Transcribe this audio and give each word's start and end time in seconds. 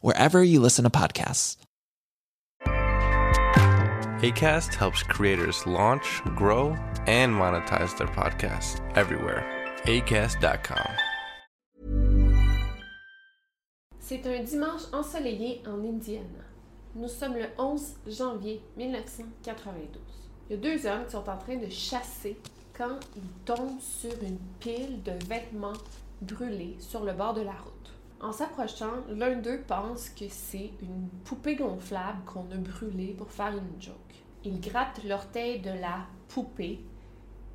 wherever 0.00 0.42
you 0.42 0.60
listen 0.60 0.84
to 0.84 0.90
podcasts. 0.90 1.56
ACAST 4.22 4.74
helps 4.74 5.04
creators 5.04 5.64
launch, 5.64 6.22
grow, 6.34 6.76
and 7.06 7.32
monetize 7.32 7.96
their 7.96 8.08
podcasts 8.08 8.80
everywhere. 8.96 9.44
ACAST.com. 9.84 10.90
C'est 14.00 14.26
un 14.26 14.42
dimanche 14.42 14.82
ensoleillé 14.92 15.62
en 15.66 15.84
Indiana. 15.84 16.44
Nous 16.96 17.08
sommes 17.08 17.34
le 17.34 17.46
11 17.58 17.94
janvier 18.08 18.60
1992. 18.76 20.00
Il 20.48 20.56
y 20.56 20.58
a 20.58 20.62
deux 20.62 20.86
hommes 20.86 21.04
qui 21.04 21.12
sont 21.12 21.28
en 21.28 21.36
train 21.36 21.56
de 21.56 21.68
chasser 21.68 22.36
quand 22.76 22.98
ils 23.16 23.44
tombent 23.44 23.80
sur 23.80 24.12
une 24.22 24.38
pile 24.60 25.02
de 25.04 25.12
vêtements 25.28 25.78
brûlés 26.22 26.76
sur 26.80 27.04
le 27.04 27.12
bord 27.12 27.34
de 27.34 27.42
la 27.42 27.52
route. 27.52 27.77
En 28.20 28.32
s'approchant, 28.32 28.94
l'un 29.08 29.36
d'eux 29.36 29.62
pense 29.66 30.08
que 30.08 30.24
c'est 30.28 30.72
une 30.82 31.08
poupée 31.24 31.54
gonflable 31.54 32.24
qu'on 32.26 32.50
a 32.50 32.56
brûlée 32.56 33.14
pour 33.16 33.30
faire 33.30 33.52
une 33.56 33.80
joke. 33.80 33.94
Ils 34.44 34.60
grattent 34.60 35.04
l'orteil 35.04 35.60
de 35.60 35.70
la 35.70 36.06
poupée 36.26 36.80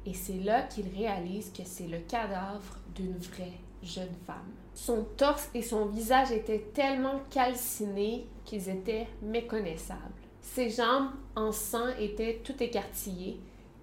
et 0.06 0.14
c'est 0.14 0.39
là 0.39 0.64
qu'ils 0.64 0.88
réalisent 0.88 1.52
que 1.52 1.64
c'est 1.66 1.88
le 1.88 2.00
cadavre 2.00 2.78
d'une 2.95 3.17
vraie 3.17 3.59
jeune 3.81 4.16
femme. 4.25 4.53
Son 4.73 5.03
torse 5.17 5.50
et 5.53 5.61
son 5.61 5.88
visage 5.88 6.31
étaient 6.31 6.66
tellement 6.73 7.22
calcinés 7.30 8.25
qu'ils 8.45 8.69
étaient 8.69 9.08
méconnaissables. 9.22 10.00
Ses 10.41 10.69
jambes 10.69 11.11
en 11.36 11.52
sang 11.52 11.89
étaient 12.00 12.41
tout 12.44 12.61
écartillées. 12.61 13.39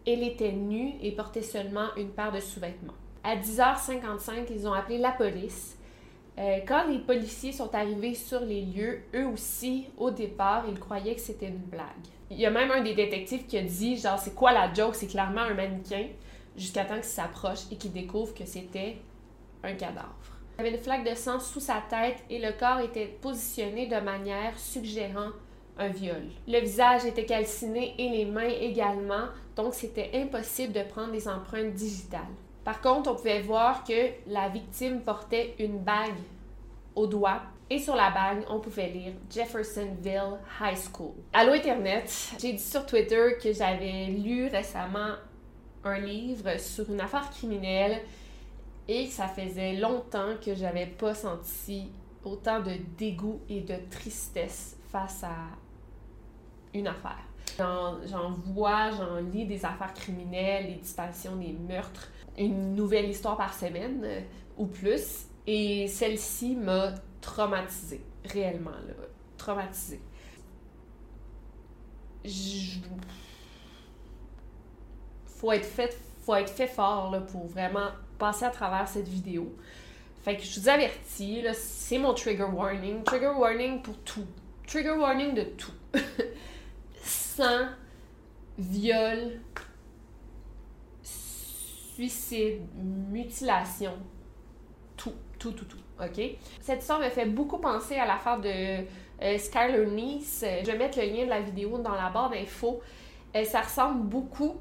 Elle 0.06 0.22
était 0.22 0.52
nue 0.52 0.94
et 1.02 1.12
portait 1.12 1.42
seulement 1.42 1.94
une 1.97 2.10
paire 2.10 2.32
de 2.32 2.41
sous-vêtements. 2.41 2.94
À 3.22 3.36
10h55, 3.36 4.47
ils 4.50 4.66
ont 4.66 4.72
appelé 4.72 4.98
la 4.98 5.12
police 5.12 5.76
euh, 6.40 6.60
quand 6.66 6.86
les 6.88 6.98
policiers 6.98 7.52
sont 7.52 7.74
arrivés 7.74 8.14
sur 8.14 8.40
les 8.40 8.62
lieux, 8.62 9.02
eux 9.14 9.26
aussi, 9.26 9.86
au 9.98 10.10
départ, 10.10 10.64
ils 10.68 10.78
croyaient 10.78 11.14
que 11.14 11.20
c'était 11.20 11.48
une 11.48 11.58
blague. 11.58 11.84
Il 12.30 12.38
y 12.38 12.46
a 12.46 12.50
même 12.50 12.70
un 12.70 12.82
des 12.82 12.94
détectives 12.94 13.46
qui 13.46 13.58
a 13.58 13.62
dit, 13.62 13.98
genre, 13.98 14.18
c'est 14.18 14.34
quoi 14.34 14.52
la 14.52 14.72
joke? 14.72 14.94
C'est 14.94 15.06
clairement 15.06 15.42
un 15.42 15.52
mannequin, 15.52 16.06
jusqu'à 16.56 16.84
temps 16.84 16.94
qu'il 16.94 17.04
s'approche 17.04 17.60
et 17.70 17.76
qu'il 17.76 17.92
découvre 17.92 18.32
que 18.34 18.46
c'était 18.46 18.96
un 19.62 19.74
cadavre. 19.74 20.14
Il 20.58 20.62
avait 20.62 20.76
une 20.76 20.82
flaque 20.82 21.08
de 21.08 21.14
sang 21.14 21.40
sous 21.40 21.60
sa 21.60 21.82
tête 21.88 22.24
et 22.30 22.38
le 22.38 22.52
corps 22.58 22.80
était 22.80 23.06
positionné 23.20 23.86
de 23.86 23.96
manière 23.96 24.58
suggérant 24.58 25.30
un 25.78 25.88
viol. 25.88 26.22
Le 26.46 26.60
visage 26.60 27.04
était 27.04 27.24
calciné 27.24 27.94
et 27.98 28.08
les 28.08 28.24
mains 28.24 28.48
également, 28.60 29.26
donc 29.56 29.74
c'était 29.74 30.10
impossible 30.14 30.72
de 30.72 30.82
prendre 30.82 31.12
des 31.12 31.28
empreintes 31.28 31.74
digitales. 31.74 32.20
Par 32.65 32.81
contre, 32.81 33.10
on 33.10 33.15
pouvait 33.15 33.43
voir 33.43 33.84
que 33.84 34.10
la 34.26 34.48
victime 34.48 35.00
portait 35.00 35.54
une 35.59 35.78
bague 35.78 36.15
au 36.94 37.06
doigt 37.06 37.43
et 37.72 37.78
sur 37.78 37.94
la 37.94 38.10
bague, 38.10 38.44
on 38.50 38.59
pouvait 38.59 38.88
lire 38.88 39.12
Jeffersonville 39.31 40.38
High 40.60 40.76
School. 40.76 41.12
Allô 41.32 41.53
Internet, 41.53 42.12
j'ai 42.38 42.53
dit 42.54 42.59
sur 42.59 42.84
Twitter 42.84 43.38
que 43.41 43.53
j'avais 43.53 44.06
lu 44.06 44.48
récemment 44.48 45.15
un 45.84 45.98
livre 46.00 46.59
sur 46.59 46.91
une 46.91 47.00
affaire 47.00 47.31
criminelle 47.31 48.03
et 48.88 49.06
que 49.06 49.12
ça 49.12 49.28
faisait 49.28 49.75
longtemps 49.75 50.34
que 50.44 50.53
j'avais 50.53 50.87
pas 50.87 51.15
senti 51.15 51.92
autant 52.25 52.59
de 52.59 52.72
dégoût 52.98 53.41
et 53.48 53.60
de 53.60 53.77
tristesse 53.88 54.77
face 54.91 55.22
à 55.22 55.37
une 56.75 56.88
affaire. 56.88 57.25
J'en 57.56 58.31
vois, 58.31 58.91
j'en 58.91 59.16
lis 59.21 59.47
des 59.47 59.65
affaires 59.65 59.94
criminelles, 59.94 60.66
les 60.66 60.75
disparitions, 60.77 61.37
les 61.37 61.53
meurtres, 61.53 62.09
une 62.44 62.74
nouvelle 62.74 63.08
histoire 63.08 63.36
par 63.36 63.54
semaine 63.54 64.02
euh, 64.04 64.20
ou 64.56 64.66
plus. 64.66 65.26
Et 65.46 65.88
celle-ci 65.88 66.56
m'a 66.56 66.94
traumatisée, 67.20 68.02
réellement, 68.24 68.70
là. 68.70 68.94
Traumatisée. 69.36 70.00
Faut 75.26 75.52
être 75.52 75.64
fait, 75.64 75.98
faut 76.22 76.34
être 76.34 76.50
fait 76.50 76.66
fort 76.66 77.10
là, 77.10 77.20
pour 77.20 77.46
vraiment 77.46 77.88
passer 78.18 78.44
à 78.44 78.50
travers 78.50 78.86
cette 78.86 79.08
vidéo. 79.08 79.54
Fait 80.22 80.36
que 80.36 80.42
je 80.42 80.60
vous 80.60 80.68
avertis, 80.68 81.42
c'est 81.54 81.98
mon 81.98 82.12
trigger 82.12 82.48
warning. 82.52 83.02
Trigger 83.04 83.32
warning 83.38 83.80
pour 83.80 83.96
tout. 84.00 84.26
Trigger 84.66 84.90
warning 84.90 85.34
de 85.34 85.44
tout. 85.44 85.72
Sang, 87.02 87.68
viol, 88.58 89.40
suicide, 92.00 92.62
mutilation, 93.10 93.92
tout, 94.96 95.12
tout, 95.38 95.52
tout, 95.52 95.66
tout. 95.66 95.76
OK? 96.00 96.38
Cette 96.60 96.80
histoire 96.80 96.98
me 96.98 97.10
fait 97.10 97.26
beaucoup 97.26 97.58
penser 97.58 97.96
à 97.96 98.06
l'affaire 98.06 98.40
de 98.40 98.48
euh, 99.22 99.38
Skyler 99.38 99.86
Nice. 99.86 100.44
Je 100.62 100.70
vais 100.70 100.78
mettre 100.78 100.98
le 100.98 101.04
lien 101.04 101.24
de 101.24 101.30
la 101.30 101.40
vidéo 101.40 101.76
dans 101.76 101.94
la 101.94 102.08
barre 102.08 102.30
d'infos. 102.30 102.80
Euh, 103.36 103.44
ça 103.44 103.60
ressemble 103.60 104.04
beaucoup. 104.04 104.56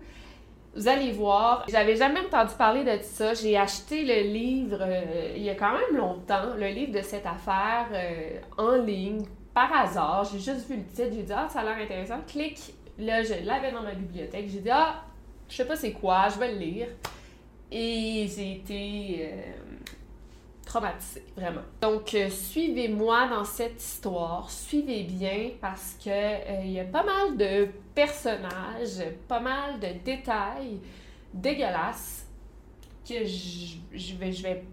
Vous 0.75 0.87
allez 0.89 1.13
voir. 1.13 1.65
J'avais 1.69 1.95
jamais 1.95 2.19
entendu 2.19 2.53
parler 2.57 2.83
de 2.83 3.01
ça. 3.01 3.33
J'ai 3.33 3.57
acheté 3.57 4.03
le 4.03 4.29
livre 4.33 4.79
euh, 4.81 5.33
il 5.35 5.43
y 5.43 5.49
a 5.49 5.55
quand 5.55 5.71
même 5.71 5.97
longtemps, 5.97 6.55
le 6.57 6.67
livre 6.67 6.91
de 6.91 7.01
cette 7.01 7.25
affaire 7.25 7.87
en 8.57 8.75
ligne, 8.75 9.23
par 9.53 9.73
hasard. 9.73 10.25
J'ai 10.25 10.39
juste 10.39 10.67
vu 10.67 10.75
le 10.75 10.83
titre. 10.83 11.09
J'ai 11.13 11.23
dit, 11.23 11.33
ah, 11.33 11.47
ça 11.49 11.61
a 11.61 11.63
l'air 11.63 11.77
intéressant. 11.77 12.19
Clique. 12.27 12.73
Là, 12.97 13.23
je 13.23 13.45
l'avais 13.45 13.71
dans 13.71 13.81
ma 13.81 13.93
bibliothèque. 13.93 14.49
J'ai 14.49 14.59
dit, 14.59 14.69
ah, 14.69 15.03
je 15.47 15.55
sais 15.55 15.65
pas 15.65 15.77
c'est 15.77 15.93
quoi, 15.93 16.27
je 16.27 16.37
vais 16.37 16.51
le 16.51 16.59
lire. 16.59 16.87
Et 17.71 18.27
j'ai 18.35 18.53
été 18.53 19.29
euh, 19.31 19.41
traumatisée, 20.65 21.23
vraiment. 21.35 21.61
Donc, 21.81 22.13
euh, 22.13 22.29
suivez-moi 22.29 23.27
dans 23.27 23.45
cette 23.45 23.81
histoire. 23.81 24.49
Suivez 24.49 25.03
bien 25.03 25.51
parce 25.61 25.95
que 26.03 26.09
euh, 26.09 26.61
il 26.63 26.71
y 26.71 26.79
a 26.79 26.85
pas 26.85 27.03
mal 27.03 27.37
de 27.37 27.67
personnages, 27.93 29.03
pas 29.27 29.39
mal 29.39 29.79
de 29.79 29.87
détails 30.03 30.79
dégueulasses 31.33 32.25
que 33.07 33.23
je, 33.23 34.15
vais, 34.15 34.63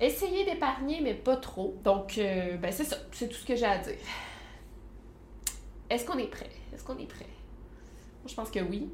essayer 0.00 0.44
d'épargner, 0.44 1.00
mais 1.02 1.14
pas 1.14 1.36
trop. 1.36 1.76
Donc, 1.84 2.16
ben 2.16 2.70
c'est 2.70 2.84
ça. 2.84 2.96
C'est 3.12 3.28
tout 3.28 3.36
ce 3.36 3.46
que 3.46 3.56
j'ai 3.56 3.66
à 3.66 3.78
dire. 3.78 3.94
Est-ce 5.88 6.04
qu'on 6.04 6.18
est 6.18 6.26
prêt? 6.26 6.50
Est-ce 6.74 6.84
qu'on 6.84 6.98
est 6.98 7.06
prêt? 7.06 7.26
je 8.28 8.34
pense 8.34 8.50
que 8.50 8.60
oui. 8.60 8.90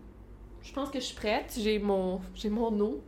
Je 0.63 0.73
pense 0.73 0.91
que 0.91 1.01
je 1.01 1.05
suis 1.05 1.17
prête. 1.17 1.55
J'ai 1.59 1.79
mon, 1.79 2.21
j'ai 2.35 2.51
mon 2.51 2.79
eau. 2.81 3.03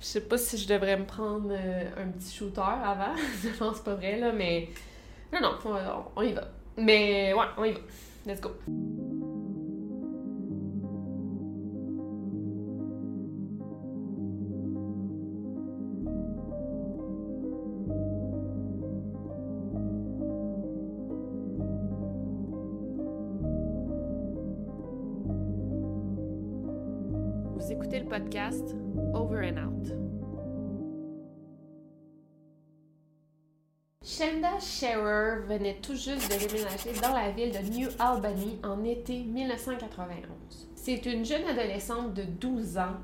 Je 0.00 0.06
sais 0.06 0.20
pas 0.20 0.38
si 0.38 0.56
je 0.56 0.68
devrais 0.68 0.96
me 0.96 1.04
prendre 1.04 1.50
euh, 1.50 1.84
un 1.96 2.08
petit 2.08 2.34
shooter 2.34 2.60
avant. 2.60 3.16
je 3.42 3.48
pense 3.50 3.80
pas 3.80 3.94
vrai, 3.94 4.18
là, 4.18 4.32
mais. 4.32 4.68
Non, 5.32 5.40
non, 5.40 5.58
on, 6.16 6.22
y 6.22 6.32
va. 6.32 6.48
Mais 6.76 7.34
ouais, 7.34 7.46
on 7.56 7.64
y 7.64 7.72
va. 7.72 7.80
Let's 8.26 8.40
go. 8.40 8.50
Over 29.14 29.42
and 29.44 29.58
Out. 29.58 29.92
Shenda 34.04 34.58
Scherer 34.58 35.46
venait 35.46 35.76
tout 35.80 35.94
juste 35.94 36.28
de 36.28 36.48
déménager 36.48 37.00
dans 37.00 37.12
la 37.12 37.30
ville 37.30 37.52
de 37.52 37.58
New 37.70 37.88
Albany 38.00 38.58
en 38.64 38.82
été 38.82 39.20
1991. 39.22 40.26
C'est 40.74 41.06
une 41.06 41.24
jeune 41.24 41.44
adolescente 41.44 42.14
de 42.14 42.24
12 42.24 42.78
ans. 42.78 42.96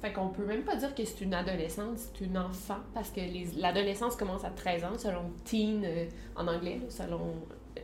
Fait 0.00 0.12
qu'on 0.12 0.28
peut 0.28 0.46
même 0.46 0.62
pas 0.62 0.76
dire 0.76 0.94
que 0.94 1.04
c'est 1.04 1.22
une 1.22 1.34
adolescente, 1.34 1.98
c'est 1.98 2.24
une 2.24 2.38
enfant, 2.38 2.78
parce 2.94 3.10
que 3.10 3.20
l'adolescence 3.60 4.14
commence 4.14 4.44
à 4.44 4.50
13 4.50 4.84
ans, 4.84 4.98
selon 4.98 5.32
teen 5.44 5.82
euh, 5.84 6.06
en 6.36 6.46
anglais, 6.46 6.80
selon 6.88 7.34
euh, 7.76 7.80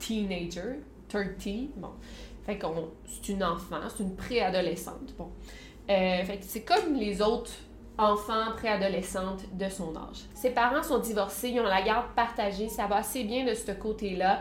teenager, 0.00 0.80
13, 1.08 1.68
bon. 1.76 1.90
Fait 2.44 2.58
qu'on, 2.58 2.88
c'est 3.06 3.32
une 3.32 3.44
enfant, 3.44 3.80
c'est 3.88 4.02
une 4.02 4.16
préadolescente, 4.16 5.14
bon. 5.16 5.30
Euh, 5.90 6.22
c'est 6.42 6.62
comme 6.62 6.94
les 6.94 7.20
autres 7.20 7.50
enfants, 7.98 8.52
préadolescentes 8.56 9.42
de 9.52 9.68
son 9.68 9.94
âge. 9.96 10.22
Ses 10.34 10.50
parents 10.50 10.82
sont 10.82 10.98
divorcés, 10.98 11.50
ils 11.50 11.60
ont 11.60 11.64
la 11.64 11.82
garde 11.82 12.06
partagée, 12.14 12.68
ça 12.68 12.86
va 12.86 12.96
assez 12.96 13.24
bien 13.24 13.44
de 13.44 13.54
ce 13.54 13.72
côté-là. 13.72 14.40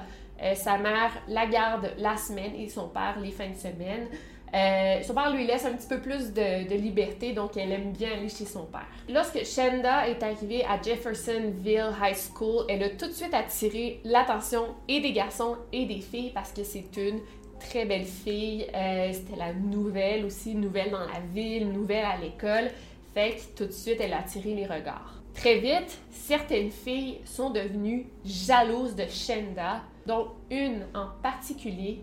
sa 0.56 0.78
mère 0.78 1.12
la 1.28 1.46
garde 1.48 1.92
la 1.98 2.16
semaine 2.16 2.56
et 2.56 2.70
son 2.70 2.88
père 2.88 3.20
les 3.20 3.32
fins 3.32 3.50
de 3.50 3.58
semaine. 3.58 4.08
Euh, 4.54 5.02
son 5.04 5.14
père 5.14 5.32
lui 5.32 5.46
laisse 5.46 5.66
un 5.66 5.74
petit 5.74 5.88
peu 5.88 6.00
plus 6.00 6.34
de, 6.34 6.76
liberté, 6.76 7.34
donc 7.34 7.56
elle 7.58 7.72
aime 7.72 7.92
bien 7.92 8.12
aller 8.14 8.30
chez 8.30 8.46
son 8.46 8.66
père. 8.66 8.88
Lorsque 9.08 9.46
Shenda 9.46 10.08
est 10.08 10.24
arrivée 10.24 10.66
à 10.66 10.82
Jeffersonville 10.82 11.92
High 12.02 12.16
School, 12.16 12.66
elle 12.68 12.84
a 12.84 12.90
tout 12.90 13.08
de 13.08 13.12
suite 13.12 13.34
attiré 13.34 14.00
l'attention 14.04 14.76
et 14.88 15.02
des 15.02 15.12
garçons 15.12 15.58
et 15.72 15.86
des 15.86 16.02
filles 16.02 16.32
parce 16.34 16.52
que 16.52 16.64
c'est 16.64 16.98
une 16.98 17.20
très 17.60 17.86
belle 17.86 18.06
fille. 18.06 18.68
Euh, 18.74 19.12
c'était 19.14 19.36
la 19.36 19.54
nouvelle 19.54 20.26
aussi, 20.26 20.56
nouvelle 20.56 20.92
dans 20.92 21.00
la 21.00 21.20
ville, 21.34 21.72
nouvelle 21.72 22.06
à 22.06 22.18
l'école. 22.18 22.72
Fait 23.14 23.36
que 23.36 23.58
tout 23.58 23.66
de 23.66 23.72
suite, 23.72 23.98
elle 24.00 24.14
a 24.14 24.20
attiré 24.20 24.56
les 24.56 24.66
regards. 24.66 25.22
Très 25.34 25.60
vite, 25.60 26.00
certaines 26.10 26.72
filles 26.72 27.20
sont 27.26 27.50
devenues 27.50 28.08
jalouses 28.26 28.96
de 28.96 29.06
Shenda, 29.08 29.84
dont 30.06 30.30
une 30.50 30.86
en 30.94 31.08
particulier 31.22 32.02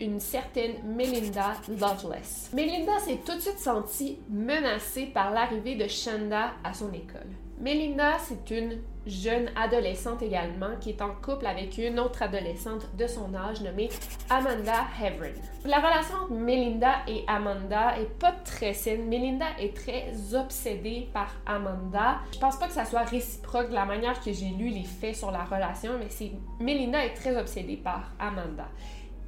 une 0.00 0.18
certaine 0.18 0.76
Melinda 0.84 1.52
Loveless. 1.68 2.50
Melinda 2.54 2.98
s'est 3.00 3.18
tout 3.24 3.34
de 3.34 3.40
suite 3.40 3.58
sentie 3.58 4.18
menacée 4.30 5.06
par 5.06 5.30
l'arrivée 5.30 5.74
de 5.76 5.86
Shanda 5.86 6.52
à 6.64 6.72
son 6.72 6.90
école. 6.92 7.28
Melinda, 7.60 8.16
c'est 8.18 8.50
une 8.50 8.78
jeune 9.06 9.50
adolescente 9.56 10.22
également 10.22 10.76
qui 10.80 10.90
est 10.90 11.02
en 11.02 11.14
couple 11.14 11.46
avec 11.46 11.78
une 11.78 11.98
autre 11.98 12.22
adolescente 12.22 12.86
de 12.96 13.06
son 13.06 13.34
âge 13.34 13.60
nommée 13.62 13.88
Amanda 14.28 14.84
Heverin. 15.00 15.32
La 15.64 15.78
relation 15.78 16.16
entre 16.24 16.32
Melinda 16.32 16.96
et 17.08 17.24
Amanda 17.26 17.98
est 17.98 18.18
pas 18.18 18.32
très 18.32 18.74
saine. 18.74 19.08
Melinda 19.08 19.46
est 19.58 19.74
très 19.74 20.12
obsédée 20.34 21.08
par 21.12 21.34
Amanda. 21.46 22.18
Je 22.32 22.38
pense 22.38 22.58
pas 22.58 22.66
que 22.66 22.74
ça 22.74 22.84
soit 22.84 23.02
réciproque 23.02 23.70
de 23.70 23.74
la 23.74 23.84
manière 23.84 24.20
que 24.20 24.32
j'ai 24.32 24.50
lu 24.50 24.68
les 24.68 24.84
faits 24.84 25.16
sur 25.16 25.30
la 25.30 25.44
relation, 25.44 25.92
mais 25.98 26.08
c'est 26.08 26.32
Melinda 26.60 27.04
est 27.04 27.14
très 27.14 27.36
obsédée 27.36 27.76
par 27.76 28.12
Amanda. 28.18 28.68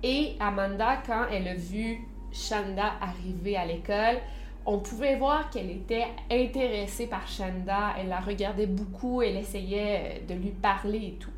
Et 0.02 0.34
Amanda, 0.40 0.98
quand 1.06 1.26
elle 1.30 1.48
a 1.48 1.54
vu 1.54 1.98
Shanda 2.32 2.94
arriver 3.00 3.56
à 3.56 3.66
l'école, 3.66 4.18
on 4.66 4.78
pouvait 4.78 5.16
voir 5.16 5.50
qu'elle 5.50 5.70
était 5.70 6.06
intéressée 6.30 7.06
par 7.06 7.26
Shanda, 7.26 7.94
elle 7.98 8.08
la 8.08 8.20
regardait 8.20 8.66
beaucoup, 8.66 9.22
elle 9.22 9.36
essayait 9.36 10.22
de 10.28 10.34
lui 10.34 10.50
parler 10.50 10.98
et 10.98 11.18
tout. 11.18 11.30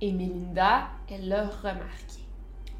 Et 0.00 0.12
Melinda, 0.12 0.88
elle 1.10 1.28
l'a 1.28 1.48
remarqué. 1.48 2.22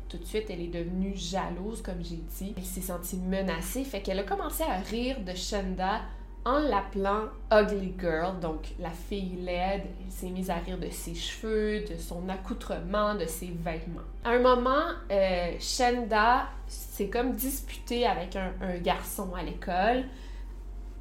Tout 0.09 0.19
de 0.19 0.25
suite, 0.25 0.47
elle 0.49 0.61
est 0.61 0.69
devenue 0.69 1.15
jalouse, 1.15 1.83
comme 1.83 2.03
j'ai 2.03 2.17
dit. 2.17 2.55
Elle 2.57 2.65
s'est 2.65 2.81
sentie 2.81 3.17
menacée, 3.17 3.85
fait 3.85 4.01
qu'elle 4.01 4.19
a 4.19 4.25
commencé 4.25 4.63
à 4.63 4.79
rire 4.79 5.21
de 5.21 5.35
Shanda 5.35 6.01
en 6.45 6.59
l'appelant 6.61 7.25
Ugly 7.53 7.95
Girl, 7.99 8.39
donc 8.41 8.75
la 8.79 8.91
fille 8.91 9.37
laide. 9.37 9.83
Elle 10.05 10.11
s'est 10.11 10.31
mise 10.31 10.51
à 10.51 10.57
rire 10.57 10.79
de 10.79 10.89
ses 10.89 11.15
cheveux, 11.15 11.81
de 11.81 11.97
son 11.97 12.29
accoutrement, 12.29 13.15
de 13.15 13.27
ses 13.27 13.49
vêtements. 13.49 14.03
À 14.25 14.31
un 14.31 14.39
moment, 14.39 14.93
euh, 15.11 15.53
Shenda 15.59 16.47
s'est 16.67 17.09
comme 17.09 17.35
disputée 17.35 18.07
avec 18.07 18.37
un, 18.37 18.53
garçon 18.83 19.35
à 19.35 19.43
l'école. 19.43 20.05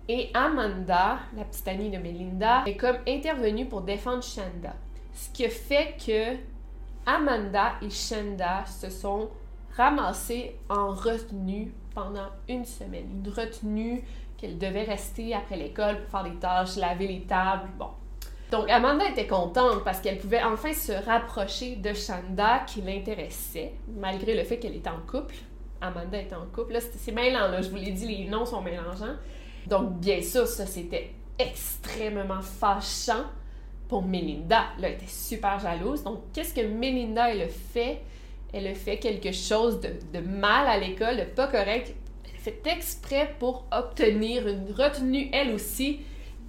Et 0.09 0.29
Amanda, 0.33 1.19
la 1.35 1.43
petite 1.43 1.67
amie 1.67 1.89
de 1.89 1.97
Melinda, 1.97 2.63
est 2.65 2.77
comme 2.77 2.97
intervenue 3.07 3.65
pour 3.65 3.81
défendre 3.81 4.23
Shenda. 4.23 4.73
Ce 5.13 5.29
qui 5.29 5.47
fait 5.49 5.95
que 6.05 6.37
Amanda 7.05 7.73
et 7.81 7.89
Shenda 7.89 8.65
se 8.65 8.89
sont 8.89 9.29
ramassés 9.75 10.55
en 10.69 10.89
retenue 10.89 11.73
pendant 11.97 12.27
une 12.47 12.63
semaine. 12.63 13.09
Une 13.25 13.33
retenue 13.33 14.03
qu'elle 14.37 14.59
devait 14.59 14.83
rester 14.83 15.33
après 15.33 15.57
l'école 15.57 16.03
pour 16.03 16.11
faire 16.11 16.31
des 16.31 16.37
tâches, 16.37 16.75
laver 16.75 17.07
les 17.07 17.21
tables, 17.21 17.69
bon. 17.75 17.89
Donc 18.51 18.69
Amanda 18.69 19.09
était 19.09 19.25
contente 19.25 19.83
parce 19.83 19.99
qu'elle 19.99 20.19
pouvait 20.19 20.43
enfin 20.43 20.73
se 20.73 20.91
rapprocher 20.91 21.75
de 21.77 21.93
Shanda 21.93 22.59
qui 22.67 22.81
l'intéressait, 22.81 23.73
malgré 23.87 24.35
le 24.35 24.43
fait 24.43 24.59
qu'elle 24.59 24.75
était 24.75 24.91
en 24.91 24.99
couple. 25.09 25.33
Amanda 25.81 26.21
était 26.21 26.35
en 26.35 26.45
couple. 26.45 26.73
Là, 26.73 26.79
c'est 26.81 27.11
mêlant, 27.11 27.47
là. 27.47 27.63
Je 27.63 27.69
vous 27.69 27.77
l'ai 27.77 27.91
dit, 27.91 28.07
les 28.07 28.29
noms 28.29 28.45
sont 28.45 28.61
mélangeants. 28.61 29.15
Donc, 29.65 29.99
bien 29.99 30.21
sûr, 30.21 30.45
ça, 30.45 30.67
c'était 30.67 31.11
extrêmement 31.39 32.41
fâchant 32.41 33.25
pour 33.87 34.03
Melinda. 34.03 34.65
Là, 34.79 34.89
elle 34.89 34.93
était 34.93 35.07
super 35.07 35.59
jalouse. 35.59 36.03
Donc, 36.03 36.31
qu'est-ce 36.31 36.53
que 36.53 36.61
Melinda, 36.61 37.31
elle 37.31 37.41
a 37.41 37.47
fait? 37.47 38.01
Elle 38.53 38.67
a 38.67 38.73
fait 38.73 38.97
quelque 38.97 39.31
chose 39.31 39.79
de, 39.81 40.19
mal 40.19 40.67
à 40.67 40.77
l'école, 40.77 41.17
de 41.17 41.23
pas 41.23 41.47
correct 41.47 41.93
fait 42.47 42.61
exprès 42.65 43.35
pour 43.39 43.65
obtenir 43.71 44.47
une 44.47 44.71
retenue 44.71 45.29
elle 45.33 45.53
aussi 45.53 45.99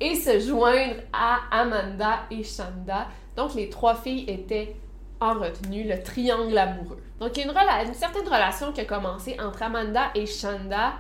et 0.01 0.15
se 0.15 0.39
joindre 0.39 1.03
à 1.13 1.41
Amanda 1.51 2.21
et 2.31 2.45
Shanda. 2.45 3.09
Donc 3.37 3.55
les 3.55 3.69
trois 3.69 3.97
filles 3.97 4.25
étaient 4.29 4.77
en 5.21 5.35
retenue, 5.35 5.89
le 5.89 6.01
triangle 6.01 6.57
amoureux. 6.57 7.03
Donc 7.19 7.37
il 7.37 7.45
y 7.45 7.49
a 7.49 7.83
une, 7.83 7.95
certaine 7.95 8.27
relation 8.27 8.73
qui 8.73 8.81
a 8.81 8.85
commencé 8.85 9.37
entre 9.41 9.63
Amanda 9.65 10.11
et 10.15 10.27
Shanda 10.27 10.93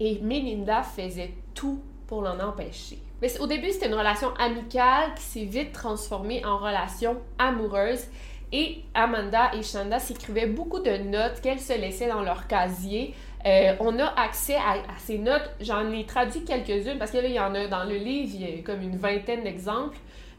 et 0.00 0.18
Melinda 0.20 0.82
faisait 0.82 1.34
tout 1.54 1.80
pour 2.08 2.22
l'en 2.22 2.40
empêcher. 2.40 2.98
Mais 3.20 3.38
au 3.38 3.46
début, 3.46 3.70
c'était 3.70 3.86
une 3.86 3.94
relation 3.94 4.34
amicale 4.34 5.14
qui 5.14 5.22
s'est 5.22 5.44
vite 5.44 5.70
transformée 5.70 6.44
en 6.44 6.58
relation 6.58 7.18
amoureuse 7.38 8.06
et 8.52 8.82
Amanda 8.94 9.54
et 9.54 9.62
Shanda 9.62 9.98
s'écrivaient 9.98 10.46
beaucoup 10.46 10.80
de 10.80 10.96
notes 10.98 11.40
qu'elles 11.40 11.60
se 11.60 11.72
laissaient 11.72 12.08
dans 12.08 12.22
leur 12.22 12.46
casier 12.46 13.14
euh, 13.44 13.74
on 13.80 13.98
a 13.98 14.06
accès 14.20 14.56
à, 14.56 14.76
ces 14.98 15.18
notes. 15.18 15.50
J'en 15.60 15.90
ai 15.90 16.06
traduit 16.06 16.44
quelques-unes 16.44 16.98
parce 16.98 17.10
que 17.10 17.18
là, 17.18 17.26
il 17.26 17.34
y 17.34 17.40
en 17.40 17.54
a 17.54 17.66
dans 17.66 17.84
le 17.84 17.96
livre, 17.96 18.30
il 18.34 18.40
y 18.40 18.60
a 18.60 18.62
comme 18.62 18.82
une 18.82 18.96
vingtaine 18.96 19.42
d'exemples. 19.42 19.98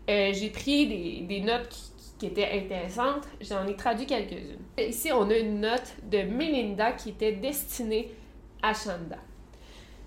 Euh, 0.10 0.32
j'ai 0.34 0.50
pris 0.50 0.88
des, 1.28 1.42
notes 1.42 1.70
qui, 2.18 2.28
étaient 2.28 2.50
intéressantes. 2.54 3.28
J'en 3.42 3.68
ai 3.68 3.76
traduit 3.76 4.06
quelques-unes. 4.06 4.60
Ici, 4.78 5.12
on 5.12 5.30
a 5.30 5.36
une 5.36 5.60
note 5.60 5.94
de 6.04 6.22
Melinda 6.22 6.94
qui 6.94 7.10
était 7.10 7.34
destinée 7.34 8.12
à 8.62 8.74
Shanda. 8.74 9.18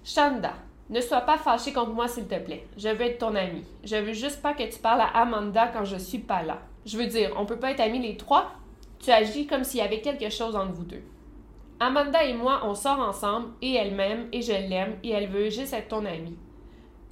Shanda, 0.02 0.54
ne 0.88 1.00
sois 1.00 1.22
pas 1.22 1.36
fâchée 1.36 1.72
contre 1.72 1.90
moi, 1.90 2.08
s'il 2.08 2.26
te 2.26 2.38
plaît. 2.38 2.64
Je 2.78 2.88
veux 2.88 3.02
être 3.02 3.18
ton 3.18 3.34
amie. 3.34 3.64
Je 3.84 3.96
veux 3.96 4.14
juste 4.14 4.40
pas 4.40 4.54
que 4.54 4.62
tu 4.62 4.78
parles 4.78 5.02
à 5.02 5.20
Amanda 5.20 5.68
quand 5.68 5.84
je 5.84 5.96
suis 5.96 6.18
pas 6.18 6.42
là. 6.42 6.62
Je 6.86 6.96
veux 6.96 7.06
dire, 7.06 7.32
on 7.36 7.46
peut 7.46 7.58
pas 7.58 7.72
être 7.72 7.80
amis 7.80 7.98
les 7.98 8.16
trois. 8.16 8.52
Tu 9.00 9.10
agis 9.10 9.48
comme 9.48 9.64
s'il 9.64 9.80
y 9.80 9.82
avait 9.82 10.00
quelque 10.00 10.30
chose 10.30 10.54
entre 10.54 10.72
vous 10.72 10.84
deux. 10.84 11.02
Amanda 11.80 12.24
et 12.24 12.32
moi, 12.32 12.60
on 12.64 12.74
sort 12.74 13.00
ensemble 13.00 13.48
et 13.60 13.74
elle 13.74 13.92
m'aime 13.92 14.28
et 14.32 14.40
je 14.40 14.52
l'aime 14.52 14.96
et 15.02 15.10
elle 15.10 15.28
veut 15.28 15.50
juste 15.50 15.72
être 15.72 15.88
ton 15.88 16.06
amie. 16.06 16.38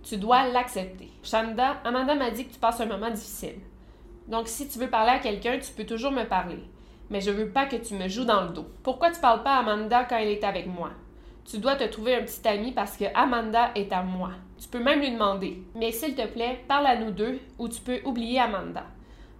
Tu 0.04 0.16
dois 0.16 0.46
l'accepter. 0.46 1.10
Shanda, 1.24 1.80
Amanda 1.84 2.14
m'a 2.14 2.30
dit 2.30 2.46
que 2.46 2.52
tu 2.52 2.58
passes 2.60 2.80
un 2.80 2.86
moment 2.86 3.10
difficile. 3.10 3.56
Donc 4.28 4.46
si 4.46 4.68
tu 4.68 4.78
veux 4.78 4.88
parler 4.88 5.10
à 5.10 5.18
quelqu'un, 5.18 5.58
tu 5.58 5.72
peux 5.72 5.84
toujours 5.84 6.12
me 6.12 6.24
parler. 6.24 6.62
Mais 7.10 7.20
je 7.20 7.32
veux 7.32 7.50
pas 7.50 7.66
que 7.66 7.76
tu 7.76 7.94
me 7.94 8.08
joues 8.08 8.24
dans 8.24 8.44
le 8.44 8.50
dos. 8.50 8.66
Pourquoi 8.84 9.10
tu 9.10 9.20
parles 9.20 9.42
pas 9.42 9.56
à 9.56 9.58
Amanda 9.58 10.04
quand 10.04 10.16
elle 10.16 10.28
est 10.28 10.44
avec 10.44 10.66
moi? 10.66 10.90
Tu 11.44 11.58
dois 11.58 11.74
te 11.74 11.84
trouver 11.84 12.14
un 12.14 12.22
petit 12.22 12.46
ami 12.46 12.70
parce 12.70 12.96
que 12.96 13.04
Amanda 13.14 13.72
est 13.74 13.92
à 13.92 14.02
moi. 14.02 14.30
Tu 14.56 14.68
peux 14.68 14.82
même 14.82 15.00
lui 15.00 15.10
demander. 15.10 15.62
Mais 15.74 15.90
s'il 15.90 16.14
te 16.14 16.26
plaît, 16.26 16.64
parle 16.68 16.86
à 16.86 16.96
nous 16.96 17.10
deux 17.10 17.40
ou 17.58 17.68
tu 17.68 17.80
peux 17.80 18.00
oublier 18.04 18.38
Amanda. 18.38 18.86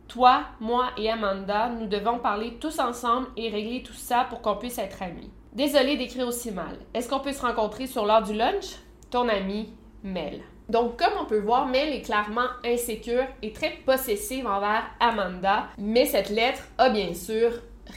Toi, 0.09 0.45
moi 0.61 0.91
et 0.97 1.11
Amanda, 1.11 1.69
nous 1.69 1.87
devons 1.87 2.19
parler 2.19 2.59
tous 2.61 2.79
ensemble 2.79 3.29
et 3.37 3.49
régler 3.49 3.83
tout 3.83 3.95
ça 3.95 4.27
pour 4.29 4.43
qu'on 4.43 4.57
puisse 4.57 4.79
être 4.79 5.03
amis. 5.03 5.31
Désolée 5.53 5.97
d'écrire 5.97 6.27
aussi 6.29 6.51
mal. 6.51 6.79
Est-ce 6.93 7.09
qu'on 7.09 7.21
peut 7.21 7.33
se 7.33 7.43
rencontrer 7.43 7.87
sur 7.87 8.07
l'heure 8.07 8.23
du 8.23 8.35
lunch? 8.35 8.77
Ton 9.11 9.29
ami, 9.29 9.73
Mel. 10.03 10.43
Donc, 10.69 10.99
comme 10.99 11.13
on 11.21 11.27
peut 11.27 11.41
voir, 11.41 11.67
Mel 11.67 11.93
est 11.93 12.03
clairement 12.03 12.49
insécure 12.65 13.25
et 13.43 13.53
très 13.53 13.71
possessive 13.85 14.47
envers 14.47 14.85
Amanda, 15.01 15.69
mais 15.79 16.07
cette 16.07 16.31
lettre 16.31 16.63
a 16.79 16.91
bien 16.91 17.15
sûr 17.15 17.51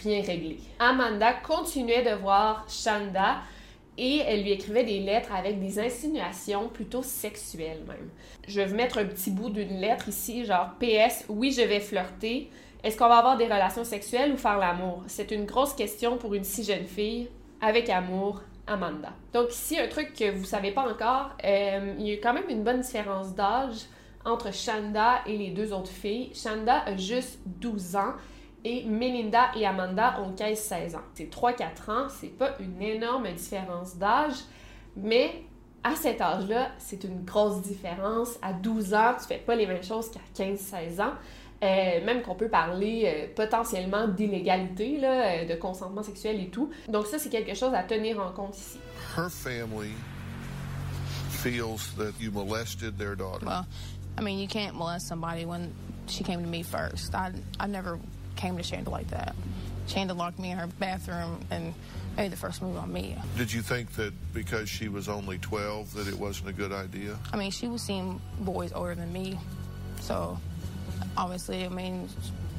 rien 0.03 0.21
réglé. 0.21 0.59
Amanda 0.79 1.33
continuait 1.33 2.03
de 2.03 2.15
voir 2.15 2.65
Shanda 2.67 3.37
et 3.97 4.17
elle 4.17 4.43
lui 4.43 4.51
écrivait 4.51 4.83
des 4.83 4.99
lettres 4.99 5.31
avec 5.33 5.59
des 5.59 5.79
insinuations 5.79 6.69
plutôt 6.69 7.01
sexuelles 7.01 7.83
même. 7.87 8.09
Je 8.47 8.61
vais 8.61 8.73
mettre 8.73 8.99
un 8.99 9.05
petit 9.05 9.31
bout 9.31 9.49
d'une 9.49 9.79
lettre 9.79 10.09
ici, 10.09 10.45
genre 10.45 10.71
PS, 10.79 11.25
oui, 11.29 11.51
je 11.51 11.61
vais 11.61 11.79
flirter. 11.79 12.49
Est-ce 12.83 12.97
qu'on 12.97 13.07
va 13.07 13.17
avoir 13.17 13.37
des 13.37 13.45
relations 13.45 13.83
sexuelles 13.83 14.31
ou 14.31 14.37
faire 14.37 14.57
l'amour? 14.57 15.03
C'est 15.07 15.31
une 15.31 15.45
grosse 15.45 15.73
question 15.73 16.17
pour 16.17 16.33
une 16.33 16.43
si 16.43 16.63
jeune 16.63 16.85
fille. 16.85 17.29
Avec 17.59 17.89
amour, 17.89 18.41
Amanda. 18.67 19.13
Donc 19.33 19.51
ici, 19.51 19.79
un 19.79 19.87
truc 19.87 20.13
que 20.13 20.29
vous 20.29 20.45
savez 20.45 20.71
pas 20.71 20.87
encore, 20.87 21.31
euh, 21.43 21.95
il 21.97 22.07
y 22.07 22.13
a 22.13 22.17
quand 22.17 22.33
même 22.33 22.49
une 22.49 22.63
bonne 22.63 22.81
différence 22.81 23.33
d'âge 23.33 23.87
entre 24.25 24.53
Shanda 24.53 25.21
et 25.25 25.37
les 25.37 25.49
deux 25.49 25.73
autres 25.73 25.91
filles. 25.91 26.31
Shanda 26.35 26.83
a 26.85 26.95
juste 26.97 27.39
12 27.45 27.95
ans 27.95 28.13
et 28.67 28.83
Melinda 28.83 29.51
et 29.55 29.65
Amanda 29.65 30.19
ont 30.21 30.33
15-16 30.33 30.97
ans. 30.97 31.01
C'est 31.13 31.31
3-4 31.31 31.91
ans, 31.91 32.07
c'est 32.09 32.37
pas 32.37 32.51
une 32.59 32.81
énorme 32.81 33.31
différence 33.31 33.95
d'âge, 33.95 34.35
mais 34.97 35.43
à 35.83 35.95
cet 35.95 36.19
âge-là, 36.19 36.71
c'est 36.77 37.05
une 37.05 37.23
grosse 37.23 37.61
différence. 37.61 38.37
À 38.41 38.51
12 38.51 38.93
ans, 38.93 39.13
tu 39.19 39.25
fais 39.25 39.37
pas 39.37 39.55
les 39.55 39.65
mêmes 39.65 39.83
choses 39.83 40.11
qu'à 40.11 40.19
15-16 40.43 41.01
ans. 41.01 41.13
Euh, 41.63 42.05
même 42.05 42.21
qu'on 42.21 42.35
peut 42.35 42.49
parler 42.49 43.03
euh, 43.05 43.33
potentiellement 43.35 44.07
d'inégalité, 44.07 44.99
là, 44.99 45.41
euh, 45.41 45.45
de 45.45 45.55
consentement 45.55 46.03
sexuel 46.03 46.39
et 46.39 46.49
tout. 46.49 46.69
Donc 46.87 47.07
ça, 47.07 47.17
c'est 47.17 47.29
quelque 47.29 47.55
chose 47.55 47.73
à 47.73 47.81
tenir 47.81 48.19
en 48.19 48.31
compte 48.31 48.55
ici. 48.55 48.77
Her 49.15 49.29
family 49.29 49.93
feels 51.31 51.95
that 51.97 52.11
you 52.19 52.31
molested 52.31 52.99
their 52.99 53.15
daughter. 53.15 53.45
Well, 53.45 53.65
I 54.19 54.21
mean, 54.21 54.37
you 54.37 54.47
can't 54.47 54.75
molest 54.75 55.07
somebody 55.07 55.45
when 55.45 55.71
she 56.07 56.23
came 56.23 56.43
to 56.43 56.49
me 56.49 56.61
first. 56.61 57.15
I, 57.15 57.31
I 57.59 57.67
never 57.67 57.97
came 58.37 58.55
to 58.57 58.63
Shanda 58.63 58.89
like 58.89 59.09
that. 59.09 59.35
Shanda 59.87 60.15
locked 60.15 60.39
me 60.39 60.51
in 60.51 60.57
her 60.57 60.67
bathroom 60.79 61.39
and 61.49 61.73
made 62.15 62.31
the 62.31 62.37
first 62.37 62.61
move 62.61 62.77
on 62.77 62.91
me. 62.91 63.15
Did 63.37 63.51
you 63.51 63.61
think 63.61 63.93
that 63.93 64.13
because 64.33 64.69
she 64.69 64.89
was 64.89 65.07
only 65.07 65.37
12 65.37 65.93
that 65.93 66.07
it 66.07 66.17
wasn't 66.17 66.49
a 66.49 66.53
good 66.53 66.71
idea? 66.71 67.17
I 67.33 67.37
mean, 67.37 67.51
she 67.51 67.67
was 67.67 67.81
seeing 67.81 68.21
boys 68.39 68.71
older 68.73 68.95
than 68.95 69.11
me, 69.11 69.37
so 70.01 70.37
obviously, 71.15 71.65
I 71.65 71.69
mean, 71.69 72.09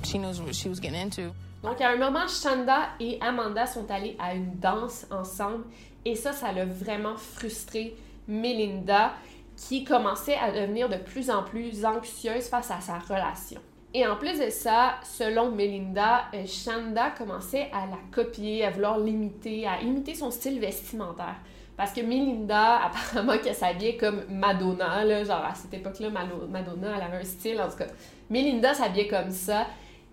she 0.05 0.19
knows 0.19 0.41
what 0.41 0.55
she 0.55 0.69
was 0.69 0.81
getting 0.81 1.01
into. 1.01 1.33
Donc, 1.63 1.81
à 1.81 1.93
un 1.93 1.99
moment, 1.99 2.29
Shanda 2.29 2.91
et 3.01 3.19
Amanda 3.21 3.67
sont 3.67 3.91
allés 3.91 4.17
à 4.19 4.35
une 4.35 4.61
danse 4.61 5.07
ensemble 5.11 5.65
et 6.05 6.15
ça, 6.15 6.33
ça 6.33 6.53
l'a 6.53 6.65
vraiment 6.65 7.17
frustré 7.17 7.97
Melinda 8.29 9.15
qui 9.57 9.83
commençait 9.83 10.37
à 10.37 10.53
devenir 10.53 10.89
de 10.89 10.97
plus 10.97 11.31
en 11.31 11.43
plus 11.43 11.85
anxieuse 11.85 12.45
face 12.45 12.71
à 12.71 12.81
sa 12.81 12.99
relation. 13.01 13.61
Et 13.95 14.07
en 14.07 14.17
plus 14.17 14.39
de 14.39 14.51
ça, 14.51 14.97
selon 15.03 15.51
Melinda, 15.51 16.27
euh, 16.35 16.45
Shanda 16.47 17.11
commençait 17.11 17.71
à 17.73 17.87
la 17.87 17.99
copier, 18.13 18.65
à 18.65 18.71
vouloir 18.71 18.99
l'imiter, 18.99 19.67
à 19.67 19.81
imiter 19.81 20.15
son 20.15 20.31
style 20.31 20.61
vestimentaire. 20.61 21.37
Parce 21.77 21.93
que 21.93 22.01
Melinda, 22.01 22.83
apparemment, 22.85 23.39
qu'elle 23.39 23.55
s'habillait 23.55 23.97
comme 23.97 24.25
Madonna, 24.29 25.25
genre 25.25 25.45
à 25.45 25.55
cette 25.55 25.73
époque-là, 25.73 26.11
Madonna, 26.11 26.97
elle 26.97 27.03
avait 27.03 27.23
un 27.23 27.25
style, 27.25 27.61
en 27.61 27.69
tout 27.69 27.79
cas. 27.79 27.87
Melinda 28.29 28.75
s'habillait 28.75 29.09
comme 29.09 29.31
ça. 29.31 29.67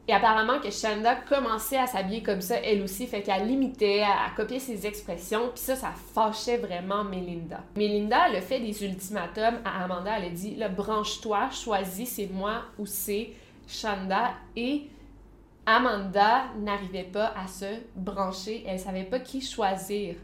Et 0.08 0.14
apparemment 0.14 0.60
que 0.60 0.70
Shanda 0.70 1.16
commençait 1.16 1.80
à 1.80 1.88
s'habiller 1.88 2.22
comme 2.22 2.40
ça, 2.40 2.58
elle 2.58 2.84
aussi, 2.84 3.08
fait 3.08 3.24
qu'elle 3.24 3.48
limitait, 3.48 4.04
à, 4.04 4.30
copier 4.38 4.60
ses 4.60 4.86
expressions, 4.86 5.50
puis 5.50 5.64
ça, 5.64 5.76
ça 5.76 5.94
fâchait 6.14 6.58
vraiment 6.58 7.04
Melinda. 7.04 7.62
Melinda, 7.76 8.28
elle 8.30 8.36
a 8.36 8.42
fait 8.42 8.60
des 8.60 8.86
ultimatums 8.86 9.58
à 9.66 9.84
Amanda, 9.84 10.12
elle 10.16 10.26
a 10.26 10.30
dit, 10.30 10.56
là, 10.56 10.70
branche-toi, 10.70 11.50
choisis, 11.50 12.08
c'est 12.08 12.30
moi 12.32 12.62
ou 12.78 12.86
c'est 12.86 13.32
Shanda, 13.68 14.34
et 14.56 14.90
Amanda 15.66 16.46
n'arrivait 16.60 17.04
pas 17.04 17.34
à 17.36 17.48
se 17.48 17.66
brancher, 17.96 18.64
elle 18.68 18.80
savait 18.80 19.04
pas 19.04 19.20
qui 19.20 19.42
choisir 19.42 20.16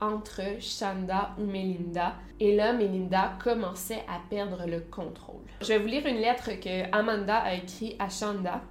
entre 0.00 0.60
Shanda 0.60 1.34
ou 1.38 1.44
Melinda. 1.44 2.14
Et 2.40 2.54
là, 2.54 2.72
Melinda 2.72 3.34
commençait 3.42 4.04
à 4.08 4.20
perdre 4.28 4.66
le 4.66 4.80
contrôle. 4.80 5.44
Je 5.60 5.68
vais 5.68 5.78
vous 5.78 5.86
lire 5.86 6.06
une 6.06 6.16
lettre 6.16 6.50
que 6.60 6.90
Amanda 6.94 7.38
a 7.38 7.54
écrite 7.54 7.96
à 7.98 8.08
Shanda. 8.08 8.62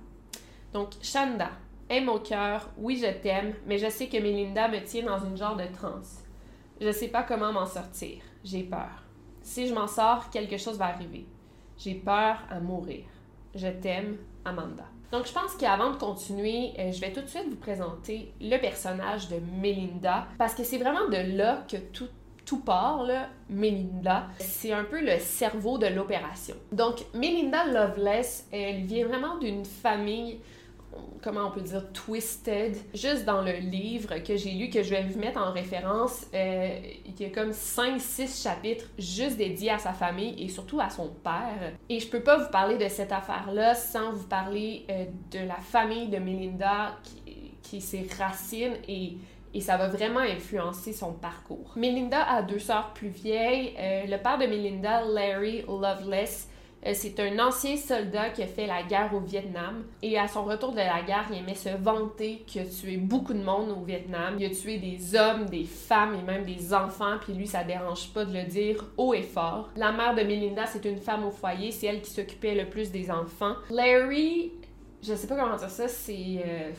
Donc, 0.74 0.91
Shanda, 1.01 1.50
aime 1.89 2.10
au 2.10 2.20
cœur, 2.20 2.70
oui, 2.77 2.98
je 2.98 3.12
t'aime, 3.22 3.53
mais 3.65 3.77
je 3.77 3.89
sais 3.89 4.08
que 4.08 4.17
Melinda 4.17 4.67
me 4.67 4.84
tient 4.84 5.05
dans 5.05 5.24
une 5.24 5.38
genre 5.38 5.55
de 5.55 5.65
transe. 5.65 6.24
Je 6.82 6.91
sais 6.91 7.08
pas 7.08 7.24
comment 7.24 7.53
m'en 7.53 7.65
sortir. 7.65 8.22
J'ai 8.44 8.63
peur. 8.63 9.03
Si 9.41 9.67
je 9.67 9.74
m'en 9.74 9.88
sors, 9.88 10.29
quelque 10.29 10.58
chose 10.58 10.77
va 10.77 10.88
arriver. 10.88 11.25
J'ai 11.77 11.96
peur 11.96 12.38
à 12.50 12.60
mourir. 12.60 13.03
Je 13.56 13.68
t'aime, 13.68 14.18
Amanda. 14.44 14.84
Donc, 15.12 15.28
je 15.28 15.32
pense 15.32 15.56
qu'avant 15.56 15.92
de 15.92 15.98
continuer, 15.98 16.74
euh, 16.78 16.92
je 16.92 17.00
vais 17.00 17.14
tout 17.14 17.22
de 17.22 17.28
suite 17.28 17.48
vous 17.50 17.56
présenter 17.56 18.34
le 18.42 18.58
personnage 18.58 19.30
de 19.30 19.38
Melinda, 19.62 20.28
parce 20.38 20.54
que 20.54 20.64
c'est 20.64 20.78
vraiment 20.78 21.08
de 21.08 21.38
là 21.38 21.64
que 21.70 21.78
tout, 21.78 22.10
tout 22.46 22.60
part, 22.60 23.08
Melinda. 23.50 24.28
C'est 24.40 24.74
un 24.74 24.84
peu 24.84 25.00
le 25.00 25.18
cerveau 25.20 25.78
de 25.78 25.88
l'opération. 25.88 26.56
Donc, 26.72 27.06
Melinda 27.14 27.66
Loveless, 27.66 28.48
elle 28.52 28.84
vient 28.86 29.08
vraiment 29.08 29.38
d'une 29.38 29.64
famille 29.64 30.40
comment 31.25 31.48
on 31.48 31.51
peut 31.51 31.62
dire, 31.62 31.91
twisted. 31.91 32.77
Juste 32.94 33.25
dans 33.25 33.41
le 33.41 33.53
livre 33.53 34.20
que 34.20 34.38
j'ai 34.38 34.51
lu, 34.51 34.70
que 34.70 34.84
je 34.84 34.91
vais 34.91 35.03
vous 35.03 35.20
mettre 35.20 35.41
en 35.41 35.51
référence, 35.51 36.27
euh, 36.36 36.79
il 37.03 37.20
y 37.20 37.25
a 37.25 37.29
comme 37.29 37.50
5-6 37.50 38.44
chapitres 38.44 38.86
juste 39.00 39.36
dédiés 39.36 39.72
à 39.72 39.79
sa 39.79 39.91
famille 39.91 40.36
et 40.38 40.48
surtout 40.50 40.79
à 40.79 40.91
son 40.91 41.10
père. 41.10 41.74
Et 41.89 42.00
je 42.00 42.08
peux 42.08 42.22
pas 42.22 42.38
vous 42.38 42.51
parler 42.51 42.77
de 42.77 42.88
cette 42.88 43.12
affaire-là 43.12 43.74
sans 43.74 44.12
vous 44.12 44.27
parler 44.27 44.86
euh, 44.91 45.05
de 45.32 45.39
la 45.39 45.55
famille 45.55 46.10
de 46.10 46.20
Melinda 46.20 46.96
qui, 47.03 47.51
qui 47.63 47.82
ses 47.82 48.08
et 48.88 49.17
et 49.55 49.62
ça 49.62 49.77
va 49.77 49.88
vraiment 49.88 50.20
influencer 50.20 50.91
son 50.91 51.13
parcours. 51.13 51.72
Melinda 51.77 52.22
a 52.22 52.41
deux 52.41 52.60
sœurs 52.60 52.91
plus 52.94 53.08
vieilles. 53.08 53.74
Euh, 53.79 54.03
le 54.05 54.17
père 54.17 54.38
de 54.38 54.46
Melinda, 54.48 55.05
Larry 55.05 55.62
Loveless, 55.62 56.50
c'est 56.94 57.20
un 57.20 57.39
ancien 57.39 57.77
soldat 57.77 58.30
qui 58.30 58.44
a 58.44 58.48
fait 58.48 58.68
la 58.68 58.84
guerre 58.84 59.12
au 59.13 59.20
Vietnam. 59.20 59.84
Et 60.01 60.20
à 60.20 60.27
son 60.27 60.46
retour 60.46 60.72
de 60.72 60.77
la 60.77 61.01
guerre, 61.01 61.25
il 61.32 61.39
aimait 61.39 61.56
se 61.56 61.70
vanter 61.70 62.44
qu'il 62.46 62.62
a 62.62 62.65
tué 62.65 62.98
beaucoup 62.98 63.34
de 63.34 63.44
monde 63.44 63.72
au 63.72 63.84
Vietnam. 63.84 64.36
Il 64.39 64.46
a 64.46 64.50
tué 64.50 64.77
des 64.77 65.15
hommes, 65.15 65.46
des 65.46 65.63
femmes 65.63 66.15
et 66.15 66.22
même 66.22 66.44
des 66.44 66.74
enfants. 66.74 67.18
Puis 67.22 67.34
lui, 67.34 67.48
ça 67.48 67.63
dérange 67.63 68.10
pas 68.10 68.25
de 68.25 68.34
le 68.34 68.44
dire 68.44 68.86
haut 68.98 69.13
et 69.13 69.24
fort. 69.24 69.70
La 69.75 69.92
mère 69.92 70.13
de 70.13 70.22
Melinda, 70.22 70.65
c'est 70.65 70.86
une 70.86 71.00
femme 71.00 71.25
au 71.25 71.32
foyer. 71.32 71.72
C'est 71.72 71.88
elle 71.88 72.01
qui 72.01 72.12
s'occupait 72.12 72.56
le 72.56 72.70
plus 72.70 72.92
des 72.92 73.10
enfants. 73.10 73.56
Larry, 73.70 74.51
je 75.01 75.15
sais 75.15 75.27
pas 75.27 75.36
comment 75.36 75.56
dire 75.56 75.70
ça, 75.70 75.88
c'est... 75.88 76.44
Euh, 76.46 76.72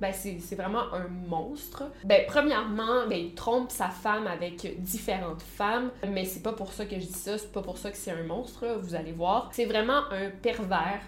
ben 0.00 0.12
c'est 0.12 0.54
vraiment 0.54 0.92
un 0.92 1.08
monstre. 1.08 1.84
Ben 2.04 2.24
premièrement, 2.26 3.06
ben 3.08 3.18
il 3.18 3.34
trompe 3.34 3.70
sa 3.70 3.88
femme 3.88 4.26
avec 4.26 4.80
différentes 4.80 5.42
femmes, 5.42 5.90
mais 6.06 6.24
c'est 6.24 6.42
pas 6.42 6.52
pour 6.52 6.72
ça 6.72 6.86
que 6.86 6.96
je 6.98 7.06
dis 7.06 7.12
ça, 7.12 7.38
c'est 7.38 7.52
pas 7.52 7.62
pour 7.62 7.78
ça 7.78 7.90
que 7.90 7.96
c'est 7.96 8.12
un 8.12 8.22
monstre, 8.22 8.78
vous 8.80 8.94
allez 8.94 9.12
voir. 9.12 9.50
C'est 9.52 9.66
vraiment 9.66 10.02
un 10.10 10.30
pervers. 10.30 11.02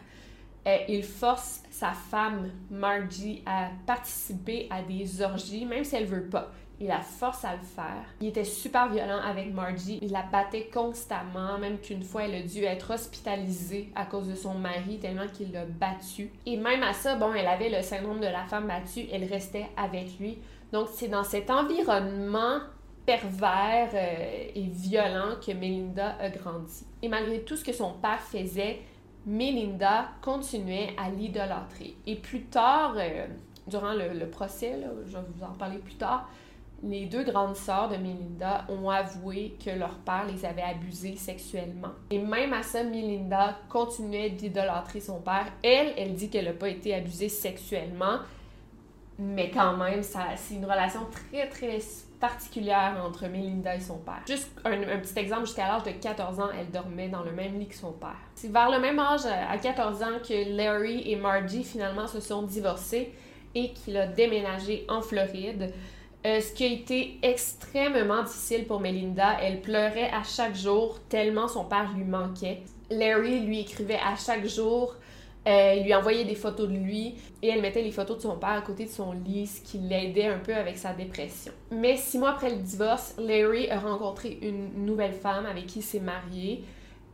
Euh, 0.67 0.77
il 0.89 1.03
force 1.03 1.63
sa 1.71 1.93
femme 1.93 2.51
Margie 2.71 3.43
à 3.47 3.71
participer 3.87 4.67
à 4.71 4.83
des 4.83 5.23
orgies, 5.23 5.65
même 5.65 5.85
si 5.85 5.97
elle 5.97 6.05
veut 6.05 6.29
pas. 6.29 6.51
Il 6.81 6.87
la 6.87 7.01
force 7.01 7.45
à 7.45 7.53
le 7.53 7.63
faire. 7.63 8.05
Il 8.23 8.29
était 8.29 8.45
super 8.45 8.89
violent 8.89 9.21
avec 9.23 9.53
Margie. 9.53 9.99
Il 10.01 10.13
la 10.13 10.23
battait 10.23 10.71
constamment, 10.73 11.59
même 11.59 11.79
qu'une 11.79 12.03
fois, 12.03 12.25
elle 12.25 12.35
a 12.35 12.43
dû 12.43 12.65
être 12.65 12.95
hospitalisée 12.95 13.91
à 13.95 14.07
cause 14.07 14.29
de 14.29 14.35
son 14.35 14.55
mari, 14.55 14.99
tellement 14.99 15.29
qu'il 15.29 15.53
l'a 15.53 15.67
battue. 15.67 16.33
Et 16.47 16.57
même 16.57 16.83
à 16.83 16.95
ça, 16.95 17.17
bon, 17.17 17.35
elle 17.35 17.47
avait 17.47 17.69
le 17.69 17.83
syndrome 17.83 18.21
de 18.21 18.27
la 18.27 18.45
femme 18.47 18.67
battue, 18.67 19.07
elle 19.13 19.25
restait 19.25 19.69
avec 19.77 20.19
lui. 20.19 20.39
Donc, 20.73 20.89
c'est 20.91 21.09
dans 21.09 21.25
cet 21.25 21.51
environnement 21.51 22.61
pervers 23.05 23.91
euh, 23.93 24.47
et 24.55 24.69
violent 24.73 25.37
que 25.45 25.53
Melinda 25.53 26.17
a 26.19 26.31
grandi. 26.31 26.85
Et 27.03 27.09
malgré 27.09 27.41
tout 27.41 27.57
ce 27.57 27.65
que 27.65 27.73
son 27.73 27.93
père 27.95 28.21
faisait, 28.21 28.81
Melinda 29.27 30.09
continuait 30.23 30.95
à 30.97 31.11
l'idolâtrer. 31.11 31.95
Et 32.07 32.17
plus 32.17 32.45
tard, 32.45 32.95
euh, 32.97 33.27
durant 33.67 33.93
le, 33.93 34.27
procès, 34.27 34.81
je 35.07 35.13
vais 35.13 35.23
vous 35.35 35.45
en 35.45 35.53
parler 35.53 35.79
plus 35.79 35.95
tard, 35.95 36.29
les 36.83 37.07
deux 37.07 37.25
grandes 37.25 37.57
sœurs 37.57 37.89
de 37.89 37.97
Melinda 37.97 38.65
ont 38.69 38.89
avoué 38.89 39.57
que 39.63 39.71
leur 39.71 39.97
père 39.99 40.27
les 40.27 40.45
avait 40.45 40.63
abusées 40.63 41.17
sexuellement. 41.17 41.91
Et 42.11 42.19
même 42.19 42.53
à 42.53 42.63
ça, 42.63 42.83
Melinda 42.83 43.59
continuait 43.69 44.31
d'idolâtrer 44.31 45.01
son 45.01 45.21
père. 45.21 45.47
Elle, 45.63 45.93
elle 45.97 46.15
dit 46.15 46.31
qu'elle 46.31 46.47
n'a 46.47 46.53
pas 46.53 46.69
été 46.69 46.95
abusée 46.95 47.29
sexuellement, 47.29 48.19
mais 49.19 49.51
quand 49.51 49.77
même, 49.77 50.03
c'est 50.03 50.55
une 50.55 50.65
relation 50.65 51.01
très, 51.11 51.49
très 51.49 51.79
particulière 52.19 53.03
entre 53.05 53.27
Melinda 53.27 53.75
et 53.75 53.81
son 53.81 53.99
père. 53.99 54.23
Juste 54.27 54.51
un, 54.65 54.99
petit 54.99 55.19
exemple, 55.19 55.47
jusqu'à 55.47 55.69
l'âge 55.69 55.83
de 55.85 55.91
14 55.91 56.41
ans, 56.41 56.49
elle 56.59 56.71
dormait 56.71 57.09
dans 57.09 57.23
le 57.23 57.33
même 57.33 57.59
lit 57.59 57.69
que 57.69 57.75
son 57.75 57.93
père. 57.93 58.17
C'est 58.35 58.51
vers 58.51 58.71
le 58.71 58.79
même 58.79 58.99
âge, 58.99 59.27
à 59.27 59.57
14 59.59 60.03
ans, 60.03 60.19
que 60.27 60.57
Larry 60.57 61.11
et 61.11 61.17
Margie 61.17 61.65
finalement 61.65 62.07
se 62.07 62.21
sont 62.21 62.43
divorcés 62.43 63.13
et 63.55 63.73
qu'il 63.73 63.97
a 63.97 64.07
déménagé 64.07 64.87
en 64.89 65.03
Floride. 65.03 65.73
Euh, 66.27 66.41
ce 66.41 66.53
qui 66.53 66.65
a 66.65 66.67
été 66.67 67.19
extrêmement 67.23 68.23
difficile 68.23 68.67
pour 68.67 68.81
Melinda. 68.81 69.39
Elle 69.41 69.63
pleurait 69.63 70.11
à 70.11 70.23
chaque 70.23 70.55
jour 70.55 70.99
tellement 71.09 71.49
son 71.49 71.65
père 71.65 71.91
lui 71.97 72.05
manquait. 72.05 72.63
Larry 72.91 73.41
lui 73.41 73.61
écrivait 73.61 73.99
à 74.05 74.17
chaque 74.17 74.47
jour, 74.47 74.97
euh, 75.49 75.77
lui 75.77 75.95
envoyait 75.95 76.27
des 76.27 76.35
photos 76.35 76.69
de 76.69 76.75
lui 76.75 77.15
et 77.41 77.49
elle 77.49 77.63
mettait 77.63 77.83
les 77.83 77.91
photos 77.91 78.19
de 78.19 78.23
son 78.23 78.37
père 78.37 78.51
à 78.51 78.61
côté 78.61 78.85
de 78.85 78.91
son 78.91 79.13
lit, 79.13 79.47
ce 79.47 79.63
qui 79.63 79.79
l'aidait 79.79 80.27
un 80.27 80.39
peu 80.39 80.55
avec 80.55 80.77
sa 80.77 80.93
dépression. 80.93 81.53
Mais 81.71 81.97
six 81.97 82.19
mois 82.19 82.33
après 82.33 82.51
le 82.51 82.57
divorce, 82.57 83.15
Larry 83.19 83.71
a 83.71 83.79
rencontré 83.79 84.39
une 84.43 84.85
nouvelle 84.85 85.15
femme 85.15 85.47
avec 85.47 85.67
qui 85.67 85.79
il 85.79 85.83
s'est 85.83 86.01
marié 86.01 86.65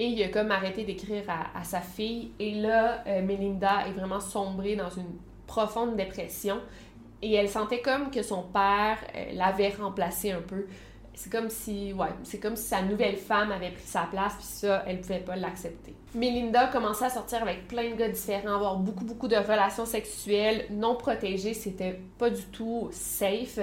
et 0.00 0.06
il 0.06 0.22
a 0.24 0.28
comme 0.28 0.50
arrêté 0.50 0.82
d'écrire 0.82 1.22
à, 1.28 1.62
sa 1.62 1.80
fille. 1.80 2.32
Et 2.40 2.54
là, 2.54 3.04
euh, 3.06 3.22
Melinda 3.22 3.86
est 3.86 3.92
vraiment 3.92 4.20
sombrée 4.20 4.74
dans 4.74 4.90
une 4.90 5.14
profonde 5.46 5.94
dépression 5.96 6.60
et 7.22 7.34
elle 7.34 7.48
sentait 7.48 7.80
comme 7.80 8.10
que 8.10 8.22
son 8.22 8.42
père 8.42 8.98
euh, 9.14 9.32
l'avait 9.34 9.70
remplacé 9.70 10.32
un 10.32 10.40
peu. 10.40 10.66
c'est 11.14 11.30
comme 11.30 11.48
si, 11.48 11.92
ouais, 11.92 12.08
c'est 12.24 12.38
comme 12.38 12.56
si 12.56 12.64
sa 12.64 12.82
nouvelle 12.82 13.16
femme 13.16 13.50
avait 13.50 13.70
pris 13.70 13.86
sa 13.86 14.02
place, 14.02 14.34
puis 14.34 14.44
ça, 14.44 14.84
elle 14.86 15.00
pouvait 15.00 15.20
pas 15.20 15.36
l'accepter. 15.36 15.94
Melinda 16.14 16.68
commençait 16.68 17.06
à 17.06 17.10
sortir 17.10 17.42
avec 17.42 17.68
plein 17.68 17.90
de 17.90 17.94
gars 17.96 18.08
différents, 18.08 18.54
avoir 18.54 18.76
beaucoup, 18.76 19.04
beaucoup 19.04 19.28
de 19.28 19.36
relations 19.36 19.86
sexuelles 19.86 20.66
non 20.70 20.94
protégées, 20.94 21.54
c'était 21.54 21.98
pas 22.18 22.30
du 22.30 22.42
tout 22.44 22.88
safe. 22.92 23.58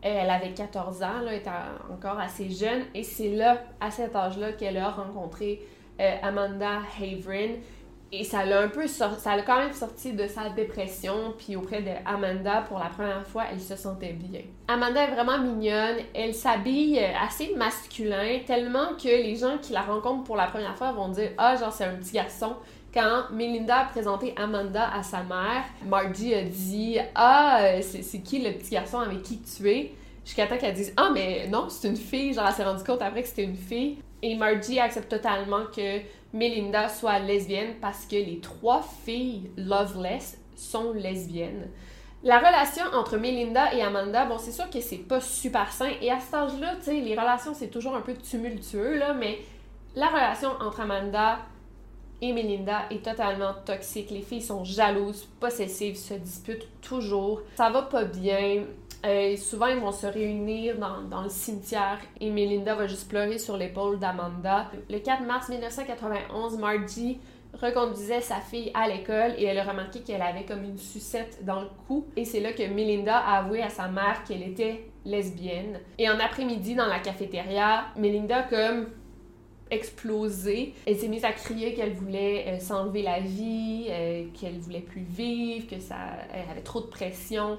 Elle 0.00 0.30
avait 0.30 0.50
14 0.50 1.02
ans, 1.02 1.20
là, 1.24 1.34
était 1.34 1.50
encore 1.92 2.18
assez 2.18 2.50
jeune, 2.50 2.82
et 2.94 3.04
c'est 3.04 3.30
là, 3.30 3.62
à 3.80 3.90
cet 3.90 4.16
âge-là, 4.16 4.52
qu'elle 4.52 4.78
a 4.78 4.90
rencontré 4.90 5.60
euh, 6.00 6.16
Amanda 6.22 6.80
Havrin, 7.00 7.54
et 8.14 8.24
ça 8.24 8.44
l'a 8.44 8.60
un 8.60 8.68
peu 8.68 8.86
sorti, 8.86 9.22
ça 9.22 9.34
l'a 9.34 9.42
quand 9.42 9.56
même 9.56 9.72
sorti 9.72 10.12
de 10.12 10.26
sa 10.26 10.50
dépression, 10.50 11.34
puis 11.38 11.56
auprès 11.56 11.80
de 11.80 11.90
Amanda, 12.04 12.62
pour 12.68 12.78
la 12.78 12.86
première 12.86 13.26
fois, 13.26 13.44
elle 13.50 13.60
se 13.60 13.74
sentait 13.74 14.12
bien. 14.12 14.42
Amanda 14.68 15.04
est 15.04 15.12
vraiment 15.12 15.38
mignonne, 15.38 15.96
elle 16.14 16.34
s'habille 16.34 16.98
assez 16.98 17.54
masculin, 17.56 18.40
tellement 18.46 18.94
que 19.02 19.08
les 19.08 19.34
gens 19.34 19.56
qui 19.56 19.72
la 19.72 19.80
rencontrent 19.80 20.24
pour 20.24 20.36
la 20.36 20.46
première 20.46 20.76
fois 20.76 20.92
vont 20.92 21.08
dire 21.08 21.30
Ah, 21.38 21.56
genre, 21.56 21.72
c'est 21.72 21.84
un 21.84 21.94
petit 21.94 22.12
garçon. 22.12 22.54
Quand 22.92 23.30
Melinda 23.32 23.78
a 23.78 23.84
présenté 23.86 24.34
Amanda 24.36 24.90
à 24.92 25.02
sa 25.02 25.22
mère, 25.22 25.64
Margie 25.86 26.34
a 26.34 26.42
dit 26.42 26.98
Ah, 27.14 27.62
c'est 27.80 28.18
qui 28.20 28.40
le 28.42 28.52
petit 28.52 28.72
garçon 28.72 28.98
avec 28.98 29.22
qui 29.22 29.40
tu 29.40 29.70
es? 29.70 29.94
Jusqu'à 30.22 30.46
temps 30.46 30.58
qu'elle 30.58 30.74
dise 30.74 30.92
Ah, 30.98 31.10
mais 31.14 31.48
non, 31.48 31.70
c'est 31.70 31.88
une 31.88 31.96
fille. 31.96 32.34
Genre, 32.34 32.44
elle 32.46 32.52
s'est 32.52 32.64
rendue 32.64 32.84
compte 32.84 33.00
après 33.00 33.22
que 33.22 33.28
c'était 33.28 33.44
une 33.44 33.56
fille. 33.56 33.96
Et 34.20 34.36
Margie 34.36 34.78
accepte 34.78 35.08
totalement 35.08 35.64
que 35.74 36.00
Melinda 36.32 36.88
soit 36.88 37.18
lesbienne 37.18 37.74
parce 37.80 38.06
que 38.06 38.16
les 38.16 38.40
trois 38.40 38.82
filles 39.04 39.50
Loveless 39.56 40.38
sont 40.56 40.92
lesbiennes. 40.92 41.68
La 42.24 42.38
relation 42.38 42.84
entre 42.94 43.16
Melinda 43.16 43.74
et 43.74 43.82
Amanda, 43.82 44.24
bon, 44.26 44.38
c'est 44.38 44.52
sûr 44.52 44.70
que 44.70 44.80
c'est 44.80 44.98
pas 44.98 45.20
super 45.20 45.72
sain. 45.72 45.90
Et 46.00 46.10
à 46.10 46.20
cet 46.20 46.34
âge-là, 46.34 46.76
tu 46.76 46.84
sais, 46.84 47.00
les 47.00 47.18
relations, 47.18 47.52
c'est 47.52 47.68
toujours 47.68 47.96
un 47.96 48.00
peu 48.00 48.14
tumultueux, 48.14 48.96
là, 48.96 49.12
mais 49.12 49.40
la 49.96 50.06
relation 50.06 50.50
entre 50.60 50.80
Amanda 50.80 51.40
et 52.20 52.32
Melinda 52.32 52.82
est 52.90 53.04
totalement 53.04 53.52
toxique. 53.66 54.10
Les 54.10 54.22
filles 54.22 54.40
sont 54.40 54.64
jalouses, 54.64 55.28
possessives, 55.40 55.96
se 55.96 56.14
disputent 56.14 56.68
toujours. 56.80 57.42
Ça 57.56 57.70
va 57.70 57.82
pas 57.82 58.04
bien. 58.04 58.62
Euh, 59.04 59.36
souvent, 59.36 59.66
ils 59.66 59.80
vont 59.80 59.92
se 59.92 60.06
réunir 60.06 60.76
dans, 60.78 61.22
le 61.22 61.28
cimetière 61.28 61.98
et 62.20 62.30
Melinda 62.30 62.74
va 62.74 62.86
juste 62.86 63.08
pleurer 63.08 63.38
sur 63.38 63.56
l'épaule 63.56 63.98
d'Amanda. 63.98 64.70
Le 64.88 64.98
4 64.98 65.24
mars 65.24 65.48
1991, 65.48 66.58
Margie 66.58 67.18
reconduisait 67.60 68.20
sa 68.20 68.36
fille 68.36 68.70
à 68.74 68.88
l'école 68.88 69.34
et 69.36 69.44
elle 69.44 69.58
a 69.58 69.64
remarqué 69.64 70.00
qu'elle 70.00 70.22
avait 70.22 70.44
comme 70.44 70.64
une 70.64 70.78
sucette 70.78 71.44
dans 71.44 71.60
le 71.60 71.68
cou. 71.86 72.06
Et 72.16 72.24
c'est 72.24 72.40
là 72.40 72.52
que 72.52 72.62
Melinda 72.62 73.18
a 73.18 73.38
avoué 73.40 73.62
à 73.62 73.68
sa 73.68 73.88
mère 73.88 74.22
qu'elle 74.24 74.42
était 74.42 74.86
lesbienne. 75.04 75.80
Et 75.98 76.08
en 76.08 76.18
après-midi, 76.18 76.74
dans 76.74 76.86
la 76.86 77.00
cafétéria, 77.00 77.86
Melinda 77.96 78.42
comme 78.44 78.86
explosé. 79.72 80.74
Elle 80.86 80.96
s'est 80.96 81.08
mise 81.08 81.24
à 81.24 81.32
crier 81.32 81.74
qu'elle 81.74 81.94
voulait 81.94 82.44
euh, 82.46 82.58
s'enlever 82.60 83.02
la 83.02 83.20
vie, 83.20 83.86
euh, 83.88 84.24
qu'elle 84.38 84.58
voulait 84.58 84.80
plus 84.80 85.00
vivre, 85.00 85.66
que 85.66 85.80
ça, 85.80 85.96
elle 86.32 86.48
avait 86.50 86.60
trop 86.60 86.80
de 86.80 86.86
pression. 86.86 87.58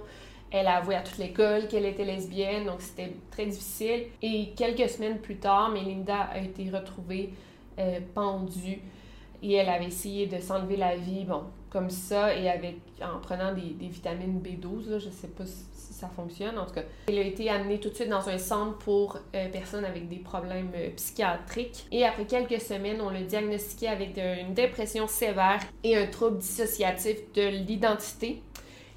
Elle 0.53 0.67
a 0.67 0.77
avoué 0.77 0.93
à 0.93 1.01
toute 1.01 1.17
l'école 1.17 1.67
qu'elle 1.67 1.85
était 1.87 2.05
lesbienne, 2.05 2.65
donc 2.65 2.79
c'était 2.79 3.11
très 3.31 3.47
difficile. 3.47 4.03
Et 4.21 4.51
quelques 4.55 4.87
semaines 4.87 5.17
plus 5.17 5.37
tard, 5.37 5.71
Melinda 5.71 6.29
a 6.31 6.37
été 6.37 6.69
retrouvée 6.69 7.33
euh, 7.79 7.99
pendue 8.13 8.79
et 9.41 9.53
elle 9.53 9.67
avait 9.67 9.87
essayé 9.87 10.27
de 10.27 10.39
s'enlever 10.39 10.77
la 10.77 10.95
vie, 10.95 11.25
bon, 11.25 11.41
comme 11.71 11.89
ça, 11.89 12.35
et 12.35 12.49
avec, 12.49 12.75
en 13.01 13.19
prenant 13.19 13.51
des, 13.51 13.87
vitamines 13.87 14.39
B12, 14.41 14.91
là, 14.91 14.99
je 14.99 15.09
sais 15.09 15.27
pas 15.27 15.43
si 15.45 15.91
ça 15.91 16.07
fonctionne, 16.07 16.57
en 16.59 16.67
tout 16.67 16.75
cas. 16.75 16.83
Elle 17.07 17.17
a 17.17 17.23
été 17.23 17.49
amenée 17.49 17.79
tout 17.79 17.89
de 17.89 17.95
suite 17.95 18.09
dans 18.09 18.29
un 18.29 18.37
centre 18.37 18.77
pour 18.77 19.17
euh, 19.33 19.49
personnes 19.49 19.85
avec 19.85 20.07
des 20.07 20.17
problèmes 20.17 20.71
euh, 20.75 20.91
psychiatriques. 20.95 21.87
Et 21.91 22.05
après 22.05 22.25
quelques 22.25 22.61
semaines, 22.61 23.01
on 23.01 23.09
l'a 23.09 23.21
diagnostiquée 23.21 23.87
avec 23.87 24.17
une 24.17 24.53
dépression 24.53 25.07
sévère 25.07 25.59
et 25.83 25.97
un 25.97 26.05
trouble 26.05 26.37
dissociatif 26.37 27.17
de 27.33 27.41
l'identité. 27.41 28.43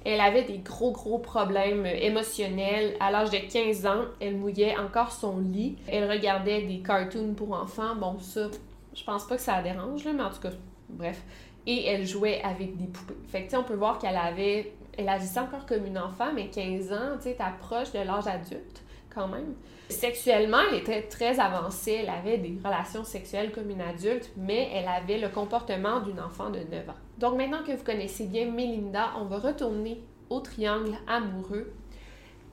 Elle 0.09 0.21
avait 0.21 0.43
des 0.43 0.59
gros, 0.59 0.93
gros 0.93 1.19
problèmes 1.19 1.85
émotionnels. 1.85 2.95
À 3.01 3.11
l'âge 3.11 3.29
de 3.29 3.39
15 3.39 3.85
ans, 3.85 4.05
elle 4.21 4.37
mouillait 4.37 4.77
encore 4.77 5.11
son 5.11 5.37
lit. 5.39 5.75
Elle 5.85 6.09
regardait 6.09 6.61
des 6.61 6.79
cartoons 6.79 7.33
pour 7.33 7.51
enfants. 7.51 7.93
Bon, 7.93 8.17
ça, 8.19 8.47
je 8.95 9.03
pense 9.03 9.27
pas 9.27 9.35
que 9.35 9.41
ça 9.41 9.57
la 9.57 9.63
dérange, 9.63 10.05
là, 10.05 10.13
mais 10.13 10.23
en 10.23 10.29
tout 10.29 10.39
cas, 10.39 10.51
bref. 10.87 11.21
Et 11.65 11.87
elle 11.87 12.07
jouait 12.07 12.41
avec 12.41 12.77
des 12.77 12.87
poupées. 12.87 13.17
Fait 13.27 13.47
que, 13.47 13.57
on 13.57 13.63
peut 13.63 13.75
voir 13.75 13.99
qu'elle 13.99 14.15
avait... 14.15 14.71
Elle 14.97 15.09
agissait 15.09 15.41
encore 15.41 15.65
comme 15.65 15.85
une 15.85 15.97
enfant, 15.97 16.31
mais 16.33 16.47
15 16.47 16.93
ans, 16.93 17.17
tu 17.17 17.23
sais, 17.23 17.33
t'approches 17.33 17.91
de 17.91 17.99
l'âge 17.99 18.27
adulte, 18.27 18.81
quand 19.13 19.27
même. 19.27 19.55
Sexuellement, 19.89 20.59
elle 20.71 20.79
était 20.79 21.03
très 21.03 21.37
avancée. 21.37 21.99
Elle 22.03 22.09
avait 22.09 22.37
des 22.37 22.57
relations 22.63 23.03
sexuelles 23.03 23.51
comme 23.51 23.69
une 23.69 23.81
adulte, 23.81 24.31
mais 24.37 24.69
elle 24.73 24.87
avait 24.87 25.17
le 25.17 25.27
comportement 25.27 25.99
d'une 25.99 26.21
enfant 26.21 26.49
de 26.49 26.59
9 26.59 26.89
ans. 26.89 26.93
Donc 27.17 27.35
maintenant 27.35 27.63
que 27.63 27.71
vous 27.71 27.83
connaissez 27.83 28.27
bien 28.27 28.51
Melinda, 28.51 29.13
on 29.17 29.25
va 29.25 29.39
retourner 29.39 30.03
au 30.29 30.39
triangle 30.39 30.95
amoureux. 31.07 31.73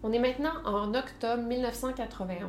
On 0.03 0.12
est 0.12 0.18
maintenant 0.18 0.55
en 0.64 0.94
octobre 0.94 1.42
1991. 1.42 2.48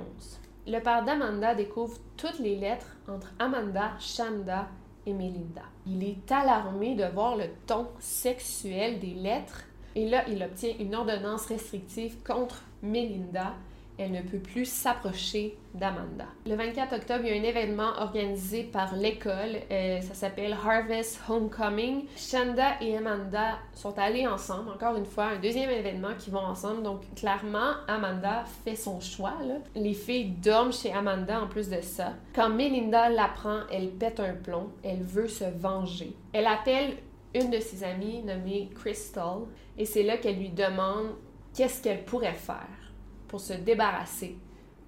Le 0.67 0.79
père 0.79 1.03
d'Amanda 1.03 1.55
découvre 1.55 1.97
toutes 2.17 2.39
les 2.39 2.55
lettres 2.55 2.95
entre 3.07 3.33
Amanda, 3.37 3.91
Shanda 3.99 4.67
et 5.05 5.13
Melinda. 5.13 5.63
Il 5.85 6.03
est 6.03 6.31
alarmé 6.31 6.95
de 6.95 7.05
voir 7.05 7.35
le 7.35 7.45
ton 7.67 7.87
sexuel 7.99 8.99
des 8.99 9.13
lettres 9.13 9.63
et 9.95 10.09
là, 10.09 10.23
il 10.27 10.43
obtient 10.43 10.73
une 10.79 10.95
ordonnance 10.95 11.45
restrictive 11.45 12.21
contre 12.23 12.63
Melinda 12.81 13.53
elle 13.97 14.11
ne 14.11 14.21
peut 14.21 14.39
plus 14.39 14.65
s'approcher 14.65 15.57
d'Amanda. 15.73 16.25
Le 16.45 16.55
24 16.55 16.95
octobre, 16.95 17.21
il 17.25 17.35
y 17.35 17.37
a 17.37 17.41
un 17.41 17.43
événement 17.43 17.91
organisé 17.97 18.63
par 18.63 18.95
l'école. 18.95 19.57
Euh, 19.71 20.01
ça 20.01 20.13
s'appelle 20.13 20.53
Harvest 20.53 21.19
Homecoming. 21.27 22.05
Shanda 22.15 22.81
et 22.81 22.97
Amanda 22.97 23.59
sont 23.73 23.97
allées 23.97 24.27
ensemble. 24.27 24.69
Encore 24.69 24.95
une 24.95 25.05
fois, 25.05 25.25
un 25.25 25.39
deuxième 25.39 25.69
événement 25.69 26.15
qui 26.17 26.29
vont 26.29 26.39
ensemble. 26.39 26.83
Donc, 26.83 27.01
clairement, 27.15 27.73
Amanda 27.87 28.45
fait 28.63 28.75
son 28.75 28.99
choix. 28.99 29.33
Les 29.75 29.93
filles 29.93 30.31
dorment 30.41 30.73
chez 30.73 30.91
Amanda 30.91 31.41
en 31.41 31.47
plus 31.47 31.69
de 31.69 31.81
ça. 31.81 32.13
Quand 32.33 32.49
Melinda 32.49 33.09
l'apprend, 33.09 33.61
elle 33.71 33.89
pète 33.89 34.19
un 34.19 34.33
plomb. 34.33 34.69
Elle 34.83 35.03
veut 35.03 35.27
se 35.27 35.45
venger. 35.45 36.15
Elle 36.33 36.47
appelle 36.47 36.97
une 37.33 37.49
de 37.49 37.59
ses 37.59 37.83
amies 37.83 38.23
nommée 38.23 38.69
Crystal 38.75 39.39
et 39.77 39.85
c'est 39.85 40.03
là 40.03 40.17
qu'elle 40.17 40.37
lui 40.37 40.49
demande 40.49 41.15
qu'est-ce 41.53 41.83
qu'elle 41.83 42.05
pourrait 42.05 42.33
faire 42.33 42.84
pour 43.27 43.39
se 43.39 43.53
débarrasser 43.53 44.37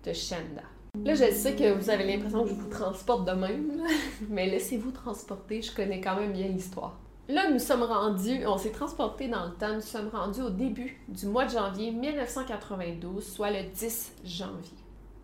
de 0.03 0.13
Shanda. 0.13 0.63
Là, 1.03 1.13
je 1.13 1.31
sais 1.31 1.55
que 1.55 1.73
vous 1.73 1.89
avez 1.89 2.05
l'impression 2.05 2.43
que 2.43 2.49
je 2.49 2.53
vous 2.55 2.69
transporte 2.69 3.27
de 3.27 3.33
même, 3.33 3.83
mais 4.29 4.47
laissez-vous 4.49 4.91
transporter, 4.91 5.61
je 5.61 5.75
connais 5.75 6.01
quand 6.01 6.15
même 6.15 6.33
bien 6.33 6.47
l'histoire. 6.47 6.97
Là, 7.29 7.49
nous 7.51 7.59
sommes 7.59 7.83
rendus, 7.83 8.45
on 8.47 8.57
s'est 8.57 8.71
transporté 8.71 9.27
dans 9.27 9.45
le 9.45 9.51
temps, 9.51 9.75
nous 9.75 9.81
sommes 9.81 10.09
rendus 10.09 10.41
au 10.41 10.49
début 10.49 10.97
du 11.09 11.25
mois 11.25 11.45
de 11.45 11.51
janvier 11.51 11.91
1992, 11.91 13.25
soit 13.25 13.51
le 13.51 13.63
10 13.73 14.13
janvier. 14.23 14.77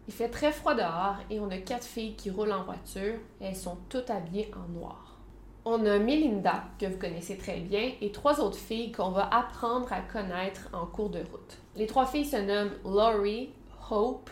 Il 0.08 0.14
fait 0.14 0.28
très 0.28 0.52
froid 0.52 0.76
dehors 0.76 1.16
et 1.30 1.40
on 1.40 1.50
a 1.50 1.58
quatre 1.58 1.86
filles 1.86 2.16
qui 2.16 2.30
roulent 2.30 2.52
en 2.52 2.64
voiture 2.64 3.16
elles 3.40 3.56
sont 3.56 3.78
toutes 3.88 4.10
habillées 4.10 4.52
en 4.54 4.70
noir. 4.78 5.18
On 5.64 5.86
a 5.86 5.98
Melinda, 5.98 6.66
que 6.78 6.88
vous 6.88 6.98
connaissez 6.98 7.38
très 7.38 7.62
bien, 7.62 7.94
et 8.02 8.12
trois 8.12 8.42
autres 8.42 8.58
filles 8.58 8.92
qu'on 8.92 9.12
va 9.12 9.34
apprendre 9.34 9.94
à 9.94 10.02
connaître 10.02 10.68
en 10.74 10.86
cours 10.86 11.10
de 11.10 11.20
route. 11.20 11.58
Les 11.76 11.88
trois 11.88 12.06
filles 12.06 12.26
se 12.26 12.38
nomment 12.38 12.74
Laurie, 12.86 13.50
Hope 13.90 14.30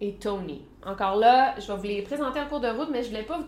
et 0.00 0.14
Tony. 0.14 0.62
Encore 0.84 1.16
là, 1.16 1.58
je 1.58 1.66
vais 1.66 1.76
vous 1.76 1.84
les 1.84 2.02
présenter 2.02 2.40
en 2.40 2.46
cours 2.46 2.60
de 2.60 2.68
route, 2.68 2.88
mais 2.90 3.02
je 3.02 3.08
voulais 3.08 3.22
pas 3.22 3.40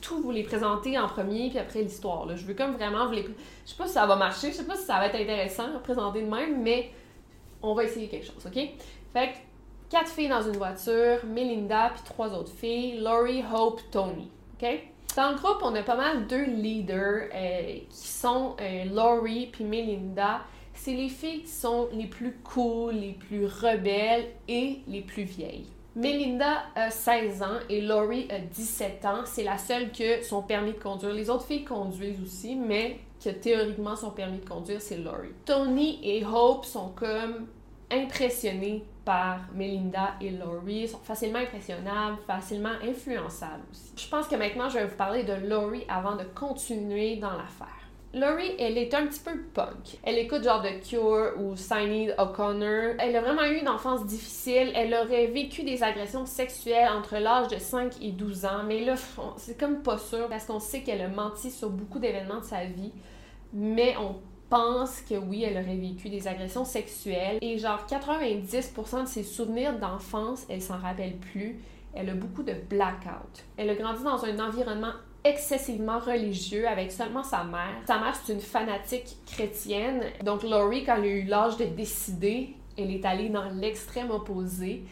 tout 0.00 0.20
vous 0.20 0.30
les 0.30 0.42
présenter 0.42 0.98
en 0.98 1.06
premier 1.06 1.50
puis 1.50 1.58
après 1.58 1.82
l'histoire. 1.82 2.26
Je 2.36 2.44
veux 2.44 2.54
comme 2.54 2.72
vraiment 2.72 3.06
vous 3.06 3.12
les. 3.12 3.22
Je 3.22 3.70
sais 3.70 3.76
pas 3.76 3.86
si 3.86 3.92
ça 3.92 4.06
va 4.06 4.16
marcher, 4.16 4.50
je 4.50 4.56
sais 4.56 4.64
pas 4.66 4.76
si 4.76 4.84
ça 4.84 4.94
va 4.94 5.06
être 5.06 5.14
intéressant 5.14 5.74
à 5.74 5.78
présenter 5.78 6.22
de 6.22 6.28
même, 6.28 6.62
mais 6.62 6.90
on 7.62 7.74
va 7.74 7.84
essayer 7.84 8.08
quelque 8.08 8.26
chose, 8.26 8.44
ok? 8.46 8.54
Fait 9.12 9.28
que 9.28 9.36
quatre 9.90 10.08
filles 10.08 10.28
dans 10.28 10.42
une 10.42 10.56
voiture, 10.56 11.24
Melinda 11.26 11.90
puis 11.94 12.02
trois 12.04 12.34
autres 12.34 12.52
filles, 12.52 13.00
Laurie, 13.00 13.44
Hope, 13.54 13.80
Tony, 13.90 14.30
ok? 14.54 14.68
Dans 15.16 15.30
le 15.30 15.36
groupe, 15.36 15.58
on 15.62 15.74
a 15.74 15.82
pas 15.82 15.96
mal 15.96 16.26
deux 16.26 16.44
leaders 16.44 17.28
euh, 17.32 17.78
qui 17.88 18.08
sont 18.08 18.56
euh, 18.60 18.84
Laurie 18.86 19.48
puis 19.52 19.64
Melinda 19.64 20.40
c'est 20.74 20.94
les 20.94 21.08
filles 21.08 21.42
qui 21.42 21.50
sont 21.50 21.88
les 21.92 22.06
plus 22.06 22.36
cool, 22.44 22.94
les 22.94 23.12
plus 23.12 23.46
rebelles 23.46 24.26
et 24.48 24.80
les 24.86 25.00
plus 25.00 25.24
vieilles. 25.24 25.66
Melinda 25.96 26.64
a 26.74 26.90
16 26.90 27.42
ans 27.42 27.58
et 27.68 27.80
Laurie 27.80 28.26
a 28.30 28.40
17 28.40 29.04
ans. 29.04 29.20
C'est 29.26 29.44
la 29.44 29.58
seule 29.58 29.92
que 29.92 30.24
son 30.24 30.42
permis 30.42 30.72
de 30.72 30.78
conduire. 30.78 31.12
Les 31.12 31.30
autres 31.30 31.44
filles 31.44 31.64
conduisent 31.64 32.20
aussi, 32.20 32.56
mais 32.56 32.98
que 33.22 33.30
théoriquement 33.30 33.94
son 33.94 34.10
permis 34.10 34.38
de 34.38 34.48
conduire, 34.48 34.80
c'est 34.80 34.98
Laurie. 34.98 35.32
Tony 35.44 36.00
et 36.02 36.24
Hope 36.24 36.64
sont 36.64 36.88
comme 36.96 37.46
impressionnés 37.90 38.84
par 39.04 39.38
Melinda 39.54 40.14
et 40.20 40.30
Laurie. 40.30 40.82
Ils 40.82 40.88
sont 40.88 40.98
facilement 40.98 41.38
impressionnables, 41.38 42.18
facilement 42.26 42.74
influençables 42.82 43.62
aussi. 43.70 43.92
Je 43.96 44.08
pense 44.08 44.26
que 44.26 44.34
maintenant, 44.34 44.68
je 44.68 44.78
vais 44.78 44.86
vous 44.86 44.96
parler 44.96 45.22
de 45.22 45.34
Laurie 45.48 45.84
avant 45.88 46.16
de 46.16 46.24
continuer 46.24 47.16
dans 47.16 47.32
l'affaire. 47.32 47.83
Laurie, 48.14 48.54
elle 48.60 48.78
est 48.78 48.94
un 48.94 49.08
petit 49.08 49.18
peu 49.18 49.32
punk. 49.54 49.98
Elle 50.04 50.18
écoute 50.18 50.44
genre 50.44 50.62
de 50.62 50.68
Cure 50.88 51.32
ou 51.36 51.56
Sinead 51.56 52.14
O'Connor. 52.16 52.94
Elle 53.00 53.16
a 53.16 53.20
vraiment 53.20 53.42
eu 53.42 53.56
une 53.56 53.68
enfance 53.68 54.06
difficile. 54.06 54.70
Elle 54.76 54.94
aurait 54.94 55.26
vécu 55.26 55.64
des 55.64 55.82
agressions 55.82 56.24
sexuelles 56.24 56.88
entre 56.96 57.16
l'âge 57.16 57.48
de 57.48 57.58
5 57.58 57.94
et 58.00 58.12
12 58.12 58.44
ans. 58.44 58.62
Mais 58.68 58.84
là, 58.84 58.94
c'est 59.36 59.58
comme 59.58 59.82
pas 59.82 59.98
sûr 59.98 60.28
parce 60.28 60.44
qu'on 60.46 60.60
sait 60.60 60.82
qu'elle 60.82 61.00
a 61.00 61.08
menti 61.08 61.50
sur 61.50 61.70
beaucoup 61.70 61.98
d'événements 61.98 62.38
de 62.38 62.44
sa 62.44 62.64
vie. 62.64 62.92
Mais 63.52 63.96
on 63.96 64.14
pense 64.48 65.00
que 65.00 65.16
oui, 65.16 65.42
elle 65.42 65.54
aurait 65.54 65.76
vécu 65.76 66.08
des 66.08 66.28
agressions 66.28 66.64
sexuelles. 66.64 67.38
Et 67.40 67.58
genre 67.58 67.84
90% 67.90 69.02
de 69.02 69.08
ses 69.08 69.24
souvenirs 69.24 69.76
d'enfance, 69.80 70.46
elle 70.48 70.62
s'en 70.62 70.78
rappelle 70.78 71.16
plus. 71.16 71.58
Elle 71.92 72.10
a 72.10 72.14
beaucoup 72.14 72.44
de 72.44 72.54
blackout. 72.70 73.44
Elle 73.56 73.70
a 73.70 73.74
grandi 73.74 74.04
dans 74.04 74.24
un 74.24 74.38
environnement 74.38 74.92
excessivement 75.24 75.98
religieux 75.98 76.68
avec 76.68 76.92
seulement 76.92 77.22
sa 77.22 77.44
mère. 77.44 77.76
Sa 77.86 77.98
mère, 77.98 78.14
c'est 78.14 78.32
une 78.32 78.40
fanatique 78.40 79.16
chrétienne. 79.26 80.04
Donc, 80.22 80.42
Laurie, 80.42 80.84
quand 80.84 80.96
elle 80.96 81.04
a 81.04 81.06
eu 81.06 81.24
l'âge 81.24 81.56
de 81.56 81.64
décider, 81.64 82.54
elle 82.76 82.90
est 82.90 83.04
allée 83.04 83.30
dans 83.30 83.48
l'extrême 83.50 84.10
opposé 84.10 84.84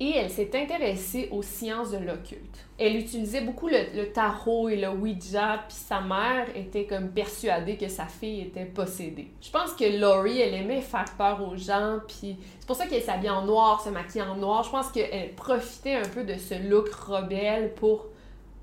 et 0.00 0.16
elle 0.16 0.30
s'est 0.30 0.50
intéressée 0.54 1.28
aux 1.30 1.42
sciences 1.42 1.92
de 1.92 1.98
l'occulte. 1.98 2.66
Elle 2.78 2.96
utilisait 2.96 3.42
beaucoup 3.42 3.68
le, 3.68 4.06
tarot 4.06 4.68
et 4.68 4.76
le 4.76 4.88
Ouija, 4.88 5.64
puis 5.68 5.76
sa 5.76 6.00
mère 6.00 6.46
était 6.56 6.84
comme 6.84 7.10
persuadée 7.10 7.76
que 7.76 7.88
sa 7.88 8.06
fille 8.06 8.40
était 8.40 8.64
possédée. 8.64 9.30
Je 9.40 9.50
pense 9.50 9.72
que 9.72 9.84
Laurie, 10.00 10.40
elle 10.40 10.54
aimait 10.54 10.80
faire 10.80 11.04
peur 11.16 11.46
aux 11.46 11.56
gens, 11.56 12.00
puis 12.08 12.36
c'est 12.58 12.66
pour 12.66 12.74
ça 12.74 12.86
qu'elle 12.86 13.02
s'habille 13.02 13.30
en 13.30 13.44
noir, 13.44 13.80
se 13.80 13.90
maquille 13.90 14.22
en 14.22 14.36
noir. 14.36 14.64
Je 14.64 14.70
pense 14.70 14.90
qu'elle 14.90 15.32
profitait 15.36 15.94
un 15.94 16.08
peu 16.08 16.24
de 16.24 16.34
ce 16.34 16.54
look 16.68 16.88
rebelle 16.92 17.72
pour 17.74 18.06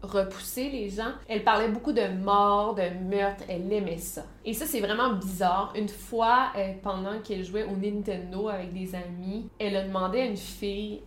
repousser 0.02 0.70
les 0.70 0.90
gens. 0.90 1.12
Elle 1.28 1.44
parlait 1.44 1.70
beaucoup 1.70 1.94
de 1.94 2.08
mort, 2.08 2.76
de 2.76 2.90
meurtre, 3.08 3.44
elle 3.48 3.72
aimait 3.72 3.98
ça. 3.98 4.24
Et 4.46 4.54
ça, 4.54 4.66
c'est 4.66 4.80
vraiment 4.80 5.14
bizarre. 5.14 5.74
Une 5.76 5.90
fois, 5.90 6.52
euh, 6.56 6.74
pendant 6.82 7.20
qu'elle 7.20 7.44
jouait 7.44 7.66
au 7.66 7.76
Nintendo 7.76 8.50
avec 8.50 8.74
des 8.74 8.96
amis, 8.96 9.48
elle 9.60 9.76
a 9.76 9.84
demandé 9.84 10.22
à 10.22 10.26
une 10.26 10.38
fille 10.38 11.02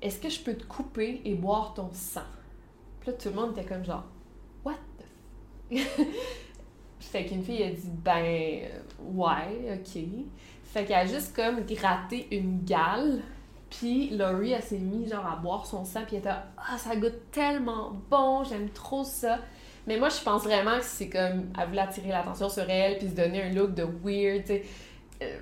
Est-ce 0.00 0.20
que 0.20 0.28
je 0.28 0.40
peux 0.40 0.54
te 0.54 0.64
couper 0.64 1.22
et 1.24 1.34
boire 1.34 1.74
ton 1.74 1.90
sang? 1.92 2.20
Puis 3.00 3.10
là, 3.10 3.16
tout 3.16 3.28
le 3.28 3.34
monde 3.34 3.52
était 3.56 3.66
comme 3.66 3.84
genre 3.84 4.04
What 4.64 4.74
the 5.70 5.78
Fait 7.00 7.26
qu'une 7.26 7.42
fille 7.42 7.62
a 7.62 7.70
dit 7.70 7.90
Ben, 8.04 8.68
ouais, 9.00 9.80
ok. 9.80 10.02
Fait 10.64 10.84
qu'elle 10.84 10.96
a 10.96 11.06
juste 11.06 11.34
comme 11.34 11.60
gratté 11.64 12.28
une 12.30 12.62
gale 12.64 13.22
puis 13.78 14.10
Laurie, 14.10 14.52
elle 14.52 14.62
s'est 14.62 14.78
mise 14.78 15.10
genre 15.10 15.26
à 15.26 15.36
boire 15.36 15.66
son 15.66 15.84
sang, 15.84 16.02
puis 16.06 16.16
elle 16.16 16.20
était 16.20 16.30
Ah, 16.30 16.78
ça 16.78 16.96
goûte 16.96 17.30
tellement 17.30 17.92
bon, 18.10 18.44
j'aime 18.44 18.70
trop 18.70 19.04
ça. 19.04 19.38
Mais 19.86 19.98
moi, 19.98 20.08
je 20.08 20.20
pense 20.22 20.44
vraiment 20.44 20.78
que 20.78 20.84
c'est 20.84 21.08
comme. 21.08 21.52
Elle 21.58 21.68
voulait 21.68 21.80
attirer 21.80 22.08
l'attention 22.08 22.48
sur 22.48 22.68
elle, 22.68 22.98
puis 22.98 23.08
se 23.08 23.14
donner 23.14 23.42
un 23.42 23.52
look 23.52 23.74
de 23.74 23.84
weird, 23.84 24.42
tu 24.42 24.46
sais. 24.48 24.64
Euh, 25.22 25.38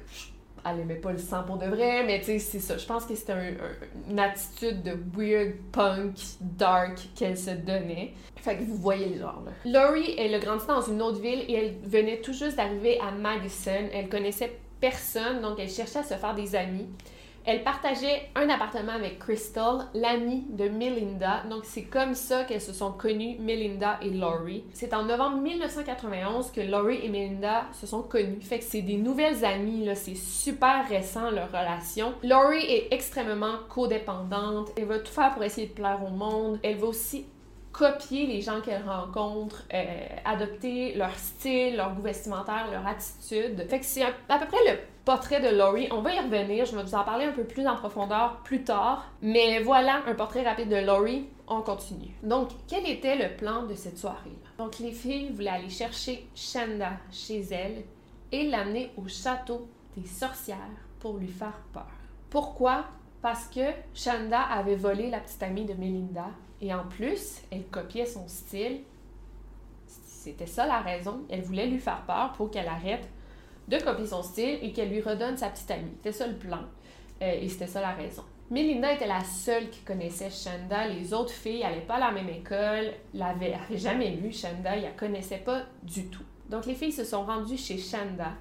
elle 0.66 0.80
aimait 0.80 0.94
pas 0.94 1.12
le 1.12 1.18
sang 1.18 1.42
pour 1.42 1.58
de 1.58 1.66
vrai, 1.66 2.04
mais 2.04 2.20
tu 2.20 2.26
sais, 2.26 2.38
c'est 2.38 2.58
ça. 2.58 2.78
Je 2.78 2.86
pense 2.86 3.04
que 3.04 3.14
c'était 3.14 3.56
une 4.08 4.18
attitude 4.18 4.82
de 4.82 4.96
weird, 5.14 5.52
punk, 5.72 6.16
dark 6.40 6.98
qu'elle 7.14 7.36
se 7.36 7.50
donnait. 7.50 8.14
Fait 8.36 8.56
que 8.56 8.62
vous 8.62 8.76
voyez 8.76 9.10
le 9.10 9.18
genre, 9.20 9.42
là. 9.44 9.52
Laurie, 9.64 10.14
elle 10.18 10.34
a 10.34 10.38
grandi 10.38 10.66
dans 10.66 10.80
une 10.80 11.02
autre 11.02 11.20
ville 11.20 11.44
et 11.48 11.54
elle 11.54 11.74
venait 11.84 12.20
tout 12.20 12.32
juste 12.32 12.56
d'arriver 12.56 12.98
à 13.00 13.10
Madison. 13.10 13.88
Elle 13.92 14.08
connaissait 14.08 14.58
personne, 14.80 15.40
donc 15.40 15.58
elle 15.58 15.70
cherchait 15.70 16.00
à 16.00 16.02
se 16.02 16.14
faire 16.14 16.34
des 16.34 16.54
amis. 16.56 16.86
Elle 17.46 17.62
partageait 17.62 18.30
un 18.34 18.48
appartement 18.48 18.92
avec 18.92 19.18
Crystal, 19.18 19.86
l'amie 19.92 20.44
de 20.48 20.68
Melinda. 20.68 21.42
Donc 21.50 21.64
c'est 21.64 21.82
comme 21.82 22.14
ça 22.14 22.44
qu'elles 22.44 22.60
se 22.60 22.72
sont 22.72 22.92
connues, 22.92 23.36
Melinda 23.38 23.98
et 24.00 24.10
Laurie. 24.10 24.64
C'est 24.72 24.94
en 24.94 25.04
novembre 25.04 25.38
1991 25.42 26.52
que 26.52 26.62
Laurie 26.62 27.00
et 27.04 27.08
Melinda 27.10 27.66
se 27.72 27.86
sont 27.86 28.02
connues. 28.02 28.40
Fait 28.40 28.58
que 28.58 28.64
c'est 28.64 28.80
des 28.80 28.96
nouvelles 28.96 29.44
amies, 29.44 29.84
là, 29.84 29.94
c'est 29.94 30.16
super 30.16 30.88
récent 30.88 31.30
leur 31.30 31.48
relation. 31.48 32.14
Laurie 32.22 32.64
est 32.64 32.88
extrêmement 32.92 33.58
codépendante. 33.68 34.70
Elle 34.78 34.86
va 34.86 34.98
tout 34.98 35.12
faire 35.12 35.34
pour 35.34 35.42
essayer 35.42 35.66
de 35.66 35.72
plaire 35.74 36.00
au 36.02 36.10
monde. 36.10 36.58
Elle 36.62 36.78
va 36.78 36.86
aussi 36.86 37.26
copier 37.74 38.26
les 38.26 38.40
gens 38.40 38.60
qu'elle 38.60 38.84
rencontre, 38.88 39.64
euh, 39.74 39.84
adopter 40.24 40.94
leur 40.94 41.14
style, 41.18 41.76
leur 41.76 41.92
goût 41.92 42.02
vestimentaire, 42.02 42.68
leur 42.70 42.86
attitude. 42.86 43.68
Fait 43.68 43.80
que 43.80 43.84
c'est 43.84 44.04
à, 44.04 44.38
peu 44.38 44.46
près 44.46 44.72
le 44.72 44.78
portrait 45.04 45.40
de 45.40 45.54
Laurie. 45.54 45.88
On 45.90 46.00
va 46.00 46.14
y 46.14 46.20
revenir, 46.20 46.64
je 46.64 46.76
vais 46.76 46.82
vous 46.82 46.94
en 46.94 47.02
parler 47.02 47.24
un 47.24 47.32
peu 47.32 47.42
plus 47.42 47.66
en 47.66 47.74
profondeur 47.74 48.40
plus 48.44 48.62
tard. 48.62 49.10
Mais 49.20 49.60
voilà 49.60 50.02
un 50.06 50.14
portrait 50.14 50.48
rapide 50.48 50.68
de 50.68 50.76
Laurie. 50.76 51.26
On 51.48 51.62
continue. 51.62 52.14
Donc, 52.22 52.50
quel 52.68 52.88
était 52.88 53.16
le 53.16 53.36
plan 53.36 53.64
de 53.64 53.74
cette 53.74 53.98
soirée-là? 53.98 54.64
Donc, 54.64 54.78
les 54.78 54.92
filles 54.92 55.30
voulaient 55.30 55.50
aller 55.50 55.68
chercher 55.68 56.28
Shanda 56.34 56.92
chez 57.10 57.40
elle 57.50 57.82
et 58.30 58.48
l'amener 58.48 58.92
au 58.96 59.08
château 59.08 59.68
des 59.96 60.06
sorcières 60.06 60.56
pour 61.00 61.18
lui 61.18 61.28
faire 61.28 61.60
peur. 61.72 61.90
Pourquoi? 62.30 62.84
Parce 63.20 63.46
que 63.46 63.72
Shanda 63.94 64.40
avait 64.40 64.76
volé 64.76 65.10
la 65.10 65.18
petite 65.18 65.42
amie 65.42 65.64
de 65.64 65.74
Melinda 65.74 66.26
et 66.64 66.72
en 66.72 66.84
plus, 66.84 67.42
elle 67.50 67.64
copiait 67.64 68.06
son 68.06 68.26
style. 68.26 68.80
C'était 69.86 70.46
ça 70.46 70.66
la 70.66 70.80
raison. 70.80 71.20
Elle 71.28 71.42
voulait 71.42 71.66
lui 71.66 71.78
faire 71.78 72.02
peur 72.06 72.32
pour 72.32 72.50
qu'elle 72.50 72.68
arrête 72.68 73.06
de 73.68 73.78
copier 73.78 74.06
son 74.06 74.22
style 74.22 74.58
et 74.62 74.72
qu'elle 74.72 74.88
lui 74.88 75.02
redonne 75.02 75.36
sa 75.36 75.50
petite 75.50 75.70
amie. 75.70 75.92
C'était 75.96 76.12
ça 76.12 76.26
le 76.26 76.36
plan. 76.36 76.60
Euh, 77.20 77.38
et 77.40 77.48
c'était 77.50 77.66
ça 77.66 77.82
la 77.82 77.92
raison. 77.92 78.24
Melinda 78.50 78.92
était 78.94 79.06
la 79.06 79.22
seule 79.22 79.68
qui 79.68 79.80
connaissait 79.80 80.30
Shanda. 80.30 80.88
Les 80.88 81.12
autres 81.12 81.32
filles 81.32 81.60
n'allaient 81.60 81.80
pas 81.80 81.96
à 81.96 82.00
la 82.00 82.12
même 82.12 82.30
école, 82.30 82.92
l'avaient 83.12 83.58
jamais 83.74 84.12
vu 84.12 84.32
Shanda, 84.32 84.76
ils 84.76 84.82
la 84.82 84.90
connaissaient 84.90 85.38
pas 85.38 85.62
du 85.82 86.06
tout. 86.06 86.24
Donc 86.48 86.64
les 86.66 86.74
filles 86.74 86.92
se 86.92 87.04
sont 87.04 87.24
rendues 87.24 87.58
chez 87.58 87.76
Shanda. 87.76 88.32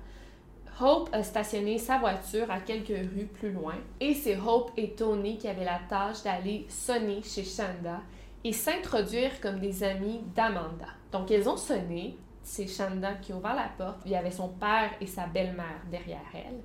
Hope 0.81 1.09
a 1.11 1.23
stationné 1.23 1.77
sa 1.77 1.99
voiture 1.99 2.49
à 2.49 2.59
quelques 2.59 2.87
rues 2.87 3.29
plus 3.31 3.51
loin 3.51 3.75
et 3.99 4.15
c'est 4.15 4.37
Hope 4.37 4.71
et 4.75 4.91
Tony 4.91 5.37
qui 5.37 5.47
avaient 5.47 5.65
la 5.65 5.79
tâche 5.87 6.23
d'aller 6.23 6.65
sonner 6.67 7.21
chez 7.21 7.43
Shanda 7.43 8.01
et 8.43 8.53
s'introduire 8.53 9.39
comme 9.41 9.59
des 9.59 9.83
amis 9.83 10.21
d'Amanda. 10.35 10.87
Donc 11.11 11.31
elles 11.31 11.47
ont 11.47 11.57
sonné, 11.57 12.17
c'est 12.41 12.67
Shanda 12.67 13.13
qui 13.15 13.31
a 13.31 13.35
ouvert 13.35 13.55
la 13.55 13.69
porte, 13.77 14.01
il 14.05 14.11
y 14.11 14.15
avait 14.15 14.31
son 14.31 14.49
père 14.49 14.91
et 14.99 15.07
sa 15.07 15.27
belle-mère 15.27 15.81
derrière 15.89 16.19
elle. 16.33 16.59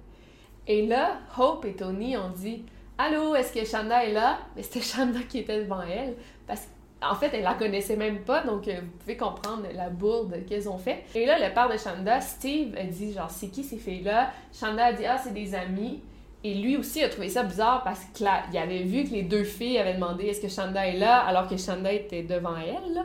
Et 0.67 0.87
là, 0.87 1.19
Hope 1.39 1.65
et 1.65 1.75
Tony 1.75 2.17
ont 2.17 2.31
dit 2.31 2.65
Allô, 2.99 3.35
est-ce 3.37 3.53
que 3.53 3.65
Shanda 3.65 4.05
est 4.05 4.13
là? 4.13 4.39
Mais 4.57 4.63
c'était 4.63 4.81
Shanda 4.81 5.21
qui 5.29 5.39
était 5.39 5.63
devant 5.63 5.83
elle 5.83 6.17
parce 6.47 6.63
que 6.63 6.79
en 7.01 7.15
fait, 7.15 7.31
elle 7.33 7.45
la 7.45 7.55
connaissait 7.55 7.97
même 7.97 8.21
pas, 8.25 8.43
donc 8.43 8.67
euh, 8.67 8.81
vous 8.81 8.99
pouvez 8.99 9.17
comprendre 9.17 9.63
la 9.73 9.89
bourde 9.89 10.45
qu'elles 10.47 10.69
ont 10.69 10.79
fait. 10.79 11.05
Et 11.15 11.27
là, 11.27 11.39
le 11.39 11.55
père 11.55 11.69
de 11.69 11.77
Shanda, 11.77 12.21
Steve, 12.21 12.75
a 12.77 12.85
dit 12.85 13.13
genre, 13.13 13.31
c'est 13.31 13.49
qui 13.49 13.63
ces 13.63 13.79
filles-là? 13.79 14.33
Shanda 14.53 14.87
a 14.87 14.93
dit, 14.93 15.07
ah, 15.07 15.19
c'est 15.19 15.33
des 15.33 15.55
amis. 15.55 16.03
Et 16.45 16.55
lui 16.55 16.77
aussi 16.77 17.03
a 17.03 17.09
trouvé 17.09 17.29
ça 17.29 17.43
bizarre 17.43 17.83
parce 17.83 18.05
qu'il 18.15 18.27
avait 18.27 18.85
vu 18.85 19.05
que 19.05 19.11
les 19.11 19.23
deux 19.23 19.45
filles 19.45 19.79
avaient 19.79 19.95
demandé 19.95 20.27
est-ce 20.27 20.41
que 20.41 20.49
Shanda 20.49 20.87
est 20.87 20.99
là 20.99 21.19
alors 21.21 21.49
que 21.49 21.57
Shanda 21.57 21.93
était 21.93 22.23
devant 22.23 22.57
elle. 22.57 23.05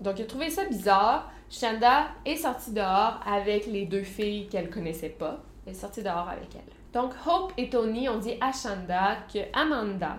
Donc 0.00 0.18
il 0.18 0.22
a 0.22 0.26
trouvé 0.26 0.48
ça 0.48 0.64
bizarre. 0.64 1.30
Shanda 1.50 2.06
est 2.24 2.36
sortie 2.36 2.72
dehors 2.72 3.20
avec 3.26 3.66
les 3.66 3.84
deux 3.84 4.04
filles 4.04 4.48
qu'elle 4.48 4.70
connaissait 4.70 5.10
pas. 5.10 5.42
Elle 5.66 5.72
est 5.72 5.76
sortie 5.76 6.02
dehors 6.02 6.28
avec 6.28 6.48
elle. 6.54 6.72
Donc 6.94 7.12
Hope 7.26 7.52
et 7.58 7.68
Tony 7.68 8.08
ont 8.08 8.18
dit 8.18 8.34
à 8.40 8.52
Shanda 8.52 9.18
que 9.32 9.38
Amanda, 9.52 10.16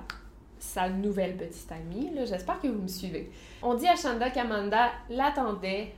sa 0.60 0.90
nouvelle 0.90 1.36
petite 1.36 1.72
amie. 1.72 2.12
J'espère 2.26 2.62
que 2.62 2.68
vous 2.68 2.84
me 2.84 2.88
suivez. 2.88 3.32
On 3.64 3.74
dit 3.74 3.88
à 3.88 3.96
Shanda 3.96 4.30
qu'Amanda 4.30 4.92
l'attendait 5.10 5.96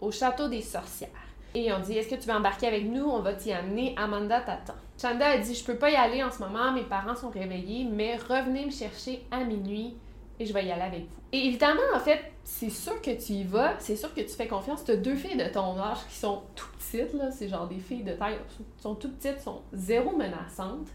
au 0.00 0.12
château 0.12 0.48
des 0.48 0.62
sorcières. 0.62 1.10
Et 1.54 1.72
on 1.72 1.80
dit 1.80 1.96
Est-ce 1.96 2.08
que 2.08 2.20
tu 2.20 2.28
veux 2.28 2.34
embarquer 2.34 2.66
avec 2.66 2.84
nous? 2.84 3.04
On 3.04 3.20
va 3.20 3.34
t'y 3.34 3.52
amener. 3.52 3.94
Amanda 3.96 4.40
t'attend. 4.40 4.74
Shanda 5.00 5.26
a 5.26 5.38
dit 5.38 5.54
Je 5.54 5.64
peux 5.64 5.76
pas 5.76 5.90
y 5.90 5.96
aller 5.96 6.22
en 6.22 6.30
ce 6.30 6.40
moment, 6.40 6.72
mes 6.72 6.82
parents 6.82 7.14
sont 7.14 7.30
réveillés, 7.30 7.84
mais 7.84 8.16
revenez 8.16 8.66
me 8.66 8.70
chercher 8.70 9.24
à 9.30 9.44
minuit 9.44 9.96
et 10.38 10.46
je 10.46 10.52
vais 10.52 10.64
y 10.64 10.72
aller 10.72 10.82
avec 10.82 11.00
vous. 11.02 11.20
Et 11.32 11.46
évidemment, 11.46 11.80
en 11.94 12.00
fait, 12.00 12.20
c'est 12.42 12.70
sûr 12.70 13.00
que 13.00 13.10
tu 13.10 13.32
y 13.34 13.44
vas, 13.44 13.74
c'est 13.78 13.96
sûr 13.96 14.12
que 14.12 14.20
tu 14.20 14.30
fais 14.30 14.48
confiance. 14.48 14.84
Tu 14.84 14.92
as 14.92 14.96
deux 14.96 15.14
filles 15.14 15.36
de 15.36 15.48
ton 15.48 15.78
âge 15.78 15.98
qui 16.08 16.16
sont 16.16 16.42
tout 16.54 16.66
petites, 16.78 17.12
là, 17.14 17.30
c'est 17.30 17.48
genre 17.48 17.68
des 17.68 17.78
filles 17.78 18.02
de 18.02 18.12
taille, 18.12 18.38
sont 18.78 18.94
tout 18.94 19.10
petites, 19.10 19.40
sont 19.40 19.60
zéro 19.72 20.16
menaçantes 20.16 20.88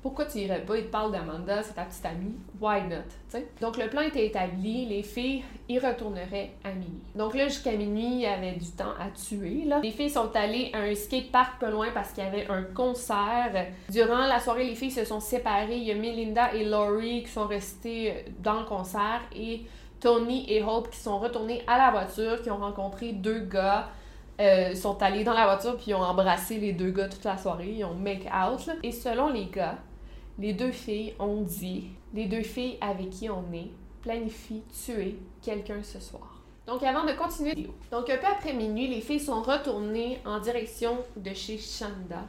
pourquoi 0.00 0.26
tu 0.26 0.38
irais 0.38 0.60
pas? 0.60 0.76
Il 0.76 0.84
te 0.84 0.90
parle 0.90 1.10
d'Amanda, 1.10 1.62
c'est 1.62 1.74
ta 1.74 1.82
petite 1.82 2.06
amie. 2.06 2.36
Why 2.60 2.82
not? 2.82 3.40
Donc 3.60 3.76
le 3.76 3.88
plan 3.88 4.02
était 4.02 4.26
établi, 4.26 4.86
les 4.86 5.02
filles 5.02 5.42
y 5.68 5.78
retourneraient 5.78 6.52
à 6.62 6.70
minuit. 6.70 7.02
Donc 7.16 7.34
là, 7.34 7.48
jusqu'à 7.48 7.72
minuit, 7.72 8.04
il 8.04 8.20
y 8.20 8.26
avait 8.26 8.52
du 8.52 8.70
temps 8.70 8.92
à 8.98 9.10
tuer. 9.10 9.64
Là. 9.66 9.80
Les 9.82 9.90
filles 9.90 10.10
sont 10.10 10.30
allées 10.36 10.70
à 10.72 10.78
un 10.78 10.94
skatepark 10.94 11.60
pas 11.60 11.70
loin 11.70 11.88
parce 11.92 12.12
qu'il 12.12 12.22
y 12.22 12.26
avait 12.26 12.46
un 12.48 12.62
concert. 12.62 13.66
Durant 13.90 14.26
la 14.26 14.38
soirée, 14.38 14.64
les 14.64 14.76
filles 14.76 14.92
se 14.92 15.04
sont 15.04 15.20
séparées. 15.20 15.76
Il 15.76 15.84
y 15.84 15.90
a 15.90 15.96
Melinda 15.96 16.54
et 16.54 16.64
Laurie 16.64 17.24
qui 17.24 17.30
sont 17.30 17.46
restées 17.46 18.24
dans 18.38 18.60
le 18.60 18.66
concert 18.66 19.20
et 19.34 19.62
Tony 20.00 20.46
et 20.48 20.62
Hope 20.62 20.90
qui 20.90 20.98
sont 20.98 21.18
retournés 21.18 21.62
à 21.66 21.76
la 21.76 21.90
voiture, 21.90 22.40
qui 22.40 22.50
ont 22.50 22.58
rencontré 22.58 23.12
deux 23.12 23.40
gars. 23.40 23.88
Euh, 24.40 24.72
sont 24.76 25.02
allés 25.02 25.24
dans 25.24 25.34
la 25.34 25.46
voiture 25.46 25.76
puis 25.76 25.92
ont 25.94 26.00
embrassé 26.00 26.58
les 26.58 26.72
deux 26.72 26.92
gars 26.92 27.08
toute 27.08 27.24
la 27.24 27.36
soirée, 27.36 27.74
ils 27.78 27.84
ont 27.84 27.94
make 27.94 28.24
out. 28.26 28.70
Et 28.84 28.92
selon 28.92 29.30
les 29.30 29.46
gars, 29.46 29.78
les 30.38 30.52
deux 30.52 30.70
filles 30.70 31.14
ont 31.18 31.42
dit, 31.42 31.88
les 32.14 32.26
deux 32.26 32.42
filles 32.42 32.78
avec 32.80 33.10
qui 33.10 33.28
on 33.28 33.44
est, 33.52 33.70
planifient 34.02 34.62
tuer 34.84 35.18
quelqu'un 35.42 35.82
ce 35.82 35.98
soir. 35.98 36.42
Donc, 36.66 36.82
avant 36.82 37.04
de 37.04 37.12
continuer, 37.12 37.54
donc 37.90 38.08
un 38.10 38.18
peu 38.18 38.26
après 38.26 38.52
minuit, 38.52 38.88
les 38.88 39.00
filles 39.00 39.20
sont 39.20 39.42
retournées 39.42 40.20
en 40.24 40.38
direction 40.38 40.98
de 41.16 41.32
chez 41.34 41.58
Shanda. 41.58 42.26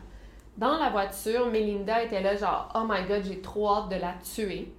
Dans 0.58 0.78
la 0.78 0.90
voiture, 0.90 1.48
Melinda 1.52 2.04
était 2.04 2.22
là, 2.22 2.36
genre, 2.36 2.70
oh 2.74 2.86
my 2.90 3.06
god, 3.08 3.24
j'ai 3.26 3.42
trop 3.42 3.70
hâte 3.70 3.90
de 3.90 3.96
la 3.96 4.14
tuer. 4.24 4.74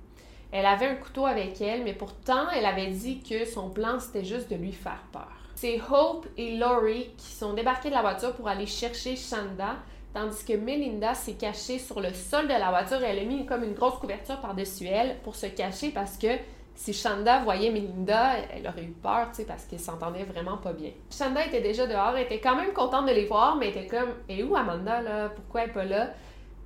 Elle 0.50 0.66
avait 0.66 0.86
un 0.86 0.96
couteau 0.96 1.26
avec 1.26 1.60
elle, 1.60 1.84
mais 1.84 1.94
pourtant, 1.94 2.48
elle 2.50 2.66
avait 2.66 2.88
dit 2.88 3.20
que 3.20 3.44
son 3.44 3.70
plan, 3.70 4.00
c'était 4.00 4.24
juste 4.24 4.50
de 4.50 4.56
lui 4.56 4.72
faire 4.72 5.02
peur. 5.12 5.30
C'est 5.54 5.80
Hope 5.90 6.26
et 6.36 6.56
Laurie 6.56 7.10
qui 7.16 7.32
sont 7.32 7.52
débarqués 7.52 7.90
de 7.90 7.94
la 7.94 8.00
voiture 8.00 8.34
pour 8.34 8.48
aller 8.48 8.66
chercher 8.66 9.14
Shanda, 9.14 9.76
tandis 10.12 10.44
que 10.44 10.54
Melinda 10.54 11.14
s'est 11.14 11.34
cachée 11.34 11.78
sur 11.78 12.00
le 12.00 12.12
sol 12.12 12.44
de 12.44 12.52
la 12.52 12.70
voiture 12.70 13.02
et 13.02 13.06
elle 13.06 13.20
a 13.20 13.24
mis 13.24 13.46
comme 13.46 13.64
une 13.64 13.74
grosse 13.74 13.98
couverture 13.98 14.40
par-dessus 14.40 14.86
elle 14.86 15.18
pour 15.22 15.36
se 15.36 15.46
cacher 15.46 15.90
parce 15.90 16.16
que 16.16 16.28
si 16.74 16.94
Shanda 16.94 17.40
voyait 17.40 17.70
Melinda, 17.70 18.36
elle 18.54 18.66
aurait 18.66 18.84
eu 18.84 18.94
peur, 19.02 19.28
tu 19.30 19.36
sais, 19.36 19.44
parce 19.44 19.64
qu'elle 19.66 19.80
s'entendait 19.80 20.24
vraiment 20.24 20.56
pas 20.56 20.72
bien. 20.72 20.90
Shanda 21.10 21.44
était 21.44 21.60
déjà 21.60 21.86
dehors, 21.86 22.16
elle 22.16 22.24
était 22.24 22.40
quand 22.40 22.56
même 22.56 22.72
contente 22.72 23.06
de 23.06 23.12
les 23.12 23.26
voir, 23.26 23.56
mais 23.56 23.68
était 23.68 23.86
comme, 23.86 24.14
et 24.30 24.42
où 24.42 24.56
Amanda, 24.56 25.02
là? 25.02 25.28
Pourquoi 25.28 25.64
elle 25.64 25.70
est 25.70 25.72
pas 25.74 25.84
là? 25.84 26.08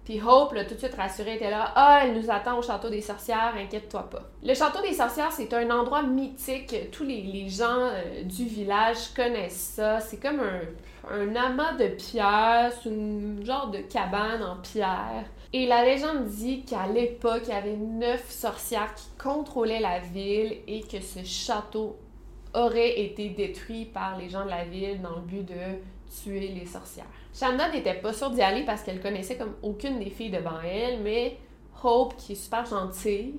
Puis 0.05 0.21
Hope, 0.21 0.53
là, 0.53 0.65
tout 0.65 0.75
de 0.75 0.79
suite 0.79 0.95
rassurée, 0.95 1.37
était 1.37 1.51
là. 1.51 1.73
Ah, 1.75 2.03
elle 2.05 2.15
nous 2.15 2.31
attend 2.31 2.59
au 2.59 2.63
château 2.63 2.91
des 2.91 3.01
sorcières, 3.01 3.55
inquiète-toi 3.57 4.09
pas. 4.11 4.23
Le 4.43 4.55
château 4.55 4.83
des 4.83 4.93
sorcières, 4.93 5.33
c'est 5.33 5.53
un 5.55 5.71
endroit 5.71 6.03
mythique. 6.03 6.91
Tous 6.93 7.05
les, 7.05 7.49
gens 7.49 7.81
euh, 7.81 8.23
du 8.23 8.45
village 8.45 9.15
connaissent 9.17 9.73
ça. 9.75 10.01
C'est 10.01 10.21
comme 10.21 10.41
un, 10.41 10.61
un 11.11 11.37
amas 11.37 11.75
de 11.75 11.89
pierres, 11.89 12.73
une 12.87 13.45
genre 13.45 13.71
de 13.71 13.79
cabane 13.79 14.43
en 14.43 14.57
pierre. 14.57 15.25
Et 15.53 15.67
la 15.67 15.85
légende 15.85 16.27
dit 16.27 16.65
qu'à 16.65 16.87
l'époque, 16.87 17.43
il 17.45 17.51
y 17.51 17.53
avait 17.53 17.77
neuf 17.77 18.31
sorcières 18.31 18.95
qui 18.95 19.07
contrôlaient 19.19 19.81
la 19.81 20.01
ville 20.01 20.57
et 20.67 20.81
que 20.81 21.01
ce 21.01 21.25
château 21.25 21.97
aurait 22.55 23.01
été 23.01 23.31
détruit 23.31 23.85
par 23.85 24.19
les 24.19 24.29
gens 24.29 24.45
de 24.45 24.51
la 24.51 24.65
ville 24.65 25.01
dans 25.01 25.17
le 25.17 25.23
but 25.23 25.45
de 25.45 25.79
tuer 26.23 26.49
les 26.49 26.67
sorcières. 26.67 27.07
Shanda 27.33 27.69
n'était 27.71 27.95
pas 27.95 28.13
sûre 28.13 28.31
d'y 28.31 28.43
aller 28.43 28.65
parce 28.65 28.83
qu'elle 28.83 29.01
connaissait 29.01 29.37
comme 29.37 29.55
aucune 29.63 29.99
des 29.99 30.11
filles 30.11 30.31
devant 30.31 30.61
elle, 30.61 31.01
mais 31.01 31.37
Hope, 31.83 32.17
qui 32.17 32.33
est 32.33 32.37
super 32.37 32.65
gentille, 32.65 33.35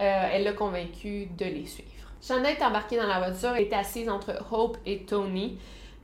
euh, 0.00 0.28
elle 0.32 0.44
l'a 0.44 0.52
convaincue 0.52 1.26
de 1.38 1.44
les 1.44 1.66
suivre. 1.66 1.88
Shanda 2.20 2.50
est 2.50 2.62
embarquée 2.62 2.96
dans 2.96 3.06
la 3.06 3.18
voiture, 3.18 3.50
elle 3.56 3.64
était 3.64 3.76
assise 3.76 4.08
entre 4.08 4.32
Hope 4.52 4.78
et 4.84 5.04
Tony. 5.04 5.58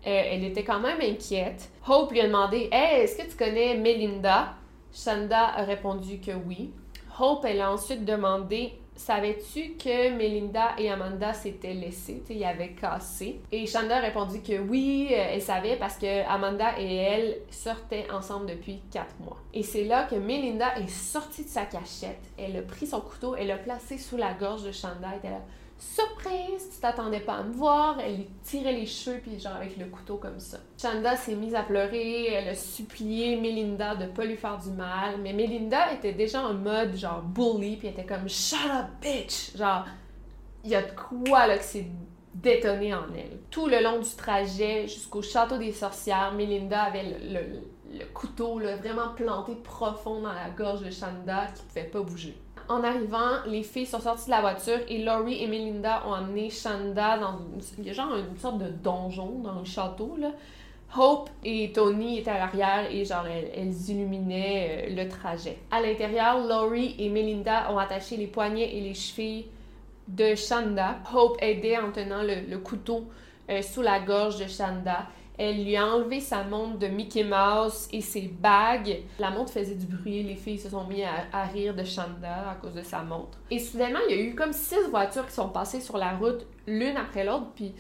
Euh, 0.07 0.23
elle 0.33 0.45
était 0.45 0.65
quand 0.65 0.81
même 0.81 1.01
inquiète. 1.01 1.71
Hope 1.87 2.13
lui 2.13 2.21
a 2.21 2.27
demandé 2.27 2.69
Hey, 2.73 3.03
est-ce 3.03 3.17
que 3.17 3.29
tu 3.29 3.37
connais 3.37 3.77
Melinda 3.77 4.55
Shanda 4.93 5.47
a 5.47 5.65
répondu 5.65 6.21
que 6.21 6.33
oui. 6.33 6.73
Hope, 7.19 7.45
elle 7.45 7.61
a 7.61 7.73
ensuite 7.73 8.05
demandé 8.05 8.79
Savais-tu 8.99 9.77
que 9.77 10.11
Melinda 10.11 10.75
et 10.77 10.91
Amanda 10.91 11.33
s'étaient 11.33 11.73
laissées, 11.73 12.21
il 12.31 12.39
y 12.39 12.45
avait 12.45 12.73
cassé? 12.73 13.41
Et 13.53 13.65
Shanda 13.65 13.99
a 13.99 14.01
répondu 14.01 14.43
que 14.43 14.59
oui, 14.59 15.11
euh, 15.13 15.35
elle 15.35 15.41
savait 15.41 15.77
parce 15.77 15.99
que 15.99 16.29
Amanda 16.29 16.77
et 16.81 16.97
elle 16.97 17.37
sortaient 17.49 18.11
ensemble 18.11 18.47
depuis 18.47 18.83
quatre 18.91 19.15
mois. 19.21 19.37
Et 19.55 19.63
c'est 19.63 19.85
là 19.85 20.03
que 20.03 20.17
Melinda 20.17 20.77
est 20.79 20.89
sortie 20.89 21.45
de 21.45 21.49
sa 21.49 21.65
cachette, 21.65 22.19
elle 22.37 22.57
a 22.57 22.63
pris 22.63 22.89
son 22.89 23.01
couteau, 23.01 23.37
elle 23.37 23.47
l'a 23.47 23.59
placé 23.59 23.99
sous 23.99 24.17
la 24.17 24.33
gorge 24.33 24.65
de 24.65 24.73
Shanda, 24.73 25.11
elle 25.13 25.19
était 25.19 25.31
là 25.31 25.43
surprise, 25.79 26.71
tu 26.73 26.81
t'attendais 26.81 27.21
pas 27.21 27.35
à 27.35 27.43
me 27.43 27.53
voir. 27.53 27.99
Elle 28.01 28.17
lui 28.17 28.29
tirait 28.43 28.73
les 28.73 28.87
cheveux, 28.87 29.19
puis 29.19 29.39
genre 29.39 29.57
avec 29.57 29.77
le 29.77 29.87
couteau 29.87 30.17
comme 30.17 30.41
ça. 30.41 30.59
Chanda 30.81 31.17
s'est 31.17 31.35
mise 31.35 31.55
à 31.55 31.63
pleurer, 31.63 32.33
elle 32.33 32.49
a 32.49 32.55
supplié 32.55 33.41
Melinda 33.41 33.95
de 33.95 34.07
pas 34.07 34.25
lui 34.25 34.37
faire 34.37 34.59
du 34.59 34.71
mal, 34.71 35.17
mais 35.21 35.33
Melinda 35.33 35.93
était 35.93 36.13
déjà 36.13 36.43
en 36.43 36.55
mode 36.55 36.97
genre 36.97 37.23
bully, 37.23 37.77
puis 37.77 37.89
était 37.89 38.05
comme 38.05 38.29
shut 38.29 38.59
up 38.71 38.87
bitch, 39.01 39.57
genre 39.57 39.85
il 40.65 40.71
y 40.71 40.75
a 40.75 40.83
de 40.83 40.93
quoi 40.93 41.47
là 41.47 41.57
que 41.59 41.65
c'est 41.65 41.87
détonné 42.35 42.95
en 42.95 43.07
elle. 43.15 43.39
Tout 43.51 43.67
le 43.67 43.83
long 43.83 44.01
du 44.01 44.11
trajet 44.17 44.87
jusqu'au 44.87 45.23
château 45.23 45.59
des 45.59 45.73
sorcières, 45.73 46.33
Melinda 46.35 46.83
avait 46.83 47.19
le, 47.21 48.05
couteau 48.13 48.59
là, 48.59 48.77
vraiment 48.77 49.09
planté 49.15 49.55
profond 49.55 50.21
dans 50.21 50.33
la 50.33 50.51
gorge 50.51 50.83
de 50.83 50.91
Chanda 50.91 51.47
qui 51.55 51.63
pouvait 51.63 51.85
pas 51.85 52.01
bouger 52.01 52.37
en 52.69 52.85
arrivant, 52.85 53.45
les 53.47 53.63
filles 53.63 53.87
sont 53.87 54.01
sorties 54.01 54.27
de 54.27 54.31
la 54.31 54.41
voiture 54.41 54.79
et 54.89 55.03
Laurie 55.03 55.43
et 55.43 55.47
Melinda 55.47 56.03
ont 56.07 56.13
amené 56.13 56.51
Shanda 56.51 57.19
dans 57.19 57.39
une, 57.79 58.37
sorte 58.37 58.59
de 58.59 58.69
donjon 58.69 59.41
dans 59.43 59.59
le 59.59 59.65
château. 59.65 60.17
Hope 60.97 61.29
et 61.45 61.71
Tony 61.73 62.19
étaient 62.19 62.31
à 62.31 62.39
l'arrière 62.39 62.91
et 62.91 63.05
genre 63.05 63.27
elles, 63.27 63.91
illuminaient 63.91 64.89
euh, 64.89 64.95
le 64.95 65.09
trajet. 65.09 65.59
À 65.71 65.83
l'intérieur, 65.83 66.47
Laurie 66.47 66.95
et 66.99 67.11
Melinda 67.11 67.71
ont 67.73 67.79
attaché 67.79 68.17
les 68.17 68.27
poignets 68.27 68.75
et 68.75 68.81
les 68.81 68.95
chevilles 68.95 69.47
de 70.07 70.35
Shanda. 70.35 70.97
Hope 71.15 71.37
aidait 71.41 71.77
en 71.77 71.93
tenant 71.93 72.23
le, 72.23 72.57
couteau 72.59 73.05
euh, 73.51 73.61
sous 73.61 73.83
la 73.83 74.01
gorge 74.01 74.39
de 74.39 74.47
Shanda 74.47 75.07
elle 75.39 75.65
lui 75.65 75.77
a 75.77 75.87
enlevé 75.87 76.21
sa 76.21 76.43
montre 76.43 76.79
de 76.79 76.89
Mickey 76.89 77.23
Mouse 77.23 77.89
et 77.93 78.01
ses 78.01 78.23
bagues. 78.23 79.03
La 79.21 79.31
montre 79.31 79.53
faisait 79.53 79.77
du 79.77 79.87
bruit, 79.87 80.25
les 80.25 80.35
filles 80.35 80.59
se 80.59 80.69
sont 80.69 80.85
mis 80.85 81.05
à, 81.05 81.45
rire 81.45 81.77
de 81.77 81.85
Shanda 81.85 82.51
à 82.51 82.55
cause 82.57 82.75
de 82.75 82.83
sa 82.83 83.03
montre. 83.03 83.39
Et 83.49 83.61
soudainement, 83.61 84.01
il 84.09 84.17
y 84.17 84.19
a 84.19 84.23
eu 84.23 84.35
comme 84.35 84.53
six 84.53 84.89
voitures 84.91 85.27
qui 85.27 85.35
sont 85.35 85.49
passées 85.51 85.81
sur 85.81 85.97
la 85.97 86.17
route 86.17 86.45
l'une 86.67 86.97
après 86.97 87.25
l'autre, 87.25 87.47
puis 87.55 87.73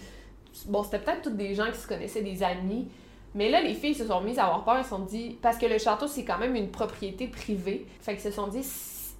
bon, 0.67 0.85
c'était 0.85 1.01
peut-être 1.01 1.23
toutes 1.23 1.37
des 1.37 1.55
gens 1.57 1.71
qui 1.73 1.79
se 1.79 1.89
connaissaient, 1.89 2.23
des 2.23 2.45
amis. 2.45 2.89
Mais 3.35 3.51
là, 3.51 3.61
les 3.61 3.75
filles 3.75 3.95
se 3.95 4.07
sont 4.07 4.21
mises 4.21 4.39
à 4.39 4.45
avoir 4.45 4.65
peur, 4.65 4.77
elles 4.77 4.85
se 4.85 4.91
sont 4.91 5.01
dit, 5.01 5.37
parce 5.43 5.59
que 5.59 5.67
le 5.67 5.79
château, 5.79 6.07
c'est 6.07 6.25
quand 6.25 6.39
même 6.39 6.55
une 6.55 6.71
propriété 6.71 7.27
privée. 7.27 7.87
Fait 8.01 8.13
qu'elles 8.13 8.33
se 8.33 8.37
sont 8.37 8.47
dit, 8.47 8.65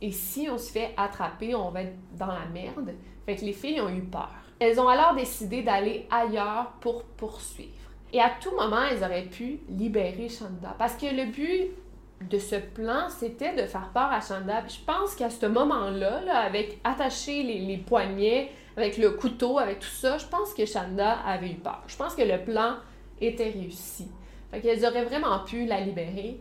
et 0.01 0.13
si 0.13 0.49
on 0.49 0.59
se 0.59 0.71
fait 0.71 0.95
attraper, 0.97 1.57
on 1.57 1.71
va 1.71 1.83
être 1.83 1.97
dans 2.17 2.27
la 2.27 2.47
merde. 2.53 2.95
Fait 3.27 3.35
que 3.35 3.45
les 3.45 3.53
filles 3.53 3.81
ont 3.81 3.89
eu 3.89 4.03
peur. 4.03 4.31
Elles 4.61 4.81
ont 4.81 4.89
alors 4.89 5.15
décidé 5.15 5.63
d'aller 5.63 6.07
ailleurs 6.11 6.73
pour 6.81 7.03
poursuivre. 7.05 7.73
Et 8.13 8.21
à 8.21 8.31
tout 8.41 8.51
moment, 8.53 8.83
elles 8.91 9.05
auraient 9.05 9.27
pu 9.27 9.61
libérer 9.69 10.29
Shanda. 10.29 10.75
Parce 10.79 10.95
que 10.95 11.07
le 11.07 11.27
but 11.27 11.71
de 12.29 12.39
ce 12.39 12.57
plan, 12.57 13.09
c'était 13.09 13.55
de 13.55 13.67
faire 13.67 13.91
peur 13.93 14.11
à 14.11 14.21
Shanda. 14.21 14.65
je 14.67 14.81
pense 14.85 15.15
qu'à 15.15 15.31
ce 15.31 15.47
moment-là, 15.47 16.21
avec 16.41 16.79
attacher 16.85 17.43
les, 17.43 17.77
poignets, 17.77 18.51
avec 18.77 18.97
le 18.97 19.11
couteau, 19.11 19.59
avec 19.59 19.81
tout 19.81 19.87
ça, 19.87 20.19
je 20.19 20.27
pense 20.27 20.55
que 20.55 20.65
Shanda 20.65 21.19
avait 21.27 21.51
eu 21.51 21.57
peur. 21.57 21.83
Je 21.87 21.97
pense 21.97 22.15
que 22.15 22.23
le 22.23 22.43
plan 22.43 22.77
était 23.21 23.51
réussi. 23.51 24.09
Fait 24.51 24.61
qu'elles 24.61 24.85
auraient 24.85 25.05
vraiment 25.05 25.39
pu 25.41 25.67
la 25.67 25.81
libérer, 25.81 26.41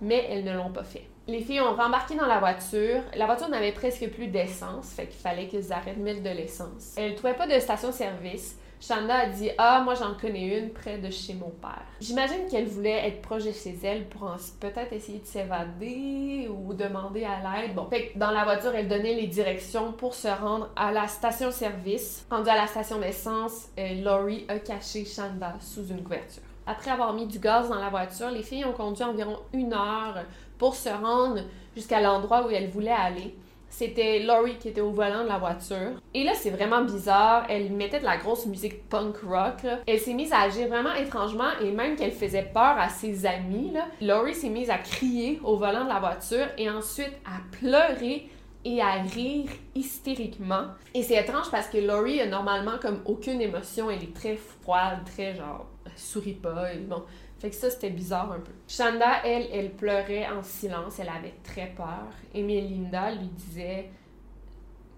mais 0.00 0.26
elles 0.30 0.44
ne 0.44 0.54
l'ont 0.54 0.72
pas 0.72 0.84
fait. 0.84 1.06
Les 1.26 1.40
filles 1.40 1.60
ont 1.60 1.74
rembarqué 1.74 2.16
dans 2.16 2.26
la 2.26 2.38
voiture. 2.38 3.02
La 3.16 3.26
voiture 3.26 3.48
n'avait 3.48 3.72
presque 3.72 4.08
plus 4.10 4.26
d'essence, 4.26 4.92
fait 4.92 5.06
qu'il 5.06 5.20
fallait 5.20 5.46
qu'elles 5.46 5.72
arrêtent 5.72 5.98
de 5.98 6.02
mettre 6.02 6.22
de 6.22 6.30
l'essence. 6.30 6.94
Elles 6.96 7.12
ne 7.12 7.16
trouvaient 7.16 7.34
pas 7.34 7.46
de 7.46 7.58
station-service. 7.58 8.58
Shanda 8.86 9.14
a 9.14 9.26
dit 9.26 9.50
Ah, 9.56 9.80
moi 9.82 9.94
j'en 9.94 10.12
connais 10.14 10.58
une 10.58 10.70
près 10.70 10.98
de 10.98 11.10
chez 11.10 11.32
mon 11.32 11.48
père. 11.48 11.84
J'imagine 12.00 12.46
qu'elle 12.50 12.66
voulait 12.66 13.08
être 13.08 13.22
proche 13.22 13.44
de 13.44 13.52
chez 13.52 13.78
elle 13.82 14.06
pour 14.08 14.30
peut-être 14.60 14.92
essayer 14.92 15.20
de 15.20 15.26
s'évader 15.26 16.50
ou 16.50 16.74
demander 16.74 17.24
à 17.24 17.38
l'aide. 17.38 17.74
Bon, 17.74 17.86
fait 17.88 18.08
que 18.08 18.18
dans 18.18 18.30
la 18.30 18.44
voiture, 18.44 18.74
elle 18.74 18.88
donnait 18.88 19.14
les 19.14 19.26
directions 19.26 19.92
pour 19.92 20.14
se 20.14 20.28
rendre 20.28 20.68
à 20.76 20.92
la 20.92 21.08
station-service. 21.08 22.26
Rendue 22.30 22.50
à 22.50 22.56
la 22.56 22.66
station 22.66 22.98
d'essence, 22.98 23.68
euh, 23.78 24.02
Laurie 24.02 24.44
a 24.48 24.58
caché 24.58 25.06
Shanda 25.06 25.54
sous 25.60 25.86
une 25.86 26.02
couverture. 26.02 26.42
Après 26.66 26.90
avoir 26.90 27.14
mis 27.14 27.26
du 27.26 27.38
gaz 27.38 27.70
dans 27.70 27.78
la 27.78 27.88
voiture, 27.88 28.30
les 28.30 28.42
filles 28.42 28.66
ont 28.66 28.72
conduit 28.72 29.04
environ 29.04 29.38
une 29.54 29.72
heure 29.72 30.24
pour 30.58 30.74
se 30.74 30.90
rendre 30.90 31.40
jusqu'à 31.74 32.02
l'endroit 32.02 32.46
où 32.46 32.50
elles 32.50 32.68
voulaient 32.68 32.90
aller. 32.90 33.34
C'était 33.76 34.20
Laurie 34.20 34.56
qui 34.56 34.68
était 34.68 34.80
au 34.80 34.92
volant 34.92 35.24
de 35.24 35.28
la 35.28 35.38
voiture. 35.38 36.00
Et 36.14 36.22
là, 36.22 36.30
c'est 36.36 36.50
vraiment 36.50 36.82
bizarre. 36.82 37.44
Elle 37.48 37.72
mettait 37.72 37.98
de 37.98 38.04
la 38.04 38.18
grosse 38.18 38.46
musique 38.46 38.88
punk 38.88 39.16
rock. 39.26 39.66
Elle 39.88 39.98
s'est 39.98 40.14
mise 40.14 40.32
à 40.32 40.42
agir 40.42 40.68
vraiment 40.68 40.94
étrangement 40.94 41.50
et 41.60 41.72
même 41.72 41.96
qu'elle 41.96 42.12
faisait 42.12 42.48
peur 42.54 42.78
à 42.78 42.88
ses 42.88 43.26
amis. 43.26 43.72
Laurie 44.00 44.36
s'est 44.36 44.48
mise 44.48 44.70
à 44.70 44.78
crier 44.78 45.40
au 45.42 45.56
volant 45.56 45.82
de 45.82 45.88
la 45.88 45.98
voiture 45.98 46.46
et 46.56 46.70
ensuite 46.70 47.14
à 47.24 47.40
pleurer 47.58 48.28
et 48.64 48.80
à 48.80 48.92
rire 49.02 49.50
hystériquement. 49.74 50.66
Et 50.94 51.02
c'est 51.02 51.20
étrange 51.20 51.50
parce 51.50 51.66
que 51.66 51.78
Laurie 51.78 52.20
a 52.20 52.26
normalement 52.26 52.78
comme 52.80 53.00
aucune 53.06 53.40
émotion. 53.40 53.90
Elle 53.90 54.04
est 54.04 54.14
très 54.14 54.36
froide, 54.36 55.00
très 55.04 55.34
genre 55.34 55.66
sourit 55.96 56.34
pas. 56.34 56.72
Et 56.72 56.78
bon, 56.78 57.02
fait 57.44 57.50
que 57.50 57.56
ça, 57.56 57.68
c'était 57.68 57.90
bizarre 57.90 58.32
un 58.32 58.40
peu. 58.40 58.52
Shanda, 58.66 59.22
elle, 59.22 59.46
elle 59.52 59.70
pleurait 59.70 60.26
en 60.26 60.42
silence, 60.42 60.98
elle 60.98 61.10
avait 61.10 61.34
très 61.42 61.66
peur. 61.76 62.06
Et 62.32 62.42
Melinda 62.42 63.12
lui 63.12 63.26
disait 63.26 63.90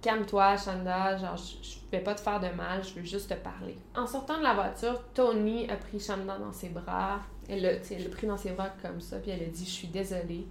Calme-toi, 0.00 0.56
Shanda, 0.56 1.16
genre, 1.16 1.36
je, 1.36 1.90
vais 1.90 2.04
pas 2.04 2.14
te 2.14 2.20
faire 2.20 2.38
de 2.38 2.46
mal, 2.50 2.84
je 2.84 2.94
veux 2.94 3.02
juste 3.02 3.30
te 3.30 3.34
parler. 3.34 3.74
En 3.96 4.06
sortant 4.06 4.38
de 4.38 4.44
la 4.44 4.54
voiture, 4.54 5.02
Tony 5.12 5.68
a 5.68 5.74
pris 5.74 5.98
Shanda 5.98 6.38
dans 6.38 6.52
ses 6.52 6.68
bras. 6.68 7.18
Elle 7.48 7.62
l'a 7.62 8.08
pris 8.12 8.28
dans 8.28 8.36
ses 8.36 8.52
bras 8.52 8.70
comme 8.80 9.00
ça, 9.00 9.18
puis 9.18 9.32
elle 9.32 9.42
a 9.42 9.46
dit 9.46 9.64
Je 9.64 9.70
suis 9.70 9.88
désolée. 9.88 10.46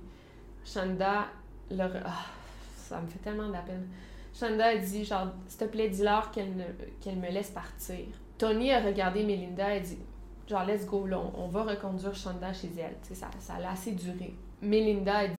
Shanda, 0.66 1.28
leur... 1.72 1.92
Ah, 2.04 2.26
ça 2.76 3.00
me 3.00 3.08
fait 3.08 3.20
tellement 3.20 3.48
de 3.48 3.54
la 3.54 3.62
peine. 3.62 3.88
Shanda 4.38 4.66
a 4.66 4.76
dit 4.76 5.06
genre, 5.06 5.28
s'il 5.48 5.60
te 5.60 5.64
plaît, 5.64 5.88
dis-leur 5.88 6.30
qu'elle 6.32 6.76
qu'elle 7.00 7.16
me 7.16 7.30
laisse 7.30 7.52
partir. 7.52 8.06
Tony 8.38 8.74
a 8.74 8.82
regardé 8.82 9.24
Melinda 9.24 9.74
et 9.74 9.80
dit 9.80 9.98
genre, 10.48 10.66
let's 10.66 10.86
go, 10.86 11.06
là, 11.06 11.18
on, 11.18 11.48
va 11.48 11.64
reconduire 11.64 12.16
Shanda 12.16 12.54
chez 12.54 12.70
elle. 12.78 12.96
Tu 13.02 13.10
sais, 13.10 13.16
ça, 13.16 13.30
ça 13.40 13.56
a 13.56 13.72
assez 13.72 13.92
duré. 13.92 14.36
Melinda 14.62 15.18
a 15.18 15.28
dit 15.28 15.36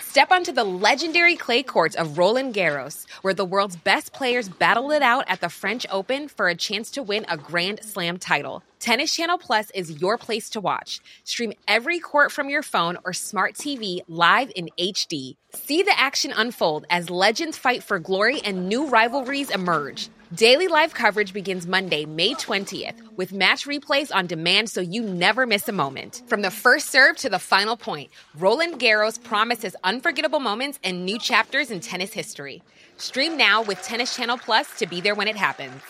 Step 0.00 0.32
onto 0.32 0.52
the 0.52 0.64
legendary 0.64 1.36
clay 1.36 1.62
courts 1.62 1.94
of 1.94 2.18
Roland 2.18 2.54
Garros, 2.54 3.06
where 3.22 3.34
the 3.34 3.44
world's 3.44 3.76
best 3.76 4.12
players 4.12 4.48
battle 4.48 4.90
it 4.90 5.02
out 5.02 5.24
at 5.28 5.40
the 5.40 5.48
French 5.48 5.86
Open 5.90 6.28
for 6.28 6.48
a 6.48 6.54
chance 6.54 6.90
to 6.92 7.02
win 7.02 7.26
a 7.28 7.36
Grand 7.36 7.84
Slam 7.84 8.16
title. 8.16 8.62
Tennis 8.80 9.14
Channel 9.14 9.38
Plus 9.38 9.70
is 9.74 10.00
your 10.00 10.16
place 10.16 10.50
to 10.50 10.60
watch. 10.60 11.00
Stream 11.24 11.52
every 11.68 12.00
court 12.00 12.32
from 12.32 12.48
your 12.48 12.62
phone 12.62 12.96
or 13.04 13.12
smart 13.12 13.54
TV 13.54 14.00
live 14.08 14.50
in 14.56 14.70
HD. 14.78 15.36
See 15.52 15.82
the 15.82 15.98
action 15.98 16.32
unfold 16.34 16.86
as 16.90 17.10
legends 17.10 17.58
fight 17.58 17.82
for 17.82 17.98
glory 17.98 18.40
and 18.40 18.68
new 18.68 18.86
rivalries 18.86 19.50
emerge. 19.50 20.08
Daily 20.34 20.68
live 20.68 20.92
coverage 20.92 21.32
begins 21.32 21.66
Monday, 21.66 22.04
May 22.04 22.34
20th, 22.34 23.16
with 23.16 23.32
match 23.32 23.64
replays 23.64 24.14
on 24.14 24.26
demand 24.26 24.68
so 24.68 24.82
you 24.82 25.00
never 25.00 25.46
miss 25.46 25.66
a 25.68 25.72
moment. 25.72 26.22
From 26.26 26.42
the 26.42 26.50
first 26.50 26.90
serve 26.90 27.16
to 27.18 27.30
the 27.30 27.38
final 27.38 27.78
point, 27.78 28.10
Roland 28.36 28.78
Garros 28.78 29.22
promises 29.22 29.74
unforgettable 29.84 30.38
moments 30.38 30.78
and 30.84 31.06
new 31.06 31.18
chapters 31.18 31.70
in 31.70 31.80
tennis 31.80 32.12
history. 32.12 32.62
Stream 32.98 33.38
now 33.38 33.62
with 33.62 33.82
Tennis 33.82 34.14
Channel 34.14 34.36
Plus 34.36 34.68
to 34.78 34.86
be 34.86 35.00
there 35.00 35.14
when 35.14 35.28
it 35.28 35.36
happens. 35.36 35.80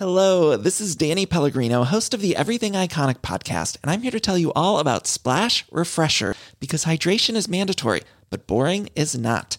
Hello, 0.00 0.56
this 0.56 0.80
is 0.80 0.96
Danny 0.96 1.24
Pellegrino, 1.24 1.84
host 1.84 2.12
of 2.12 2.20
the 2.20 2.34
Everything 2.34 2.72
Iconic 2.72 3.18
podcast, 3.20 3.76
and 3.82 3.92
I'm 3.92 4.02
here 4.02 4.10
to 4.10 4.18
tell 4.18 4.36
you 4.36 4.52
all 4.54 4.80
about 4.80 5.06
Splash 5.06 5.64
Refresher 5.70 6.34
because 6.58 6.86
hydration 6.86 7.36
is 7.36 7.46
mandatory, 7.46 8.02
but 8.30 8.48
boring 8.48 8.88
is 8.96 9.16
not. 9.16 9.58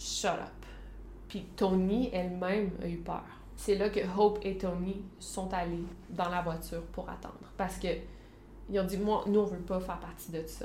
Shut 0.00 0.30
up. 0.30 0.66
Puis 1.28 1.44
Tony 1.56 2.10
elle-même 2.12 2.70
a 2.82 2.88
eu 2.88 2.96
peur. 2.96 3.22
C'est 3.56 3.74
là 3.74 3.90
que 3.90 4.00
Hope 4.16 4.38
et 4.42 4.56
Tony 4.56 5.02
sont 5.18 5.52
allés 5.52 5.84
dans 6.08 6.30
la 6.30 6.40
voiture 6.40 6.82
pour 6.92 7.08
attendre 7.10 7.34
parce 7.58 7.76
que 7.76 7.88
ils 8.70 8.80
ont 8.80 8.84
dit 8.84 8.96
moi 8.96 9.24
nous 9.26 9.40
on 9.40 9.44
veut 9.44 9.58
pas 9.58 9.80
faire 9.80 10.00
partie 10.00 10.32
de 10.32 10.42
ça. 10.46 10.64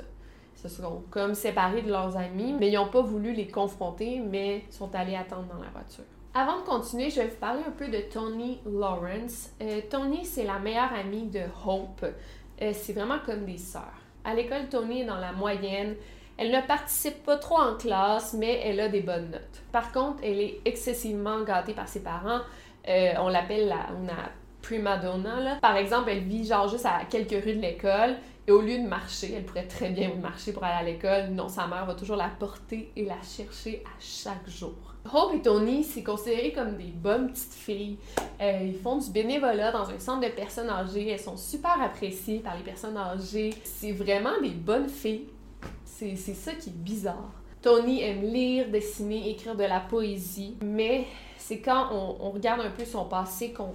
Ils 0.56 0.70
se 0.70 0.82
sont 0.82 1.02
comme 1.10 1.34
séparés 1.34 1.82
de 1.82 1.90
leurs 1.90 2.16
amis, 2.16 2.54
mais 2.58 2.70
ils 2.70 2.76
n'ont 2.76 2.88
pas 2.88 3.02
voulu 3.02 3.34
les 3.34 3.46
confronter, 3.46 4.20
mais 4.20 4.64
sont 4.70 4.94
allés 4.94 5.14
attendre 5.14 5.46
dans 5.52 5.62
la 5.62 5.68
voiture. 5.68 6.04
Avant 6.32 6.60
de 6.60 6.64
continuer, 6.64 7.10
je 7.10 7.20
vais 7.20 7.28
vous 7.28 7.36
parler 7.36 7.62
un 7.66 7.70
peu 7.70 7.88
de 7.88 8.00
Tony 8.10 8.60
Lawrence. 8.64 9.50
Euh, 9.60 9.80
Tony, 9.90 10.24
c'est 10.24 10.44
la 10.44 10.58
meilleure 10.58 10.92
amie 10.92 11.26
de 11.26 11.40
Hope. 11.66 12.04
Euh, 12.04 12.72
c'est 12.74 12.94
vraiment 12.94 13.18
comme 13.24 13.44
des 13.44 13.58
sœurs. 13.58 14.00
À 14.24 14.34
l'école, 14.34 14.68
Tony 14.70 15.02
est 15.02 15.04
dans 15.04 15.16
la 15.16 15.32
moyenne. 15.32 15.94
Elle 16.38 16.50
ne 16.50 16.60
participe 16.60 17.24
pas 17.24 17.36
trop 17.36 17.56
en 17.56 17.76
classe, 17.76 18.34
mais 18.34 18.60
elle 18.62 18.80
a 18.80 18.88
des 18.88 19.00
bonnes 19.00 19.30
notes. 19.30 19.62
Par 19.72 19.90
contre, 19.92 20.18
elle 20.22 20.40
est 20.40 20.60
excessivement 20.64 21.42
gâtée 21.42 21.72
par 21.72 21.88
ses 21.88 22.02
parents. 22.02 22.40
Euh, 22.88 23.14
on 23.18 23.28
l'appelle 23.28 23.68
la 23.68 23.86
una 23.98 24.30
prima 24.60 24.98
donna. 24.98 25.40
Là. 25.40 25.58
Par 25.62 25.76
exemple, 25.76 26.10
elle 26.10 26.24
vit 26.24 26.44
genre 26.44 26.68
juste 26.68 26.86
à 26.86 27.04
quelques 27.08 27.42
rues 27.42 27.54
de 27.54 27.62
l'école. 27.62 28.16
Et 28.48 28.52
au 28.52 28.60
lieu 28.60 28.78
de 28.78 28.86
marcher, 28.86 29.32
elle 29.34 29.44
pourrait 29.44 29.66
très 29.66 29.88
bien 29.88 30.14
marcher 30.14 30.52
pour 30.52 30.62
aller 30.62 30.76
à 30.78 30.82
l'école. 30.82 31.30
Non, 31.30 31.48
sa 31.48 31.66
mère 31.66 31.84
va 31.84 31.94
toujours 31.94 32.16
la 32.16 32.28
porter 32.28 32.92
et 32.94 33.04
la 33.04 33.20
chercher 33.22 33.82
à 33.84 33.98
chaque 33.98 34.48
jour. 34.48 34.74
Hope 35.12 35.34
et 35.34 35.42
Tony, 35.42 35.84
c'est 35.84 36.02
considéré 36.02 36.52
comme 36.52 36.76
des 36.76 36.84
bonnes 36.84 37.30
petites 37.30 37.54
filles. 37.54 37.98
Euh, 38.40 38.60
ils 38.64 38.78
font 38.78 38.98
du 38.98 39.10
bénévolat 39.10 39.72
dans 39.72 39.88
un 39.88 39.98
centre 39.98 40.20
de 40.28 40.32
personnes 40.32 40.68
âgées. 40.68 41.08
Elles 41.08 41.20
sont 41.20 41.36
super 41.36 41.80
appréciées 41.80 42.40
par 42.40 42.56
les 42.56 42.62
personnes 42.62 42.96
âgées. 42.96 43.54
C'est 43.64 43.92
vraiment 43.92 44.40
des 44.42 44.50
bonnes 44.50 44.88
filles. 44.88 45.26
C'est 45.98 46.34
ça 46.34 46.52
qui 46.52 46.68
est 46.68 46.76
bizarre. 46.76 47.32
Tony 47.62 48.02
aime 48.02 48.22
lire, 48.22 48.68
dessiner, 48.70 49.30
écrire 49.30 49.56
de 49.56 49.64
la 49.64 49.80
poésie, 49.80 50.54
mais 50.62 51.06
c'est 51.38 51.60
quand 51.60 51.88
on, 51.90 52.30
regarde 52.32 52.60
un 52.60 52.70
peu 52.70 52.84
son 52.84 53.06
passé 53.06 53.54
qu'on 53.54 53.72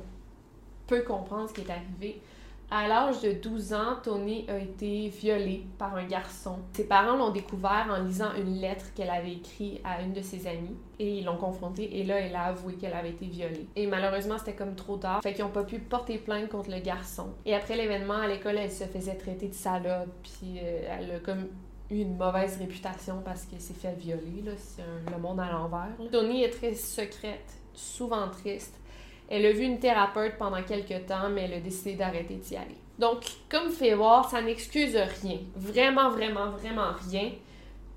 peut 0.85 1.01
comprendre 1.01 1.49
ce 1.49 1.53
qui 1.55 1.61
est 1.61 1.71
arrivé. 1.71 2.21
À 2.69 2.87
l'âge 2.87 3.21
de 3.21 3.31
12 3.31 3.73
ans, 3.73 3.95
Tony 4.03 4.45
a 4.47 4.59
été 4.59 5.09
violée 5.09 5.65
par 5.79 5.95
un 5.95 6.05
garçon. 6.05 6.59
Ses 6.73 6.85
parents 6.85 7.17
l'ont 7.17 7.31
découvert 7.31 7.87
en 7.89 8.03
lisant 8.03 8.33
une 8.37 8.61
lettre 8.61 8.93
qu'elle 8.93 9.09
avait 9.09 9.33
écrite 9.33 9.81
à 9.83 10.03
une 10.03 10.13
de 10.13 10.21
ses 10.21 10.45
amies 10.45 10.77
et 10.99 11.17
ils 11.17 11.25
l'ont 11.25 11.37
confrontée 11.37 11.99
et 11.99 12.03
là, 12.03 12.19
elle 12.19 12.35
a 12.35 12.43
avoué 12.43 12.75
qu'elle 12.75 12.93
avait 12.93 13.09
été 13.09 13.25
violée. 13.25 13.67
Et 13.75 13.87
malheureusement, 13.87 14.37
c'était 14.37 14.53
comme 14.53 14.75
trop 14.75 14.97
tard, 14.97 15.21
fait 15.23 15.33
qu'ils 15.33 15.43
n'ont 15.43 15.49
pas 15.49 15.63
pu 15.63 15.79
porter 15.79 16.19
plainte 16.19 16.49
contre 16.49 16.69
le 16.69 16.79
garçon. 16.79 17.29
Et 17.47 17.55
après 17.55 17.75
l'événement, 17.75 18.19
à 18.19 18.27
l'école, 18.27 18.57
elle 18.57 18.71
se 18.71 18.83
faisait 18.83 19.15
traiter 19.15 19.47
de 19.47 19.55
salope, 19.55 20.07
puis 20.21 20.59
euh, 20.63 20.97
elle 20.97 21.11
a 21.15 21.19
comme 21.19 21.47
une 21.99 22.15
mauvaise 22.17 22.57
réputation 22.57 23.21
parce 23.23 23.43
qu'elle 23.45 23.59
s'est 23.61 23.73
fait 23.73 23.93
violer, 23.93 24.43
c'est 24.57 24.81
le 25.11 25.17
monde 25.21 25.39
à 25.39 25.51
l'envers. 25.51 25.89
Tony 26.11 26.43
est 26.43 26.49
très 26.49 26.73
secrète, 26.73 27.53
souvent 27.73 28.29
triste. 28.29 28.75
Elle 29.29 29.45
a 29.45 29.51
vu 29.51 29.63
une 29.63 29.79
thérapeute 29.79 30.37
pendant 30.37 30.61
quelques 30.63 31.05
temps, 31.05 31.29
mais 31.29 31.43
elle 31.43 31.53
a 31.55 31.59
décidé 31.59 31.93
d'arrêter 31.95 32.35
d'y 32.35 32.55
aller. 32.55 32.75
Donc, 32.99 33.23
comme 33.49 33.69
pouvez 33.69 33.93
voir, 33.95 34.29
ça 34.29 34.41
n'excuse 34.41 34.95
rien. 35.21 35.39
Vraiment, 35.55 36.09
vraiment, 36.11 36.51
vraiment 36.51 36.91
rien. 37.09 37.31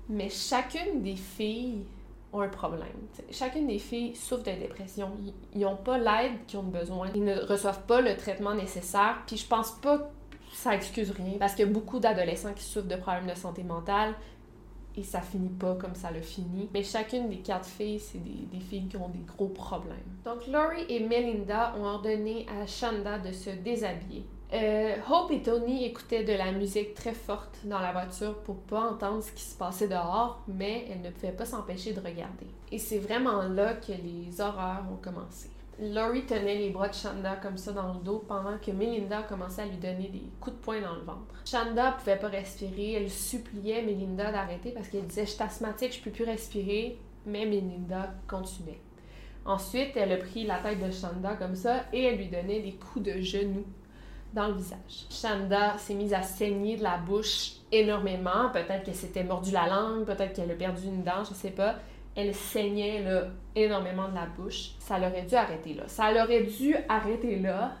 Mais 0.09 0.29
chacune 0.29 1.01
des 1.01 1.15
filles 1.15 1.83
ont 2.31 2.41
un 2.41 2.47
problème. 2.47 2.87
Chacune 3.31 3.67
des 3.67 3.79
filles 3.79 4.15
souffre 4.15 4.43
de 4.43 4.51
dépression. 4.51 5.11
Ils- 5.53 5.61
n'ont 5.61 5.75
pas 5.75 5.97
l'aide 5.97 6.45
qu'ils 6.47 6.59
ont 6.59 6.63
besoin. 6.63 7.09
Ils 7.15 7.23
ne 7.23 7.39
reçoivent 7.39 7.85
pas 7.85 8.01
le 8.01 8.15
traitement 8.17 8.53
nécessaire. 8.55 9.17
Puis 9.27 9.37
je 9.37 9.45
pense 9.47 9.71
pas 9.71 10.09
ça 10.55 10.73
excuse 10.73 11.11
rien. 11.11 11.37
Parce 11.39 11.53
qu'il 11.53 11.65
y 11.65 11.69
a 11.69 11.71
beaucoup 11.71 11.99
d'adolescents 11.99 12.53
qui 12.53 12.63
souffrent 12.63 12.87
de 12.87 12.95
problèmes 12.95 13.27
de 13.27 13.35
santé 13.35 13.63
mentale 13.63 14.13
et 14.97 15.03
ça 15.03 15.21
finit 15.21 15.49
pas 15.49 15.75
comme 15.75 15.95
ça 15.95 16.11
le 16.11 16.21
finit. 16.21 16.69
Mais 16.73 16.83
chacune 16.83 17.29
des 17.29 17.39
quatre 17.39 17.67
filles, 17.67 17.99
c'est 17.99 18.23
des, 18.23 18.59
filles 18.59 18.87
qui 18.87 18.97
ont 18.97 19.09
des 19.09 19.23
gros 19.27 19.49
problèmes. 19.49 19.97
Donc 20.23 20.47
Laurie 20.47 20.85
et 20.89 21.01
Melinda 21.01 21.75
ont 21.77 21.83
ordonné 21.83 22.45
à 22.49 22.65
Shanda 22.65 23.19
de 23.19 23.31
se 23.31 23.49
déshabiller. 23.49 24.25
Euh, 24.53 24.95
Hope 25.09 25.31
et 25.31 25.41
Tony 25.41 25.85
écoutaient 25.85 26.23
de 26.23 26.31
la 26.31 26.51
musique 26.51 26.93
très 26.93 27.13
forte 27.13 27.57
dans 27.65 27.79
la 27.79 27.91
voiture 27.91 28.37
pour 28.43 28.57
pas 28.57 28.91
entendre 28.91 29.21
ce 29.21 29.31
qui 29.31 29.43
se 29.43 29.57
passait 29.57 29.87
dehors, 29.87 30.41
mais 30.47 30.87
elles 30.89 31.01
ne 31.01 31.09
pouvaient 31.09 31.31
pas 31.31 31.45
s'empêcher 31.45 31.93
de 31.93 31.99
regarder. 31.99 32.47
Et 32.71 32.77
c'est 32.77 32.99
vraiment 32.99 33.41
là 33.43 33.73
que 33.73 33.91
les 33.91 34.39
horreurs 34.39 34.83
ont 34.91 34.97
commencé. 34.97 35.49
Laurie 35.79 36.25
tenait 36.25 36.55
les 36.55 36.69
bras 36.69 36.87
de 36.87 36.93
Shanda 36.93 37.35
comme 37.35 37.57
ça 37.57 37.73
dans 37.73 37.93
le 37.93 37.99
dos 37.99 38.23
pendant 38.27 38.57
que 38.57 38.71
Melinda 38.71 39.23
commençait 39.23 39.63
à 39.63 39.65
lui 39.65 39.77
donner 39.77 40.07
des 40.07 40.23
coups 40.39 40.55
de 40.55 40.61
poing 40.61 40.81
dans 40.81 40.95
le 40.95 41.01
ventre. 41.01 41.35
Shanda 41.45 41.91
pouvait 41.91 42.17
pas 42.17 42.29
respirer, 42.29 42.93
elle 42.93 43.09
suppliait 43.09 43.81
Melinda 43.81 44.31
d'arrêter 44.31 44.71
parce 44.71 44.87
qu'elle 44.87 45.05
disait 45.05 45.25
Je 45.25 45.31
suis 45.31 45.43
asthmatique, 45.43 45.93
je 45.93 46.01
peux 46.01 46.11
plus 46.11 46.23
respirer, 46.23 46.97
mais 47.25 47.45
Melinda 47.45 48.13
continuait. 48.27 48.79
Ensuite, 49.45 49.95
elle 49.95 50.13
a 50.13 50.17
pris 50.17 50.45
la 50.45 50.59
tête 50.59 50.79
de 50.79 50.91
Shanda 50.91 51.35
comme 51.35 51.55
ça 51.55 51.83
et 51.91 52.03
elle 52.03 52.17
lui 52.17 52.29
donnait 52.29 52.61
des 52.61 52.73
coups 52.73 53.05
de 53.05 53.19
genoux 53.19 53.65
dans 54.33 54.47
le 54.47 54.53
visage. 54.53 55.05
Shanda 55.09 55.77
s'est 55.77 55.93
mise 55.93 56.13
à 56.13 56.21
saigner 56.21 56.77
de 56.77 56.83
la 56.83 56.97
bouche 56.97 57.53
énormément. 57.71 58.49
Peut-être 58.51 58.83
qu'elle 58.83 58.95
s'était 58.95 59.23
mordu 59.23 59.51
la 59.51 59.67
langue, 59.67 60.05
peut-être 60.05 60.33
qu'elle 60.33 60.51
a 60.51 60.55
perdu 60.55 60.87
une 60.87 61.03
dent, 61.03 61.23
je 61.27 61.33
sais 61.33 61.51
pas. 61.51 61.75
Elle 62.15 62.33
saignait 62.33 63.03
là, 63.03 63.23
énormément 63.55 64.07
de 64.07 64.15
la 64.15 64.25
bouche. 64.25 64.71
Ça 64.79 64.97
l'aurait 64.97 65.23
dû 65.23 65.35
arrêter 65.35 65.73
là. 65.73 65.87
Ça 65.87 66.11
l'aurait 66.11 66.43
dû 66.43 66.75
arrêter 66.87 67.39
là. 67.39 67.73